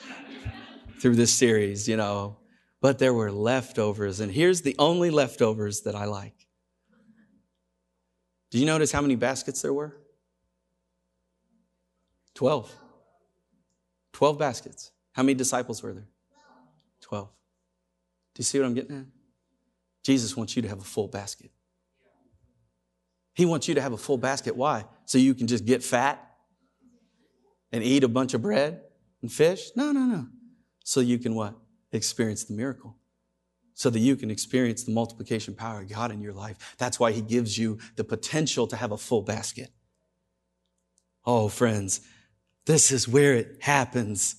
through 1.00 1.15
this 1.15 1.34
series, 1.34 1.88
you 1.88 1.97
know, 1.97 2.38
but 2.82 3.00
there 3.00 3.15
were 3.15 3.32
leftovers. 3.32 4.19
And 4.19 4.32
here's 4.32 4.62
the 4.62 4.76
only 4.78 5.10
leftovers 5.10 5.82
that 5.82 5.95
I 5.95 6.06
like. 6.06 6.47
Do 8.50 8.60
you 8.60 8.66
notice 8.66 8.92
how 8.92 9.02
many 9.02 9.16
baskets 9.16 9.62
there 9.62 9.74
were? 9.74 9.98
12. 12.36 12.74
12 14.14 14.40
baskets. 14.40 14.92
How 15.14 15.24
many 15.24 15.34
disciples 15.34 15.82
were 15.82 15.94
there? 15.94 16.08
12. 17.02 17.28
Do 17.28 18.40
you 18.40 18.44
see 18.44 18.60
what 18.60 18.66
I'm 18.66 18.74
getting 18.74 18.98
at? 18.98 19.06
Jesus 20.04 20.38
wants 20.38 20.56
you 20.56 20.62
to 20.62 20.68
have 20.68 20.80
a 20.80 20.84
full 20.84 21.08
basket. 21.08 21.52
He 23.34 23.46
wants 23.46 23.68
you 23.68 23.76
to 23.76 23.82
have 23.82 23.94
a 23.94 23.98
full 23.98 24.18
basket. 24.18 24.56
Why? 24.56 24.86
So 25.06 25.18
you 25.18 25.34
can 25.34 25.48
just 25.48 25.66
get 25.66 25.84
fat 25.84 26.24
and 27.71 27.84
eat 27.84 28.04
a 28.04 28.08
bunch 28.08 28.34
of 28.34 28.42
bread 28.42 28.82
and 29.21 29.32
fish? 29.32 29.71
No, 29.76 29.92
no, 29.92 30.02
no. 30.02 30.28
So 30.84 31.00
you 31.00 31.19
can 31.19 31.36
what? 31.36 31.56
Experience 31.92 32.46
the 32.46 32.54
miracle. 32.54 32.96
So 33.80 33.92
that 33.92 34.00
you 34.00 34.15
can 34.15 34.32
experience 34.32 34.84
the 34.84 34.92
multiplication 34.92 35.54
power 35.54 35.82
of 35.82 35.88
God 35.88 36.12
in 36.12 36.19
your 36.19 36.34
life. 36.34 36.75
That's 36.80 37.00
why 37.00 37.12
He 37.12 37.21
gives 37.21 37.60
you 37.60 37.78
the 37.96 38.04
potential 38.04 38.65
to 38.65 38.75
have 38.75 38.92
a 38.92 38.98
full 38.98 39.21
basket. 39.21 39.69
Oh, 41.23 41.48
friends, 41.48 42.02
this 42.65 42.92
is 42.92 43.08
where 43.08 43.36
it 43.36 43.60
happens. 43.62 44.38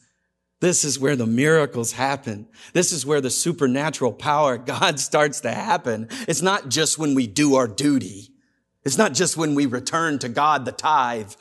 This 0.61 0.85
is 0.85 0.99
where 0.99 1.15
the 1.15 1.25
miracles 1.25 1.93
happen. 1.93 2.49
This 2.73 2.91
is 2.91 3.07
where 3.07 3.21
the 3.21 3.31
supernatural 3.31 4.13
power 4.13 4.57
of 4.57 4.67
God 4.67 4.99
starts 5.09 5.41
to 5.43 5.53
happen. 5.53 6.09
It's 6.27 6.43
not 6.43 6.69
just 6.69 6.99
when 6.99 7.15
we 7.15 7.29
do 7.29 7.55
our 7.55 7.69
duty. 7.69 8.33
It's 8.85 8.99
not 8.99 9.15
just 9.15 9.37
when 9.37 9.55
we 9.55 9.67
return 9.67 10.19
to 10.19 10.29
God 10.29 10.65
the 10.65 10.73
tithe. 10.73 11.33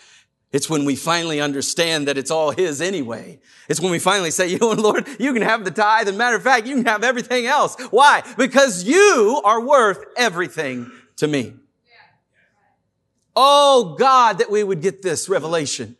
It's 0.57 0.71
when 0.71 0.85
we 0.85 0.95
finally 0.95 1.39
understand 1.39 2.07
that 2.07 2.17
it's 2.17 2.31
all 2.31 2.49
His 2.49 2.81
anyway. 2.81 3.39
It's 3.69 3.79
when 3.79 3.91
we 3.91 3.99
finally 3.99 4.31
say, 4.31 4.47
you 4.51 4.57
know 4.57 4.71
Lord, 4.71 5.07
you 5.19 5.31
can 5.31 5.43
have 5.43 5.63
the 5.63 5.69
tithe. 5.69 6.07
And 6.07 6.17
matter 6.17 6.35
of 6.35 6.41
fact, 6.41 6.65
you 6.65 6.77
can 6.77 6.85
have 6.85 7.03
everything 7.03 7.45
else. 7.45 7.79
Why? 7.91 8.23
Because 8.39 8.83
you 8.83 9.39
are 9.45 9.61
worth 9.61 10.03
everything 10.17 10.91
to 11.17 11.27
me. 11.27 11.53
Oh 13.35 13.95
God, 13.99 14.39
that 14.39 14.49
we 14.49 14.63
would 14.63 14.81
get 14.81 15.03
this 15.03 15.29
revelation. 15.29 15.95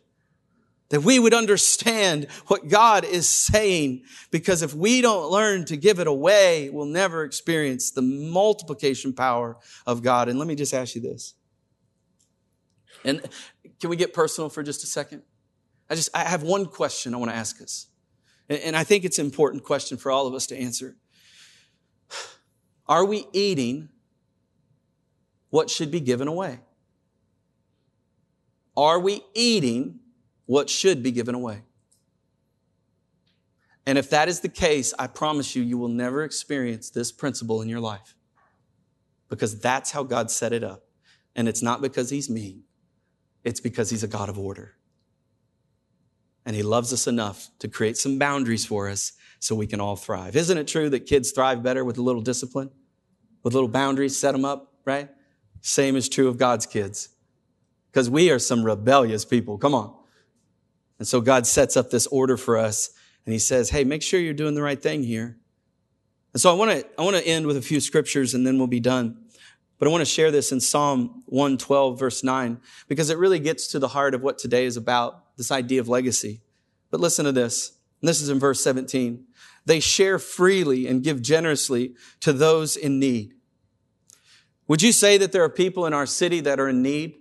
That 0.88 1.02
we 1.02 1.20
would 1.20 1.34
understand 1.34 2.26
what 2.48 2.66
God 2.66 3.04
is 3.04 3.28
saying. 3.28 4.02
Because 4.32 4.62
if 4.62 4.74
we 4.74 5.02
don't 5.02 5.30
learn 5.30 5.66
to 5.66 5.76
give 5.76 6.00
it 6.00 6.08
away, 6.08 6.68
we'll 6.68 6.84
never 6.84 7.22
experience 7.22 7.92
the 7.92 8.02
multiplication 8.02 9.12
power 9.12 9.56
of 9.86 10.02
God. 10.02 10.28
And 10.28 10.36
let 10.36 10.48
me 10.48 10.56
just 10.56 10.74
ask 10.74 10.96
you 10.96 11.00
this. 11.00 11.34
And 13.04 13.22
can 13.80 13.90
we 13.90 13.96
get 13.96 14.12
personal 14.12 14.50
for 14.50 14.62
just 14.62 14.82
a 14.82 14.86
second? 14.86 15.22
I 15.90 15.94
just, 15.94 16.10
I 16.14 16.24
have 16.24 16.42
one 16.42 16.66
question 16.66 17.14
I 17.14 17.16
want 17.16 17.30
to 17.30 17.36
ask 17.36 17.60
us. 17.62 17.86
And 18.48 18.76
I 18.76 18.84
think 18.84 19.04
it's 19.04 19.18
an 19.18 19.26
important 19.26 19.62
question 19.62 19.98
for 19.98 20.10
all 20.10 20.26
of 20.26 20.34
us 20.34 20.46
to 20.46 20.56
answer. 20.56 20.96
Are 22.86 23.04
we 23.04 23.26
eating 23.32 23.90
what 25.50 25.68
should 25.68 25.90
be 25.90 26.00
given 26.00 26.28
away? 26.28 26.60
Are 28.76 28.98
we 28.98 29.22
eating 29.34 30.00
what 30.46 30.70
should 30.70 31.02
be 31.02 31.10
given 31.10 31.34
away? 31.34 31.62
And 33.86 33.98
if 33.98 34.10
that 34.10 34.28
is 34.28 34.40
the 34.40 34.48
case, 34.48 34.94
I 34.98 35.06
promise 35.06 35.56
you, 35.56 35.62
you 35.62 35.78
will 35.78 35.88
never 35.88 36.22
experience 36.22 36.90
this 36.90 37.10
principle 37.10 37.62
in 37.62 37.68
your 37.68 37.80
life 37.80 38.14
because 39.28 39.58
that's 39.58 39.90
how 39.90 40.02
God 40.02 40.30
set 40.30 40.52
it 40.52 40.62
up. 40.62 40.84
And 41.34 41.48
it's 41.48 41.62
not 41.62 41.80
because 41.80 42.10
He's 42.10 42.28
mean, 42.28 42.64
it's 43.48 43.60
because 43.60 43.90
He's 43.90 44.04
a 44.04 44.08
God 44.08 44.28
of 44.28 44.38
order. 44.38 44.74
And 46.44 46.54
He 46.54 46.62
loves 46.62 46.92
us 46.92 47.06
enough 47.06 47.48
to 47.58 47.68
create 47.68 47.96
some 47.96 48.18
boundaries 48.18 48.66
for 48.66 48.88
us 48.88 49.12
so 49.40 49.54
we 49.54 49.66
can 49.66 49.80
all 49.80 49.96
thrive. 49.96 50.36
Isn't 50.36 50.58
it 50.58 50.68
true 50.68 50.90
that 50.90 51.06
kids 51.06 51.30
thrive 51.30 51.62
better 51.62 51.84
with 51.84 51.98
a 51.98 52.02
little 52.02 52.22
discipline, 52.22 52.70
with 53.42 53.54
little 53.54 53.68
boundaries, 53.68 54.18
set 54.18 54.32
them 54.32 54.44
up, 54.44 54.74
right? 54.84 55.08
Same 55.60 55.96
is 55.96 56.08
true 56.08 56.28
of 56.28 56.38
God's 56.38 56.66
kids 56.66 57.08
because 57.90 58.10
we 58.10 58.30
are 58.30 58.38
some 58.38 58.62
rebellious 58.62 59.24
people. 59.24 59.58
Come 59.58 59.74
on. 59.74 59.94
And 60.98 61.06
so 61.06 61.20
God 61.20 61.46
sets 61.46 61.76
up 61.76 61.90
this 61.90 62.06
order 62.08 62.36
for 62.36 62.56
us 62.56 62.90
and 63.24 63.32
he 63.32 63.38
says, 63.38 63.70
Hey, 63.70 63.84
make 63.84 64.02
sure 64.02 64.20
you're 64.20 64.34
doing 64.34 64.54
the 64.54 64.62
right 64.62 64.80
thing 64.80 65.02
here. 65.02 65.38
And 66.32 66.40
so 66.40 66.50
I 66.50 66.54
want 66.54 66.70
to, 66.72 66.86
I 66.98 67.02
want 67.02 67.16
to 67.16 67.26
end 67.26 67.46
with 67.46 67.56
a 67.56 67.62
few 67.62 67.80
scriptures 67.80 68.34
and 68.34 68.46
then 68.46 68.58
we'll 68.58 68.66
be 68.66 68.80
done. 68.80 69.24
But 69.78 69.86
I 69.86 69.90
want 69.90 70.00
to 70.00 70.06
share 70.06 70.30
this 70.30 70.50
in 70.50 70.60
Psalm 70.60 71.22
112 71.26 71.98
verse 71.98 72.24
9 72.24 72.60
because 72.88 73.10
it 73.10 73.18
really 73.18 73.38
gets 73.38 73.68
to 73.68 73.78
the 73.78 73.88
heart 73.88 74.14
of 74.14 74.22
what 74.22 74.38
today 74.38 74.64
is 74.64 74.76
about, 74.76 75.36
this 75.36 75.52
idea 75.52 75.80
of 75.80 75.88
legacy. 75.88 76.40
But 76.90 77.00
listen 77.00 77.24
to 77.24 77.32
this. 77.32 77.72
And 78.00 78.08
this 78.08 78.20
is 78.20 78.28
in 78.28 78.38
verse 78.38 78.62
17. 78.62 79.24
They 79.66 79.80
share 79.80 80.18
freely 80.18 80.86
and 80.86 81.02
give 81.02 81.22
generously 81.22 81.94
to 82.20 82.32
those 82.32 82.76
in 82.76 82.98
need. 82.98 83.34
Would 84.66 84.82
you 84.82 84.92
say 84.92 85.16
that 85.18 85.32
there 85.32 85.44
are 85.44 85.48
people 85.48 85.86
in 85.86 85.94
our 85.94 86.06
city 86.06 86.40
that 86.40 86.60
are 86.60 86.68
in 86.68 86.82
need? 86.82 87.16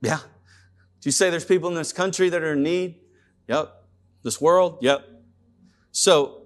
Yeah. 0.00 0.18
Do 0.18 1.08
you 1.08 1.12
say 1.12 1.30
there's 1.30 1.44
people 1.44 1.68
in 1.68 1.74
this 1.74 1.92
country 1.92 2.28
that 2.28 2.42
are 2.42 2.52
in 2.52 2.62
need? 2.62 2.96
Yep. 3.48 3.72
This 4.22 4.40
world? 4.40 4.78
Yep. 4.80 5.04
So, 5.92 6.43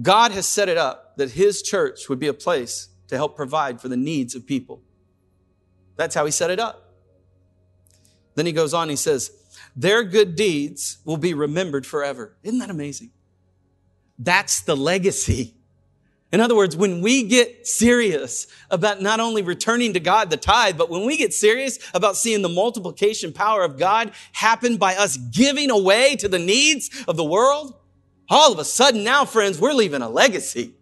God 0.00 0.32
has 0.32 0.46
set 0.46 0.68
it 0.68 0.78
up 0.78 1.16
that 1.16 1.32
His 1.32 1.62
church 1.62 2.08
would 2.08 2.18
be 2.18 2.28
a 2.28 2.34
place 2.34 2.88
to 3.08 3.16
help 3.16 3.36
provide 3.36 3.80
for 3.80 3.88
the 3.88 3.96
needs 3.96 4.34
of 4.34 4.46
people. 4.46 4.82
That's 5.96 6.14
how 6.14 6.24
He 6.24 6.30
set 6.30 6.50
it 6.50 6.58
up. 6.58 6.94
Then 8.34 8.46
He 8.46 8.52
goes 8.52 8.72
on, 8.72 8.88
He 8.88 8.96
says, 8.96 9.30
Their 9.76 10.02
good 10.02 10.34
deeds 10.34 10.98
will 11.04 11.18
be 11.18 11.34
remembered 11.34 11.86
forever. 11.86 12.36
Isn't 12.42 12.60
that 12.60 12.70
amazing? 12.70 13.10
That's 14.18 14.60
the 14.60 14.76
legacy 14.76 15.54
in 16.32 16.40
other 16.40 16.56
words, 16.56 16.74
when 16.74 17.02
we 17.02 17.24
get 17.24 17.66
serious 17.66 18.46
about 18.70 19.02
not 19.02 19.20
only 19.20 19.42
returning 19.42 19.92
to 19.92 20.00
God 20.00 20.30
the 20.30 20.38
tithe, 20.38 20.78
but 20.78 20.88
when 20.88 21.04
we 21.04 21.18
get 21.18 21.34
serious 21.34 21.78
about 21.92 22.16
seeing 22.16 22.40
the 22.40 22.48
multiplication 22.48 23.34
power 23.34 23.62
of 23.62 23.78
God 23.78 24.12
happen 24.32 24.78
by 24.78 24.96
us 24.96 25.18
giving 25.18 25.70
away 25.70 26.16
to 26.16 26.28
the 26.28 26.38
needs 26.38 27.04
of 27.06 27.16
the 27.18 27.24
world, 27.24 27.74
all 28.32 28.52
of 28.52 28.58
a 28.58 28.64
sudden 28.64 29.04
now, 29.04 29.24
friends, 29.24 29.60
we're 29.60 29.72
leaving 29.72 30.02
a 30.02 30.08
legacy. 30.08 30.74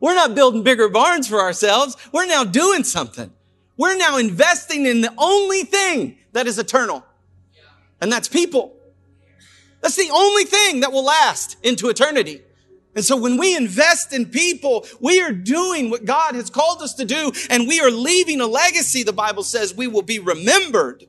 We're 0.00 0.14
not 0.14 0.34
building 0.34 0.62
bigger 0.62 0.88
barns 0.88 1.28
for 1.28 1.40
ourselves. 1.40 1.96
We're 2.12 2.26
now 2.26 2.44
doing 2.44 2.84
something. 2.84 3.32
We're 3.76 3.96
now 3.96 4.18
investing 4.18 4.86
in 4.86 5.00
the 5.00 5.12
only 5.18 5.62
thing 5.62 6.18
that 6.32 6.46
is 6.46 6.58
eternal. 6.58 7.04
And 8.00 8.12
that's 8.12 8.28
people. 8.28 8.76
That's 9.80 9.96
the 9.96 10.10
only 10.12 10.44
thing 10.44 10.80
that 10.80 10.92
will 10.92 11.04
last 11.04 11.56
into 11.62 11.88
eternity. 11.88 12.42
And 12.94 13.04
so 13.04 13.16
when 13.16 13.36
we 13.36 13.56
invest 13.56 14.12
in 14.12 14.26
people, 14.26 14.86
we 15.00 15.20
are 15.20 15.32
doing 15.32 15.90
what 15.90 16.04
God 16.04 16.34
has 16.34 16.48
called 16.48 16.80
us 16.80 16.94
to 16.94 17.04
do 17.04 17.32
and 17.50 17.66
we 17.66 17.80
are 17.80 17.90
leaving 17.90 18.40
a 18.40 18.46
legacy. 18.46 19.02
The 19.02 19.12
Bible 19.12 19.42
says 19.42 19.74
we 19.74 19.88
will 19.88 20.02
be 20.02 20.20
remembered. 20.20 21.04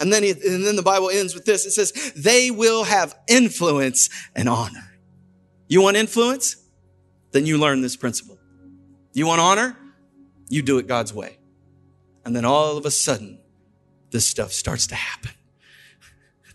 And 0.00 0.12
then, 0.12 0.24
and 0.24 0.66
then 0.66 0.76
the 0.76 0.82
Bible 0.82 1.10
ends 1.10 1.34
with 1.34 1.44
this. 1.44 1.66
It 1.66 1.72
says 1.72 2.12
they 2.16 2.50
will 2.50 2.84
have 2.84 3.14
influence 3.28 4.08
and 4.34 4.48
honor. 4.48 4.89
You 5.70 5.80
want 5.80 5.96
influence? 5.96 6.56
Then 7.30 7.46
you 7.46 7.56
learn 7.56 7.80
this 7.80 7.94
principle. 7.94 8.36
You 9.12 9.26
want 9.26 9.40
honor? 9.40 9.76
You 10.48 10.62
do 10.62 10.78
it 10.78 10.88
God's 10.88 11.14
way. 11.14 11.38
And 12.24 12.34
then 12.34 12.44
all 12.44 12.76
of 12.76 12.84
a 12.84 12.90
sudden, 12.90 13.38
this 14.10 14.26
stuff 14.26 14.52
starts 14.52 14.86
to 14.88 14.96
happen. 14.96 15.30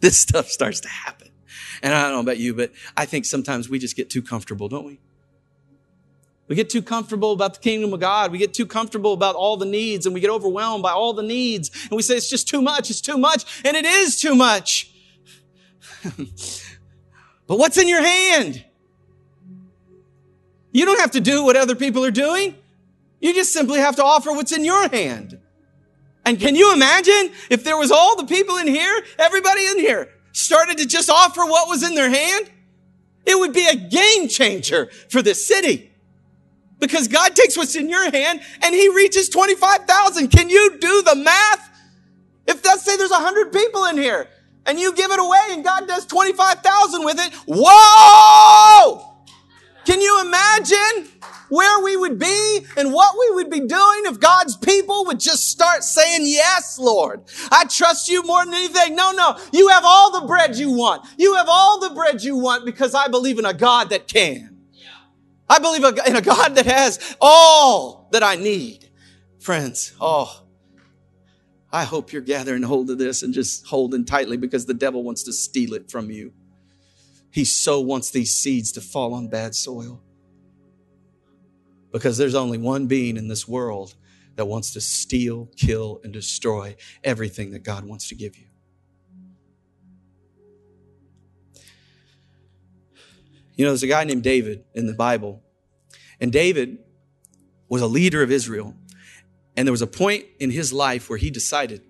This 0.02 0.20
stuff 0.20 0.50
starts 0.50 0.82
to 0.82 0.90
happen. 0.90 1.30
And 1.82 1.94
I 1.94 2.04
don't 2.04 2.12
know 2.12 2.20
about 2.20 2.38
you, 2.38 2.54
but 2.54 2.74
I 2.98 3.06
think 3.06 3.24
sometimes 3.24 3.70
we 3.70 3.80
just 3.80 3.96
get 3.96 4.10
too 4.10 4.22
comfortable, 4.22 4.68
don't 4.68 4.86
we? 4.86 5.00
We 6.48 6.56
get 6.56 6.70
too 6.70 6.82
comfortable 6.82 7.32
about 7.32 7.56
the 7.56 7.60
kingdom 7.62 7.94
of 7.94 8.02
God. 8.02 8.32
We 8.32 8.38
get 8.38 8.54
too 8.54 8.66
comfortable 8.66 9.14
about 9.14 9.36
all 9.36 9.56
the 9.56 9.66
needs 9.66 10.06
and 10.06 10.14
we 10.14 10.20
get 10.20 10.30
overwhelmed 10.30 10.84
by 10.84 10.92
all 10.92 11.14
the 11.14 11.24
needs. 11.24 11.72
And 11.84 11.94
we 11.94 12.02
say, 12.04 12.18
it's 12.18 12.30
just 12.30 12.48
too 12.48 12.62
much. 12.62 12.90
It's 12.90 13.02
too 13.02 13.18
much. 13.18 13.64
And 13.64 13.76
it 13.78 13.86
is 13.86 14.20
too 14.20 14.36
much. 14.36 14.92
but 16.04 17.58
what's 17.58 17.78
in 17.78 17.88
your 17.88 18.04
hand? 18.04 18.66
You 20.76 20.84
don't 20.84 21.00
have 21.00 21.12
to 21.12 21.22
do 21.22 21.42
what 21.46 21.56
other 21.56 21.74
people 21.74 22.04
are 22.04 22.12
doing. 22.12 22.54
You 23.22 23.34
just 23.34 23.54
simply 23.54 23.80
have 23.80 23.96
to 23.96 24.04
offer 24.04 24.34
what's 24.34 24.52
in 24.52 24.66
your 24.66 24.90
hand. 24.90 25.40
And 26.26 26.38
can 26.38 26.54
you 26.54 26.74
imagine 26.74 27.32
if 27.50 27.64
there 27.64 27.78
was 27.78 27.92
all 27.92 28.18
the 28.18 28.26
people 28.26 28.58
in 28.58 28.68
here, 28.68 29.02
everybody 29.18 29.66
in 29.68 29.80
here, 29.80 30.10
started 30.34 30.78
to 30.80 30.86
just 30.86 31.10
offer 31.10 31.46
what 31.46 31.70
was 31.70 31.82
in 31.82 31.96
their 31.96 32.10
hand, 32.10 32.52
it 33.26 33.40
would 33.40 33.54
be 33.54 33.66
a 33.66 33.76
game 33.78 34.28
changer 34.28 34.90
for 35.10 35.22
this 35.22 35.48
city. 35.48 35.94
Because 36.78 37.08
God 37.08 37.38
takes 37.38 37.56
what's 37.56 37.78
in 37.78 37.88
your 37.88 38.12
hand 38.12 38.42
and 38.62 38.76
he 38.76 38.90
reaches 38.90 39.30
25,000. 39.30 40.28
Can 40.28 40.50
you 40.50 40.78
do 40.78 41.02
the 41.04 41.16
math? 41.16 41.70
If 42.48 42.66
let's 42.66 42.84
say 42.84 42.98
there's 42.98 43.12
100 43.12 43.54
people 43.54 43.86
in 43.86 43.98
here 43.98 44.28
and 44.66 44.78
you 44.78 44.94
give 44.94 45.10
it 45.10 45.22
away 45.22 45.40
and 45.52 45.64
God 45.64 45.88
does 45.88 46.06
25,000 46.06 47.06
with 47.06 47.18
it, 47.18 47.34
whoa! 47.48 49.15
Can 49.86 50.02
you 50.02 50.22
imagine 50.22 51.12
where 51.50 51.84
we 51.84 51.96
would 51.96 52.18
be 52.18 52.66
and 52.76 52.92
what 52.92 53.16
we 53.18 53.36
would 53.36 53.50
be 53.50 53.60
doing 53.60 54.02
if 54.06 54.20
God's 54.20 54.58
people 54.58 55.06
would 55.06 55.20
just 55.20 55.50
start 55.50 55.84
saying, 55.84 56.22
yes, 56.24 56.80
Lord, 56.80 57.22
I 57.52 57.66
trust 57.66 58.10
you 58.10 58.24
more 58.24 58.44
than 58.44 58.54
anything. 58.54 58.96
No, 58.96 59.12
no, 59.12 59.38
you 59.54 59.68
have 59.70 59.84
all 59.86 60.20
the 60.20 60.28
bread 60.28 60.56
you 60.56 60.72
want. 60.72 61.06
You 61.18 61.36
have 61.36 61.48
all 61.48 61.80
the 61.80 61.92
bread 61.92 62.24
you 62.24 62.38
want 62.38 62.66
because 62.66 62.96
I 62.96 63.08
believe 63.08 63.40
in 63.40 63.46
a 63.46 63.54
God 63.54 63.90
that 63.92 64.08
can. 64.08 64.52
I 65.48 65.60
believe 65.60 65.84
in 65.84 66.16
a 66.16 66.22
God 66.22 66.56
that 66.56 66.66
has 66.66 67.16
all 67.22 68.10
that 68.12 68.24
I 68.24 68.36
need. 68.36 68.90
Friends, 69.40 69.94
oh, 70.02 70.44
I 71.72 71.84
hope 71.84 72.12
you're 72.12 72.24
gathering 72.24 72.64
hold 72.64 72.90
of 72.90 72.98
this 72.98 73.22
and 73.22 73.34
just 73.34 73.68
holding 73.68 74.06
tightly 74.06 74.38
because 74.38 74.66
the 74.66 74.74
devil 74.74 75.04
wants 75.04 75.22
to 75.24 75.34
steal 75.34 75.76
it 75.76 75.92
from 75.92 76.10
you. 76.10 76.34
He 77.36 77.44
so 77.44 77.82
wants 77.82 78.12
these 78.12 78.34
seeds 78.34 78.72
to 78.72 78.82
fall 78.82 79.14
on 79.14 79.28
bad 79.28 79.56
soil. 79.56 80.02
Because 81.92 82.18
there's 82.18 82.34
only 82.34 82.58
one 82.58 82.88
being 82.88 83.18
in 83.18 83.28
this 83.28 83.46
world 83.46 83.94
that 84.38 84.46
wants 84.46 84.72
to 84.72 84.80
steal, 84.80 85.50
kill, 85.58 86.00
and 86.06 86.14
destroy 86.14 86.78
everything 87.04 87.52
that 87.52 87.60
God 87.60 87.84
wants 87.84 88.08
to 88.08 88.16
give 88.16 88.38
you. 88.38 88.46
You 93.58 93.66
know, 93.66 93.72
there's 93.72 93.84
a 93.84 93.88
guy 93.88 94.06
named 94.06 94.24
David 94.24 94.64
in 94.74 94.88
the 94.88 94.94
Bible, 94.94 95.44
and 96.22 96.32
David 96.32 96.78
was 97.68 97.82
a 97.82 97.88
leader 97.88 98.24
of 98.24 98.32
Israel. 98.32 98.78
And 99.58 99.68
there 99.68 99.74
was 99.74 99.82
a 99.82 99.88
point 99.88 100.24
in 100.40 100.52
his 100.52 100.72
life 100.72 101.10
where 101.10 101.18
he 101.18 101.32
decided, 101.32 101.82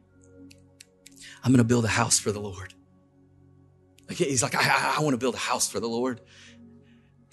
I'm 1.44 1.52
going 1.52 1.60
to 1.60 1.64
build 1.64 1.86
a 1.86 1.90
house 1.90 2.18
for 2.18 2.32
the 2.32 2.40
Lord. 2.40 2.75
He's 4.10 4.44
like, 4.44 4.56
I, 4.56 4.96
I, 4.98 5.02
want 5.02 5.14
to 5.14 5.18
build 5.18 5.36
a 5.36 5.40
house 5.40 5.70
for 5.70 5.80
the 5.80 5.88
Lord. 5.88 6.22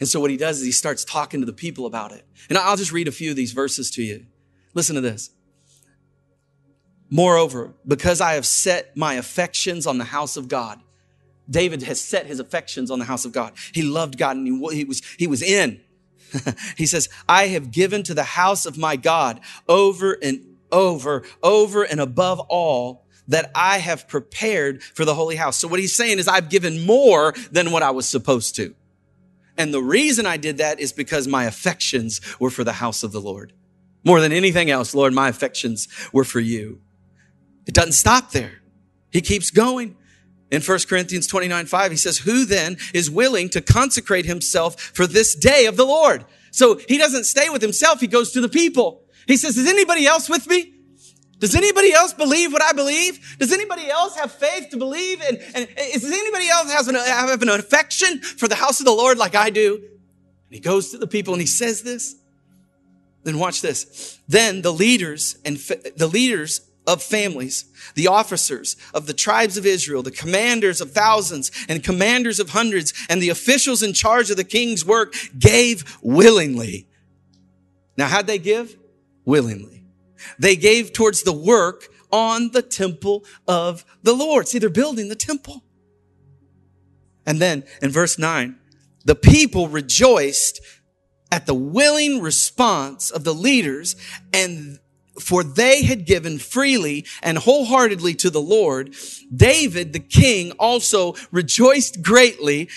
And 0.01 0.09
so 0.09 0.21
what 0.21 0.31
he 0.31 0.37
does 0.37 0.59
is 0.59 0.65
he 0.65 0.73
starts 0.73 1.05
talking 1.05 1.41
to 1.41 1.47
the 1.47 1.53
people 1.53 1.87
about 1.87 2.13
it. 2.13 2.25
And 2.49 2.59
I'll 2.59 2.77
just 2.77 2.93
read 2.93 3.09
a 3.09 3.13
few 3.13 3.31
of 3.31 3.37
these 3.37 3.53
verses 3.53 3.91
to 3.93 4.03
you. 4.03 4.27
Listen 4.75 4.95
to 4.95 5.01
this. 5.01 5.31
Moreover, 7.11 7.75
because 7.87 8.21
I 8.21 8.35
have 8.35 8.47
set 8.47 8.97
my 8.97 9.15
affections 9.15 9.87
on 9.87 9.99
the 9.99 10.05
house 10.05 10.37
of 10.37 10.49
God. 10.49 10.81
David 11.49 11.83
has 11.83 12.01
set 12.01 12.27
his 12.27 12.41
affections 12.41 12.91
on 12.91 12.99
the 12.99 13.05
house 13.05 13.25
of 13.25 13.33
God. 13.33 13.53
He 13.75 13.83
loved 13.83 14.17
God 14.17 14.37
and 14.37 14.47
he, 14.47 14.77
he 14.77 14.85
was, 14.85 15.03
he 15.19 15.27
was 15.27 15.43
in. 15.43 15.81
he 16.79 16.87
says, 16.87 17.09
I 17.29 17.49
have 17.49 17.71
given 17.71 18.03
to 18.05 18.15
the 18.15 18.25
house 18.25 18.65
of 18.65 18.79
my 18.79 18.97
God 18.97 19.41
over 19.69 20.17
and 20.23 20.57
over, 20.71 21.25
over 21.43 21.83
and 21.83 22.01
above 22.01 22.41
all 22.41 23.02
that 23.33 23.51
I 23.55 23.79
have 23.79 24.09
prepared 24.09 24.83
for 24.83 25.05
the 25.05 25.15
holy 25.15 25.37
house. 25.37 25.57
So 25.57 25.69
what 25.69 25.81
he's 25.81 25.97
saying 25.97 26.19
is 26.19 26.29
I've 26.29 26.49
given 26.49 26.87
more 26.87 27.35
than 27.51 27.73
what 27.73 27.83
I 27.83 27.91
was 27.91 28.09
supposed 28.09 28.57
to. 28.57 28.75
And 29.59 29.73
the 29.73 29.83
reason 29.83 30.27
I 30.27 30.37
did 30.37 30.59
that 30.59 30.81
is 30.81 30.93
because 30.93 31.27
my 31.27 31.45
affections 31.45 32.21
were 32.39 32.51
for 32.51 32.65
the 32.65 32.73
house 32.73 33.03
of 33.03 33.13
the 33.13 33.21
Lord. 33.21 33.53
More 34.05 34.21
than 34.21 34.33
anything 34.33 34.71
else, 34.71 34.95
Lord, 34.95 35.13
my 35.13 35.29
affections 35.29 35.89
were 36.13 36.25
for 36.25 36.41
you. 36.41 36.81
It 37.67 37.75
doesn't 37.75 37.93
stop 37.93 38.33
there. 38.33 38.63
He 39.11 39.21
keeps 39.21 39.51
going. 39.51 39.97
In 40.51 40.61
1 40.61 40.79
Corinthians 40.89 41.27
29, 41.27 41.67
5, 41.67 41.91
he 41.91 41.97
says, 41.97 42.19
who 42.19 42.45
then 42.45 42.77
is 42.93 43.11
willing 43.11 43.49
to 43.51 43.63
consecrate 43.63 44.27
himself 44.27 44.79
for 44.79 45.07
this 45.07 45.35
day 45.35 45.67
of 45.67 45.77
the 45.77 45.87
Lord? 45.87 46.27
So 46.51 46.79
he 46.89 46.99
doesn't 46.99 47.25
stay 47.25 47.49
with 47.49 47.63
himself. 47.63 48.01
He 48.01 48.07
goes 48.07 48.33
to 48.33 48.41
the 48.43 48.49
people. 48.51 49.03
He 49.27 49.39
says, 49.39 49.57
is 49.57 49.69
anybody 49.69 50.07
else 50.07 50.29
with 50.29 50.47
me? 50.47 50.75
Does 51.43 51.57
anybody 51.57 51.93
else 51.93 52.13
believe 52.13 52.53
what 52.53 52.63
I 52.63 52.73
believe? 52.73 53.37
Does 53.41 53.53
anybody 53.53 53.91
else 53.91 54.15
have 54.15 54.31
faith 54.31 54.69
to 54.71 54.77
believe? 54.77 55.21
And, 55.21 55.39
and 55.57 55.69
is 55.77 56.05
anybody 56.05 56.49
else 56.49 56.73
has 56.73 56.87
an, 56.87 56.95
have 56.95 57.43
an 57.43 57.49
affection 57.49 58.21
for 58.21 58.47
the 58.47 58.55
house 58.55 58.79
of 58.79 58.87
the 58.87 58.93
Lord 58.93 59.19
like 59.19 59.35
I 59.35 59.51
do? 59.51 59.75
And 59.75 60.55
he 60.55 60.61
goes 60.61 60.93
to 60.93 60.99
the 60.99 61.09
people 61.09 61.35
and 61.35 61.41
he 61.41 61.49
says 61.49 61.83
this. 61.83 62.15
Then 63.25 63.41
watch 63.41 63.61
this. 63.61 64.21
Then 64.29 64.63
the 64.63 64.73
leaders 64.73 65.37
and 65.45 65.61
fa- 65.61 65.81
the 65.97 66.07
leaders 66.07 66.61
of 66.87 67.03
families, 67.03 67.65
the 67.97 68.07
officers 68.07 68.77
of 68.95 69.09
the 69.09 69.13
tribes 69.13 69.57
of 69.57 69.67
Israel, 69.67 70.05
the 70.05 70.13
commanders 70.13 70.81
of 70.81 70.93
thousands 70.93 71.51
and 71.69 71.83
commanders 71.83 72.39
of 72.39 72.51
hundreds, 72.51 72.95
and 73.09 73.21
the 73.21 73.31
officials 73.31 73.83
in 73.83 73.95
charge 73.95 74.31
of 74.31 74.37
the 74.37 74.45
king's 74.45 74.85
work 74.85 75.13
gave 75.37 75.99
willingly. 76.03 76.87
Now, 77.97 78.07
how'd 78.07 78.29
they 78.29 78.39
give? 78.39 78.79
Willingly. 79.25 79.82
They 80.39 80.57
gave 80.57 80.93
towards 80.93 81.23
the 81.23 81.33
work 81.33 81.89
on 82.11 82.51
the 82.51 82.63
temple 82.63 83.25
of 83.49 83.85
the 84.03 84.13
Lord. 84.13 84.49
See, 84.49 84.59
they're 84.59 84.69
building 84.69 85.09
the 85.09 85.15
temple. 85.15 85.63
And 87.25 87.41
then 87.41 87.65
in 87.81 87.91
verse 87.91 88.19
nine, 88.19 88.57
the 89.05 89.15
people 89.15 89.69
rejoiced 89.69 90.61
at 91.31 91.47
the 91.47 91.55
willing 91.55 92.21
response 92.21 93.11
of 93.11 93.25
the 93.25 93.35
leaders 93.35 93.97
and 94.33 94.79
for 95.21 95.45
they 95.45 95.83
had 95.83 96.07
given 96.07 96.39
freely 96.39 97.05
and 97.23 97.37
wholeheartedly 97.39 98.15
to 98.15 98.31
the 98.31 98.41
Lord. 98.41 98.95
David, 99.35 99.93
the 99.93 100.01
king, 100.01 100.53
also 100.53 101.15
rejoiced 101.31 102.03
greatly. 102.03 102.71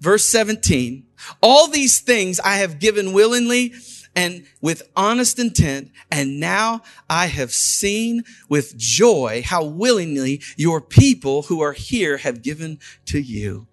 Verse 0.00 0.24
17, 0.24 1.06
all 1.42 1.68
these 1.68 2.00
things 2.00 2.40
I 2.40 2.56
have 2.56 2.78
given 2.78 3.12
willingly 3.12 3.74
and 4.14 4.44
with 4.60 4.82
honest 4.96 5.38
intent. 5.38 5.90
And 6.10 6.40
now 6.40 6.82
I 7.08 7.26
have 7.26 7.52
seen 7.52 8.24
with 8.48 8.76
joy 8.76 9.42
how 9.44 9.64
willingly 9.64 10.42
your 10.56 10.80
people 10.80 11.42
who 11.42 11.60
are 11.60 11.72
here 11.72 12.18
have 12.18 12.42
given 12.42 12.78
to 13.06 13.20
you. 13.20 13.66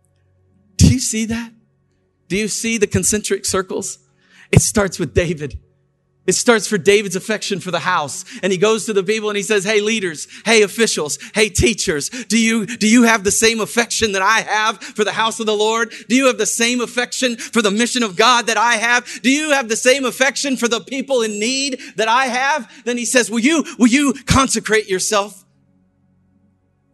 Do 0.77 0.93
you 0.93 0.99
see 0.99 1.25
that? 1.25 1.53
Do 2.27 2.37
you 2.37 2.47
see 2.47 2.77
the 2.77 2.87
concentric 2.87 3.45
circles? 3.45 3.99
It 4.51 4.61
starts 4.61 4.99
with 4.99 5.13
David. 5.13 5.59
It 6.27 6.35
starts 6.35 6.67
for 6.67 6.77
David's 6.77 7.15
affection 7.15 7.61
for 7.61 7.71
the 7.71 7.79
house. 7.79 8.25
And 8.43 8.51
he 8.51 8.57
goes 8.57 8.85
to 8.85 8.93
the 8.93 9.03
people 9.03 9.29
and 9.29 9.37
he 9.37 9.43
says, 9.43 9.63
Hey, 9.63 9.79
leaders, 9.79 10.27
hey, 10.45 10.61
officials, 10.61 11.17
hey, 11.33 11.47
teachers, 11.47 12.09
do 12.09 12.37
you, 12.37 12.65
do 12.65 12.87
you 12.87 13.03
have 13.03 13.23
the 13.23 13.31
same 13.31 13.61
affection 13.61 14.11
that 14.11 14.21
I 14.21 14.41
have 14.41 14.83
for 14.83 15.05
the 15.05 15.13
house 15.13 15.39
of 15.39 15.45
the 15.45 15.55
Lord? 15.55 15.93
Do 16.09 16.15
you 16.17 16.27
have 16.27 16.37
the 16.37 16.45
same 16.45 16.81
affection 16.81 17.37
for 17.37 17.61
the 17.61 17.71
mission 17.71 18.03
of 18.03 18.17
God 18.17 18.47
that 18.47 18.57
I 18.57 18.73
have? 18.73 19.21
Do 19.23 19.31
you 19.31 19.51
have 19.51 19.69
the 19.69 19.77
same 19.77 20.03
affection 20.03 20.57
for 20.57 20.67
the 20.67 20.81
people 20.81 21.21
in 21.21 21.39
need 21.39 21.79
that 21.95 22.09
I 22.09 22.25
have? 22.25 22.69
Then 22.83 22.97
he 22.97 23.05
says, 23.05 23.31
Will 23.31 23.39
you, 23.39 23.63
will 23.79 23.87
you 23.87 24.13
consecrate 24.25 24.89
yourself? 24.89 25.45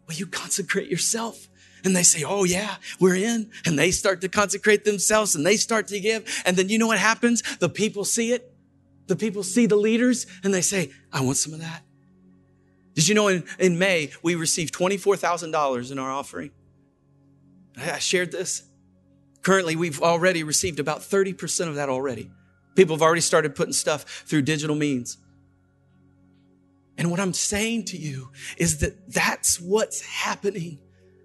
Will 0.08 0.16
you 0.16 0.28
consecrate 0.28 0.90
yourself? 0.90 1.50
And 1.84 1.96
they 1.96 2.04
say, 2.04 2.24
Oh 2.24 2.44
yeah, 2.44 2.76
we're 3.00 3.16
in. 3.16 3.50
And 3.66 3.80
they 3.80 3.90
start 3.90 4.22
to 4.22 4.30
consecrate 4.30 4.86
themselves 4.86 5.34
and 5.34 5.44
they 5.44 5.58
start 5.58 5.88
to 5.88 6.00
give. 6.00 6.44
And 6.46 6.56
then 6.56 6.70
you 6.70 6.78
know 6.78 6.88
what 6.88 7.00
happens? 7.00 7.42
The 7.58 7.68
people 7.68 8.06
see 8.06 8.32
it 8.32 8.53
the 9.14 9.26
people 9.26 9.44
see 9.44 9.68
the 9.68 9.76
leaders 9.76 10.26
and 10.44 10.52
they 10.52 10.62
say, 10.62 10.92
I 11.12 11.22
want 11.22 11.38
some 11.38 11.54
of 11.54 11.60
that. 11.60 11.84
Did 12.96 13.08
you 13.08 13.14
know 13.14 13.28
in, 13.28 13.44
in 13.60 13.78
May, 13.78 14.10
we 14.24 14.34
received 14.34 14.74
$24,000 14.74 15.92
in 15.92 16.00
our 16.00 16.10
offering? 16.10 16.50
I 17.78 18.00
shared 18.00 18.32
this. 18.32 18.64
Currently, 19.44 19.76
we've 19.76 20.02
already 20.02 20.44
received 20.44 20.80
about 20.80 21.02
30% 21.02 21.68
of 21.68 21.76
that 21.76 21.90
already. 21.90 22.32
People 22.76 22.96
have 22.96 23.04
already 23.04 23.22
started 23.22 23.56
putting 23.56 23.74
stuff 23.74 24.04
through 24.26 24.42
digital 24.42 24.76
means. 24.76 25.18
And 26.98 27.12
what 27.12 27.20
I'm 27.20 27.34
saying 27.34 27.86
to 27.86 27.98
you 27.98 28.32
is 28.58 28.80
that 28.80 29.14
that's 29.14 29.62
what's 29.62 30.02
happening 30.02 30.80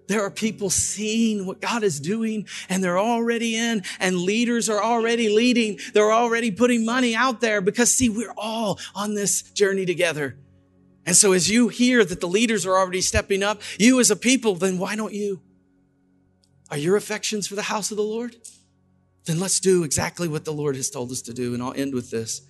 there 0.09 0.23
are 0.23 0.31
people 0.31 0.71
seeing 0.71 1.45
what 1.45 1.61
God 1.61 1.83
is 1.83 1.99
doing 1.99 2.47
and 2.67 2.83
they're 2.83 2.97
already 2.97 3.55
in 3.55 3.83
and 3.99 4.17
leaders 4.17 4.67
are 4.67 4.83
already 4.83 5.29
leading. 5.29 5.79
They're 5.93 6.11
already 6.11 6.49
putting 6.49 6.83
money 6.83 7.15
out 7.15 7.41
there 7.41 7.61
because 7.61 7.93
see, 7.93 8.09
we're 8.09 8.33
all 8.35 8.79
on 8.95 9.13
this 9.13 9.43
journey 9.43 9.85
together. 9.85 10.35
And 11.05 11.15
so 11.15 11.31
as 11.31 11.47
you 11.47 11.67
hear 11.67 12.03
that 12.03 12.21
the 12.21 12.27
leaders 12.27 12.65
are 12.65 12.75
already 12.75 13.01
stepping 13.01 13.43
up, 13.43 13.61
you 13.77 13.99
as 13.99 14.09
a 14.09 14.15
people, 14.15 14.55
then 14.55 14.79
why 14.79 14.95
don't 14.95 15.13
you? 15.13 15.41
Are 16.71 16.77
your 16.77 16.95
affections 16.97 17.47
for 17.47 17.53
the 17.53 17.61
house 17.61 17.91
of 17.91 17.97
the 17.97 18.03
Lord? 18.03 18.35
Then 19.25 19.39
let's 19.39 19.59
do 19.59 19.83
exactly 19.83 20.27
what 20.27 20.43
the 20.43 20.53
Lord 20.53 20.75
has 20.75 20.89
told 20.89 21.11
us 21.11 21.21
to 21.23 21.33
do. 21.35 21.53
And 21.53 21.61
I'll 21.61 21.73
end 21.73 21.93
with 21.93 22.09
this. 22.09 22.41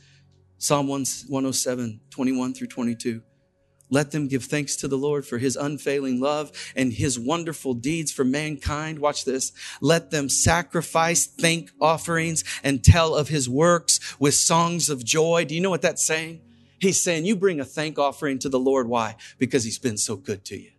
Psalm 0.59 0.87
107, 0.87 1.99
21 2.09 2.53
through 2.53 2.67
22. 2.67 3.21
Let 3.89 4.11
them 4.11 4.27
give 4.27 4.45
thanks 4.45 4.75
to 4.77 4.87
the 4.87 4.97
Lord 4.97 5.25
for 5.25 5.37
his 5.39 5.55
unfailing 5.55 6.19
love 6.19 6.51
and 6.75 6.93
his 6.93 7.17
wonderful 7.17 7.73
deeds 7.73 8.11
for 8.11 8.23
mankind. 8.23 8.99
Watch 8.99 9.25
this. 9.25 9.51
Let 9.81 10.11
them 10.11 10.29
sacrifice 10.29 11.25
thank 11.25 11.71
offerings 11.81 12.43
and 12.63 12.83
tell 12.83 13.15
of 13.15 13.29
his 13.29 13.49
works 13.49 13.99
with 14.19 14.35
songs 14.35 14.89
of 14.89 15.03
joy. 15.03 15.45
Do 15.45 15.55
you 15.55 15.61
know 15.61 15.71
what 15.71 15.81
that's 15.81 16.05
saying? 16.05 16.41
He's 16.79 17.01
saying 17.01 17.25
you 17.25 17.35
bring 17.35 17.59
a 17.59 17.65
thank 17.65 17.97
offering 17.99 18.39
to 18.39 18.49
the 18.49 18.59
Lord. 18.59 18.87
Why? 18.87 19.15
Because 19.37 19.63
he's 19.63 19.79
been 19.79 19.97
so 19.97 20.15
good 20.15 20.45
to 20.45 20.57
you. 20.57 20.71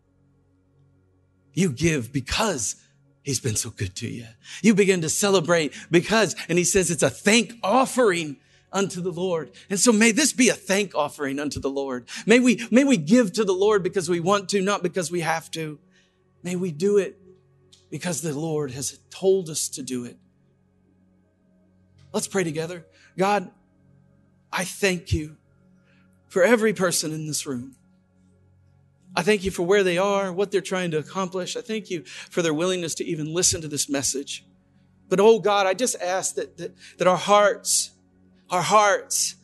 You 1.53 1.73
give 1.73 2.13
because 2.13 2.77
he's 3.23 3.41
been 3.41 3.57
so 3.57 3.71
good 3.71 3.95
to 3.97 4.09
you. 4.09 4.27
You 4.63 4.75
begin 4.75 5.03
to 5.03 5.09
celebrate 5.09 5.75
because, 5.91 6.37
and 6.49 6.57
he 6.59 6.65
says 6.65 6.91
it's 6.91 7.03
a 7.03 7.11
thank 7.11 7.55
offering 7.63 8.39
unto 8.73 9.01
the 9.01 9.13
Lord. 9.13 9.53
And 9.69 9.79
so 9.79 9.93
may 9.93 10.13
this 10.13 10.33
be 10.33 10.49
a 10.49 10.55
thank 10.55 10.95
offering 10.95 11.39
unto 11.39 11.61
the 11.61 11.71
Lord. 11.71 12.09
May 12.27 12.41
we, 12.41 12.67
may 12.71 12.85
we 12.85 12.97
give 12.97 13.33
to 13.35 13.45
the 13.45 13.53
Lord 13.53 13.83
because 13.83 14.09
we 14.09 14.21
want 14.21 14.49
to, 14.51 14.61
not 14.61 14.83
because 14.83 15.11
we 15.11 15.21
have 15.21 15.51
to. 15.53 15.79
May 16.43 16.57
we 16.57 16.73
do 16.73 16.99
it 16.99 17.19
because 17.91 18.23
the 18.23 18.37
Lord 18.39 18.71
has 18.71 18.99
told 19.11 19.51
us 19.51 19.69
to 19.71 19.83
do 19.83 20.05
it. 20.05 20.17
Let's 22.13 22.29
pray 22.29 22.45
together. 22.45 22.87
God, 23.17 23.51
I 24.53 24.65
thank 24.65 25.13
you 25.13 25.37
for 26.29 26.43
every 26.43 26.73
person 26.73 27.13
in 27.13 27.27
this 27.27 27.47
room. 27.47 27.77
I 29.15 29.23
thank 29.23 29.45
you 29.45 29.51
for 29.51 29.65
where 29.65 29.83
they 29.83 29.99
are, 29.99 30.33
what 30.33 30.53
they're 30.53 30.61
trying 30.61 30.93
to 30.93 30.99
accomplish. 30.99 31.57
I 31.57 31.61
thank 31.61 31.91
you 31.91 32.05
for 32.05 32.43
their 32.43 32.55
willingness 32.55 32.95
to 32.97 33.05
even 33.05 33.35
listen 33.35 33.61
to 33.61 33.69
this 33.69 33.89
message. 33.89 34.45
But 35.09 35.19
oh 35.19 35.41
God, 35.41 35.67
I 35.67 35.75
just 35.75 36.01
ask 36.01 36.37
that, 36.37 36.57
that, 36.59 36.75
that 36.99 37.09
our 37.09 37.17
hearts 37.17 37.91
our 38.51 38.63
hearts 38.63 39.37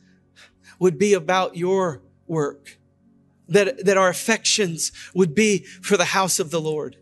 would 0.79 0.99
be 0.99 1.15
about 1.15 1.57
your 1.57 2.03
work, 2.27 2.79
that, 3.49 3.85
that 3.85 3.97
our 3.97 4.09
affections 4.09 4.93
would 5.15 5.35
be 5.35 5.61
for 5.65 5.97
the 5.97 6.05
house 6.07 6.39
of 6.39 6.51
the 6.51 6.61
Lord. 6.61 6.97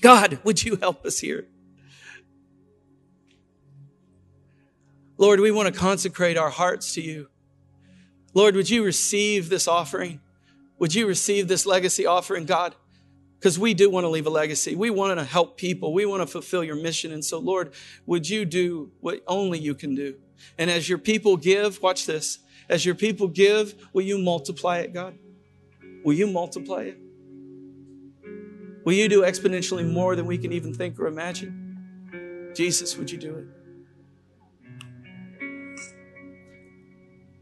God, 0.00 0.38
would 0.44 0.64
you 0.64 0.76
help 0.76 1.04
us 1.04 1.18
here? 1.18 1.46
Lord, 5.18 5.40
we 5.40 5.52
want 5.52 5.72
to 5.72 5.78
consecrate 5.78 6.36
our 6.36 6.50
hearts 6.50 6.94
to 6.94 7.00
you. 7.00 7.28
Lord, 8.34 8.56
would 8.56 8.70
you 8.70 8.82
receive 8.82 9.48
this 9.48 9.68
offering? 9.68 10.20
Would 10.78 10.94
you 10.94 11.06
receive 11.06 11.46
this 11.46 11.64
legacy 11.64 12.06
offering, 12.06 12.44
God? 12.44 12.74
Because 13.38 13.58
we 13.58 13.74
do 13.74 13.90
want 13.90 14.04
to 14.04 14.08
leave 14.08 14.26
a 14.26 14.30
legacy. 14.30 14.74
We 14.74 14.90
want 14.90 15.16
to 15.18 15.24
help 15.24 15.56
people. 15.56 15.92
We 15.92 16.06
want 16.06 16.22
to 16.22 16.26
fulfill 16.26 16.64
your 16.64 16.76
mission. 16.76 17.12
And 17.12 17.24
so, 17.24 17.38
Lord, 17.38 17.72
would 18.06 18.28
you 18.28 18.44
do 18.44 18.90
what 19.00 19.22
only 19.28 19.58
you 19.58 19.74
can 19.74 19.94
do? 19.94 20.16
And 20.58 20.70
as 20.70 20.88
your 20.88 20.98
people 20.98 21.36
give, 21.36 21.80
watch 21.82 22.06
this. 22.06 22.38
As 22.68 22.84
your 22.84 22.94
people 22.94 23.28
give, 23.28 23.74
will 23.92 24.02
you 24.02 24.18
multiply 24.18 24.78
it, 24.78 24.92
God? 24.92 25.18
Will 26.04 26.14
you 26.14 26.26
multiply 26.26 26.82
it? 26.82 26.98
Will 28.84 28.94
you 28.94 29.08
do 29.08 29.22
exponentially 29.22 29.88
more 29.88 30.16
than 30.16 30.26
we 30.26 30.38
can 30.38 30.52
even 30.52 30.74
think 30.74 30.98
or 30.98 31.06
imagine? 31.06 32.52
Jesus, 32.54 32.96
would 32.96 33.10
you 33.10 33.18
do 33.18 33.36
it? 33.36 33.46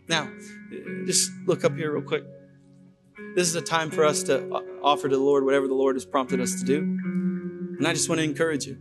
Now, 0.08 0.28
just 1.06 1.30
look 1.46 1.64
up 1.64 1.76
here 1.76 1.92
real 1.92 2.02
quick. 2.02 2.24
This 3.36 3.48
is 3.48 3.54
a 3.54 3.62
time 3.62 3.90
for 3.90 4.04
us 4.04 4.24
to 4.24 4.48
offer 4.82 5.08
to 5.08 5.16
the 5.16 5.22
Lord 5.22 5.44
whatever 5.44 5.68
the 5.68 5.74
Lord 5.74 5.96
has 5.96 6.04
prompted 6.04 6.40
us 6.40 6.58
to 6.60 6.66
do. 6.66 6.78
And 6.78 7.86
I 7.86 7.92
just 7.92 8.08
want 8.08 8.18
to 8.18 8.24
encourage 8.24 8.66
you. 8.66 8.76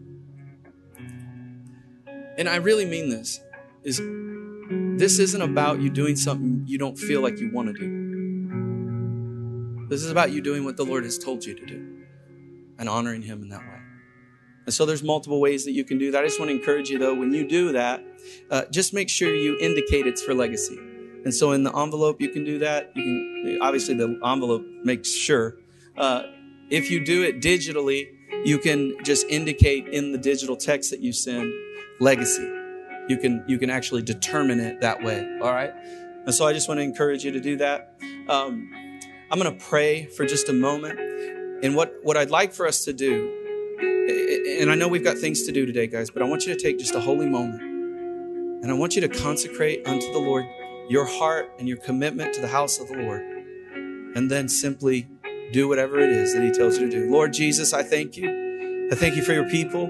And 2.38 2.50
I 2.50 2.56
really 2.58 2.86
mean 2.86 3.10
this 3.10 3.40
is 3.84 4.02
this 5.00 5.20
isn't 5.20 5.42
about 5.42 5.80
you 5.82 5.90
doing 5.90 6.16
something 6.16 6.64
you 6.66 6.78
don't 6.78 6.98
feel 6.98 7.22
like 7.22 7.40
you 7.40 7.52
want 7.52 7.68
to 7.68 7.74
do. 7.74 8.00
This 9.88 10.04
is 10.04 10.12
about 10.12 10.32
you 10.32 10.42
doing 10.42 10.66
what 10.66 10.78
the 10.78 10.86
Lord 10.86 11.04
has 11.04 11.18
told 11.18 11.44
you 11.44 11.56
to 11.56 11.66
do 11.66 12.04
and 12.78 12.88
honoring 12.88 13.22
Him 13.24 13.42
in 13.42 13.50
that 13.50 13.62
way. 13.62 13.80
And 14.66 14.74
so 14.74 14.86
there's 14.86 15.02
multiple 15.02 15.42
ways 15.42 15.66
that 15.66 15.72
you 15.72 15.84
can 15.84 15.98
do 15.98 16.12
that. 16.12 16.24
I 16.24 16.28
just 16.28 16.40
want 16.40 16.50
to 16.50 16.56
encourage 16.56 16.90
you, 16.90 17.00
though, 17.00 17.16
when 17.16 17.34
you 17.34 17.48
do 17.48 17.72
that, 17.72 18.04
uh, 18.52 18.66
just 18.70 18.94
make 18.94 19.10
sure 19.10 19.34
you 19.34 19.58
indicate 19.60 20.06
it's 20.06 20.22
for 20.22 20.36
legacy. 20.36 20.78
And 20.78 21.34
so 21.34 21.54
in 21.54 21.64
the 21.64 21.76
envelope, 21.76 22.22
you 22.22 22.30
can 22.30 22.44
do 22.44 22.60
that. 22.60 22.92
You 22.96 23.04
can 23.04 23.58
obviously 23.62 23.96
the 23.96 24.20
envelope 24.24 24.64
makes 24.84 25.12
sure. 25.12 25.56
Uh, 25.98 26.24
if 26.70 26.92
you 26.92 27.04
do 27.04 27.24
it 27.24 27.42
digitally, 27.42 28.10
you 28.46 28.60
can 28.60 28.96
just 29.04 29.26
indicate 29.28 29.88
in 29.88 30.12
the 30.12 30.18
digital 30.18 30.56
text 30.56 30.92
that 30.92 31.00
you 31.00 31.14
send 31.14 31.52
legacy. 32.00 32.59
You 33.10 33.18
can 33.18 33.43
you 33.47 33.57
can 33.57 33.70
actually 33.70 34.03
determine 34.03 34.60
it 34.60 34.82
that 34.82 35.03
way. 35.03 35.20
All 35.41 35.51
right. 35.51 35.74
And 36.26 36.34
so 36.34 36.47
I 36.47 36.53
just 36.53 36.68
want 36.68 36.80
to 36.80 36.84
encourage 36.84 37.26
you 37.26 37.32
to 37.32 37.39
do 37.39 37.57
that. 37.57 37.95
Um, 38.30 38.72
I'm 39.32 39.39
going 39.39 39.57
to 39.57 39.66
pray 39.66 40.05
for 40.05 40.26
just 40.26 40.47
a 40.47 40.53
moment. 40.53 40.99
And 41.64 41.76
what 41.76 41.95
what 42.03 42.16
I'd 42.16 42.30
like 42.30 42.53
for 42.53 42.68
us 42.68 42.86
to 42.86 42.93
do 42.93 43.36
and 44.60 44.70
I 44.70 44.76
know 44.76 44.88
we've 44.88 45.03
got 45.03 45.18
things 45.18 45.43
to 45.43 45.51
do 45.51 45.66
today, 45.66 45.88
guys, 45.88 46.10
but 46.10 46.22
I 46.22 46.26
want 46.26 46.45
you 46.45 46.53
to 46.53 46.60
take 46.60 46.80
just 46.80 46.93
a 46.93 46.99
holy 46.99 47.28
moment. 47.28 47.62
And 47.62 48.70
I 48.70 48.74
want 48.74 48.95
you 48.95 49.01
to 49.01 49.07
consecrate 49.07 49.88
unto 49.88 50.12
the 50.12 50.20
Lord 50.20 50.45
your 50.89 51.05
heart 51.05 51.51
and 51.60 51.68
your 51.68 51.78
commitment 51.78 52.34
to 52.34 52.41
the 52.41 52.47
house 52.47 52.80
of 52.80 52.88
the 52.88 52.95
Lord. 52.95 53.22
And 53.22 54.30
then 54.30 54.49
simply 54.49 55.07
do 55.53 55.68
whatever 55.68 55.99
it 55.99 56.10
is 56.10 56.34
that 56.34 56.43
He 56.43 56.51
tells 56.51 56.78
you 56.78 56.89
to 56.89 56.91
do. 56.91 57.10
Lord 57.10 57.32
Jesus, 57.32 57.74
I 57.74 57.84
thank 57.84 58.18
you. 58.18 58.89
I 58.91 58.95
thank 58.95 59.16
you 59.16 59.24
for 59.24 59.34
your 59.34 59.49
people. 59.49 59.88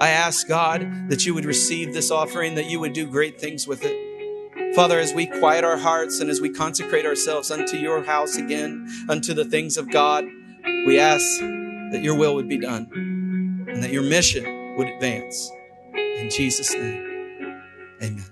I 0.00 0.08
ask 0.08 0.48
God 0.48 1.10
that 1.10 1.26
you 1.26 1.34
would 1.34 1.44
receive 1.44 1.92
this 1.92 2.10
offering, 2.10 2.54
that 2.54 2.70
you 2.70 2.80
would 2.80 2.94
do 2.94 3.06
great 3.06 3.38
things 3.38 3.66
with 3.66 3.82
it. 3.84 4.74
Father, 4.74 4.98
as 4.98 5.12
we 5.12 5.26
quiet 5.26 5.62
our 5.62 5.76
hearts 5.76 6.20
and 6.20 6.30
as 6.30 6.40
we 6.40 6.48
consecrate 6.48 7.04
ourselves 7.04 7.50
unto 7.50 7.76
your 7.76 8.02
house 8.02 8.36
again, 8.36 8.88
unto 9.10 9.34
the 9.34 9.44
things 9.44 9.76
of 9.76 9.90
God, 9.90 10.24
we 10.86 10.98
ask 10.98 11.40
that 11.40 12.00
your 12.02 12.14
will 12.14 12.34
would 12.34 12.48
be 12.48 12.58
done 12.58 12.88
and 13.68 13.82
that 13.82 13.92
your 13.92 14.02
mission 14.02 14.76
would 14.76 14.88
advance. 14.88 15.50
In 15.94 16.30
Jesus' 16.30 16.72
name, 16.72 17.62
amen. 18.00 18.29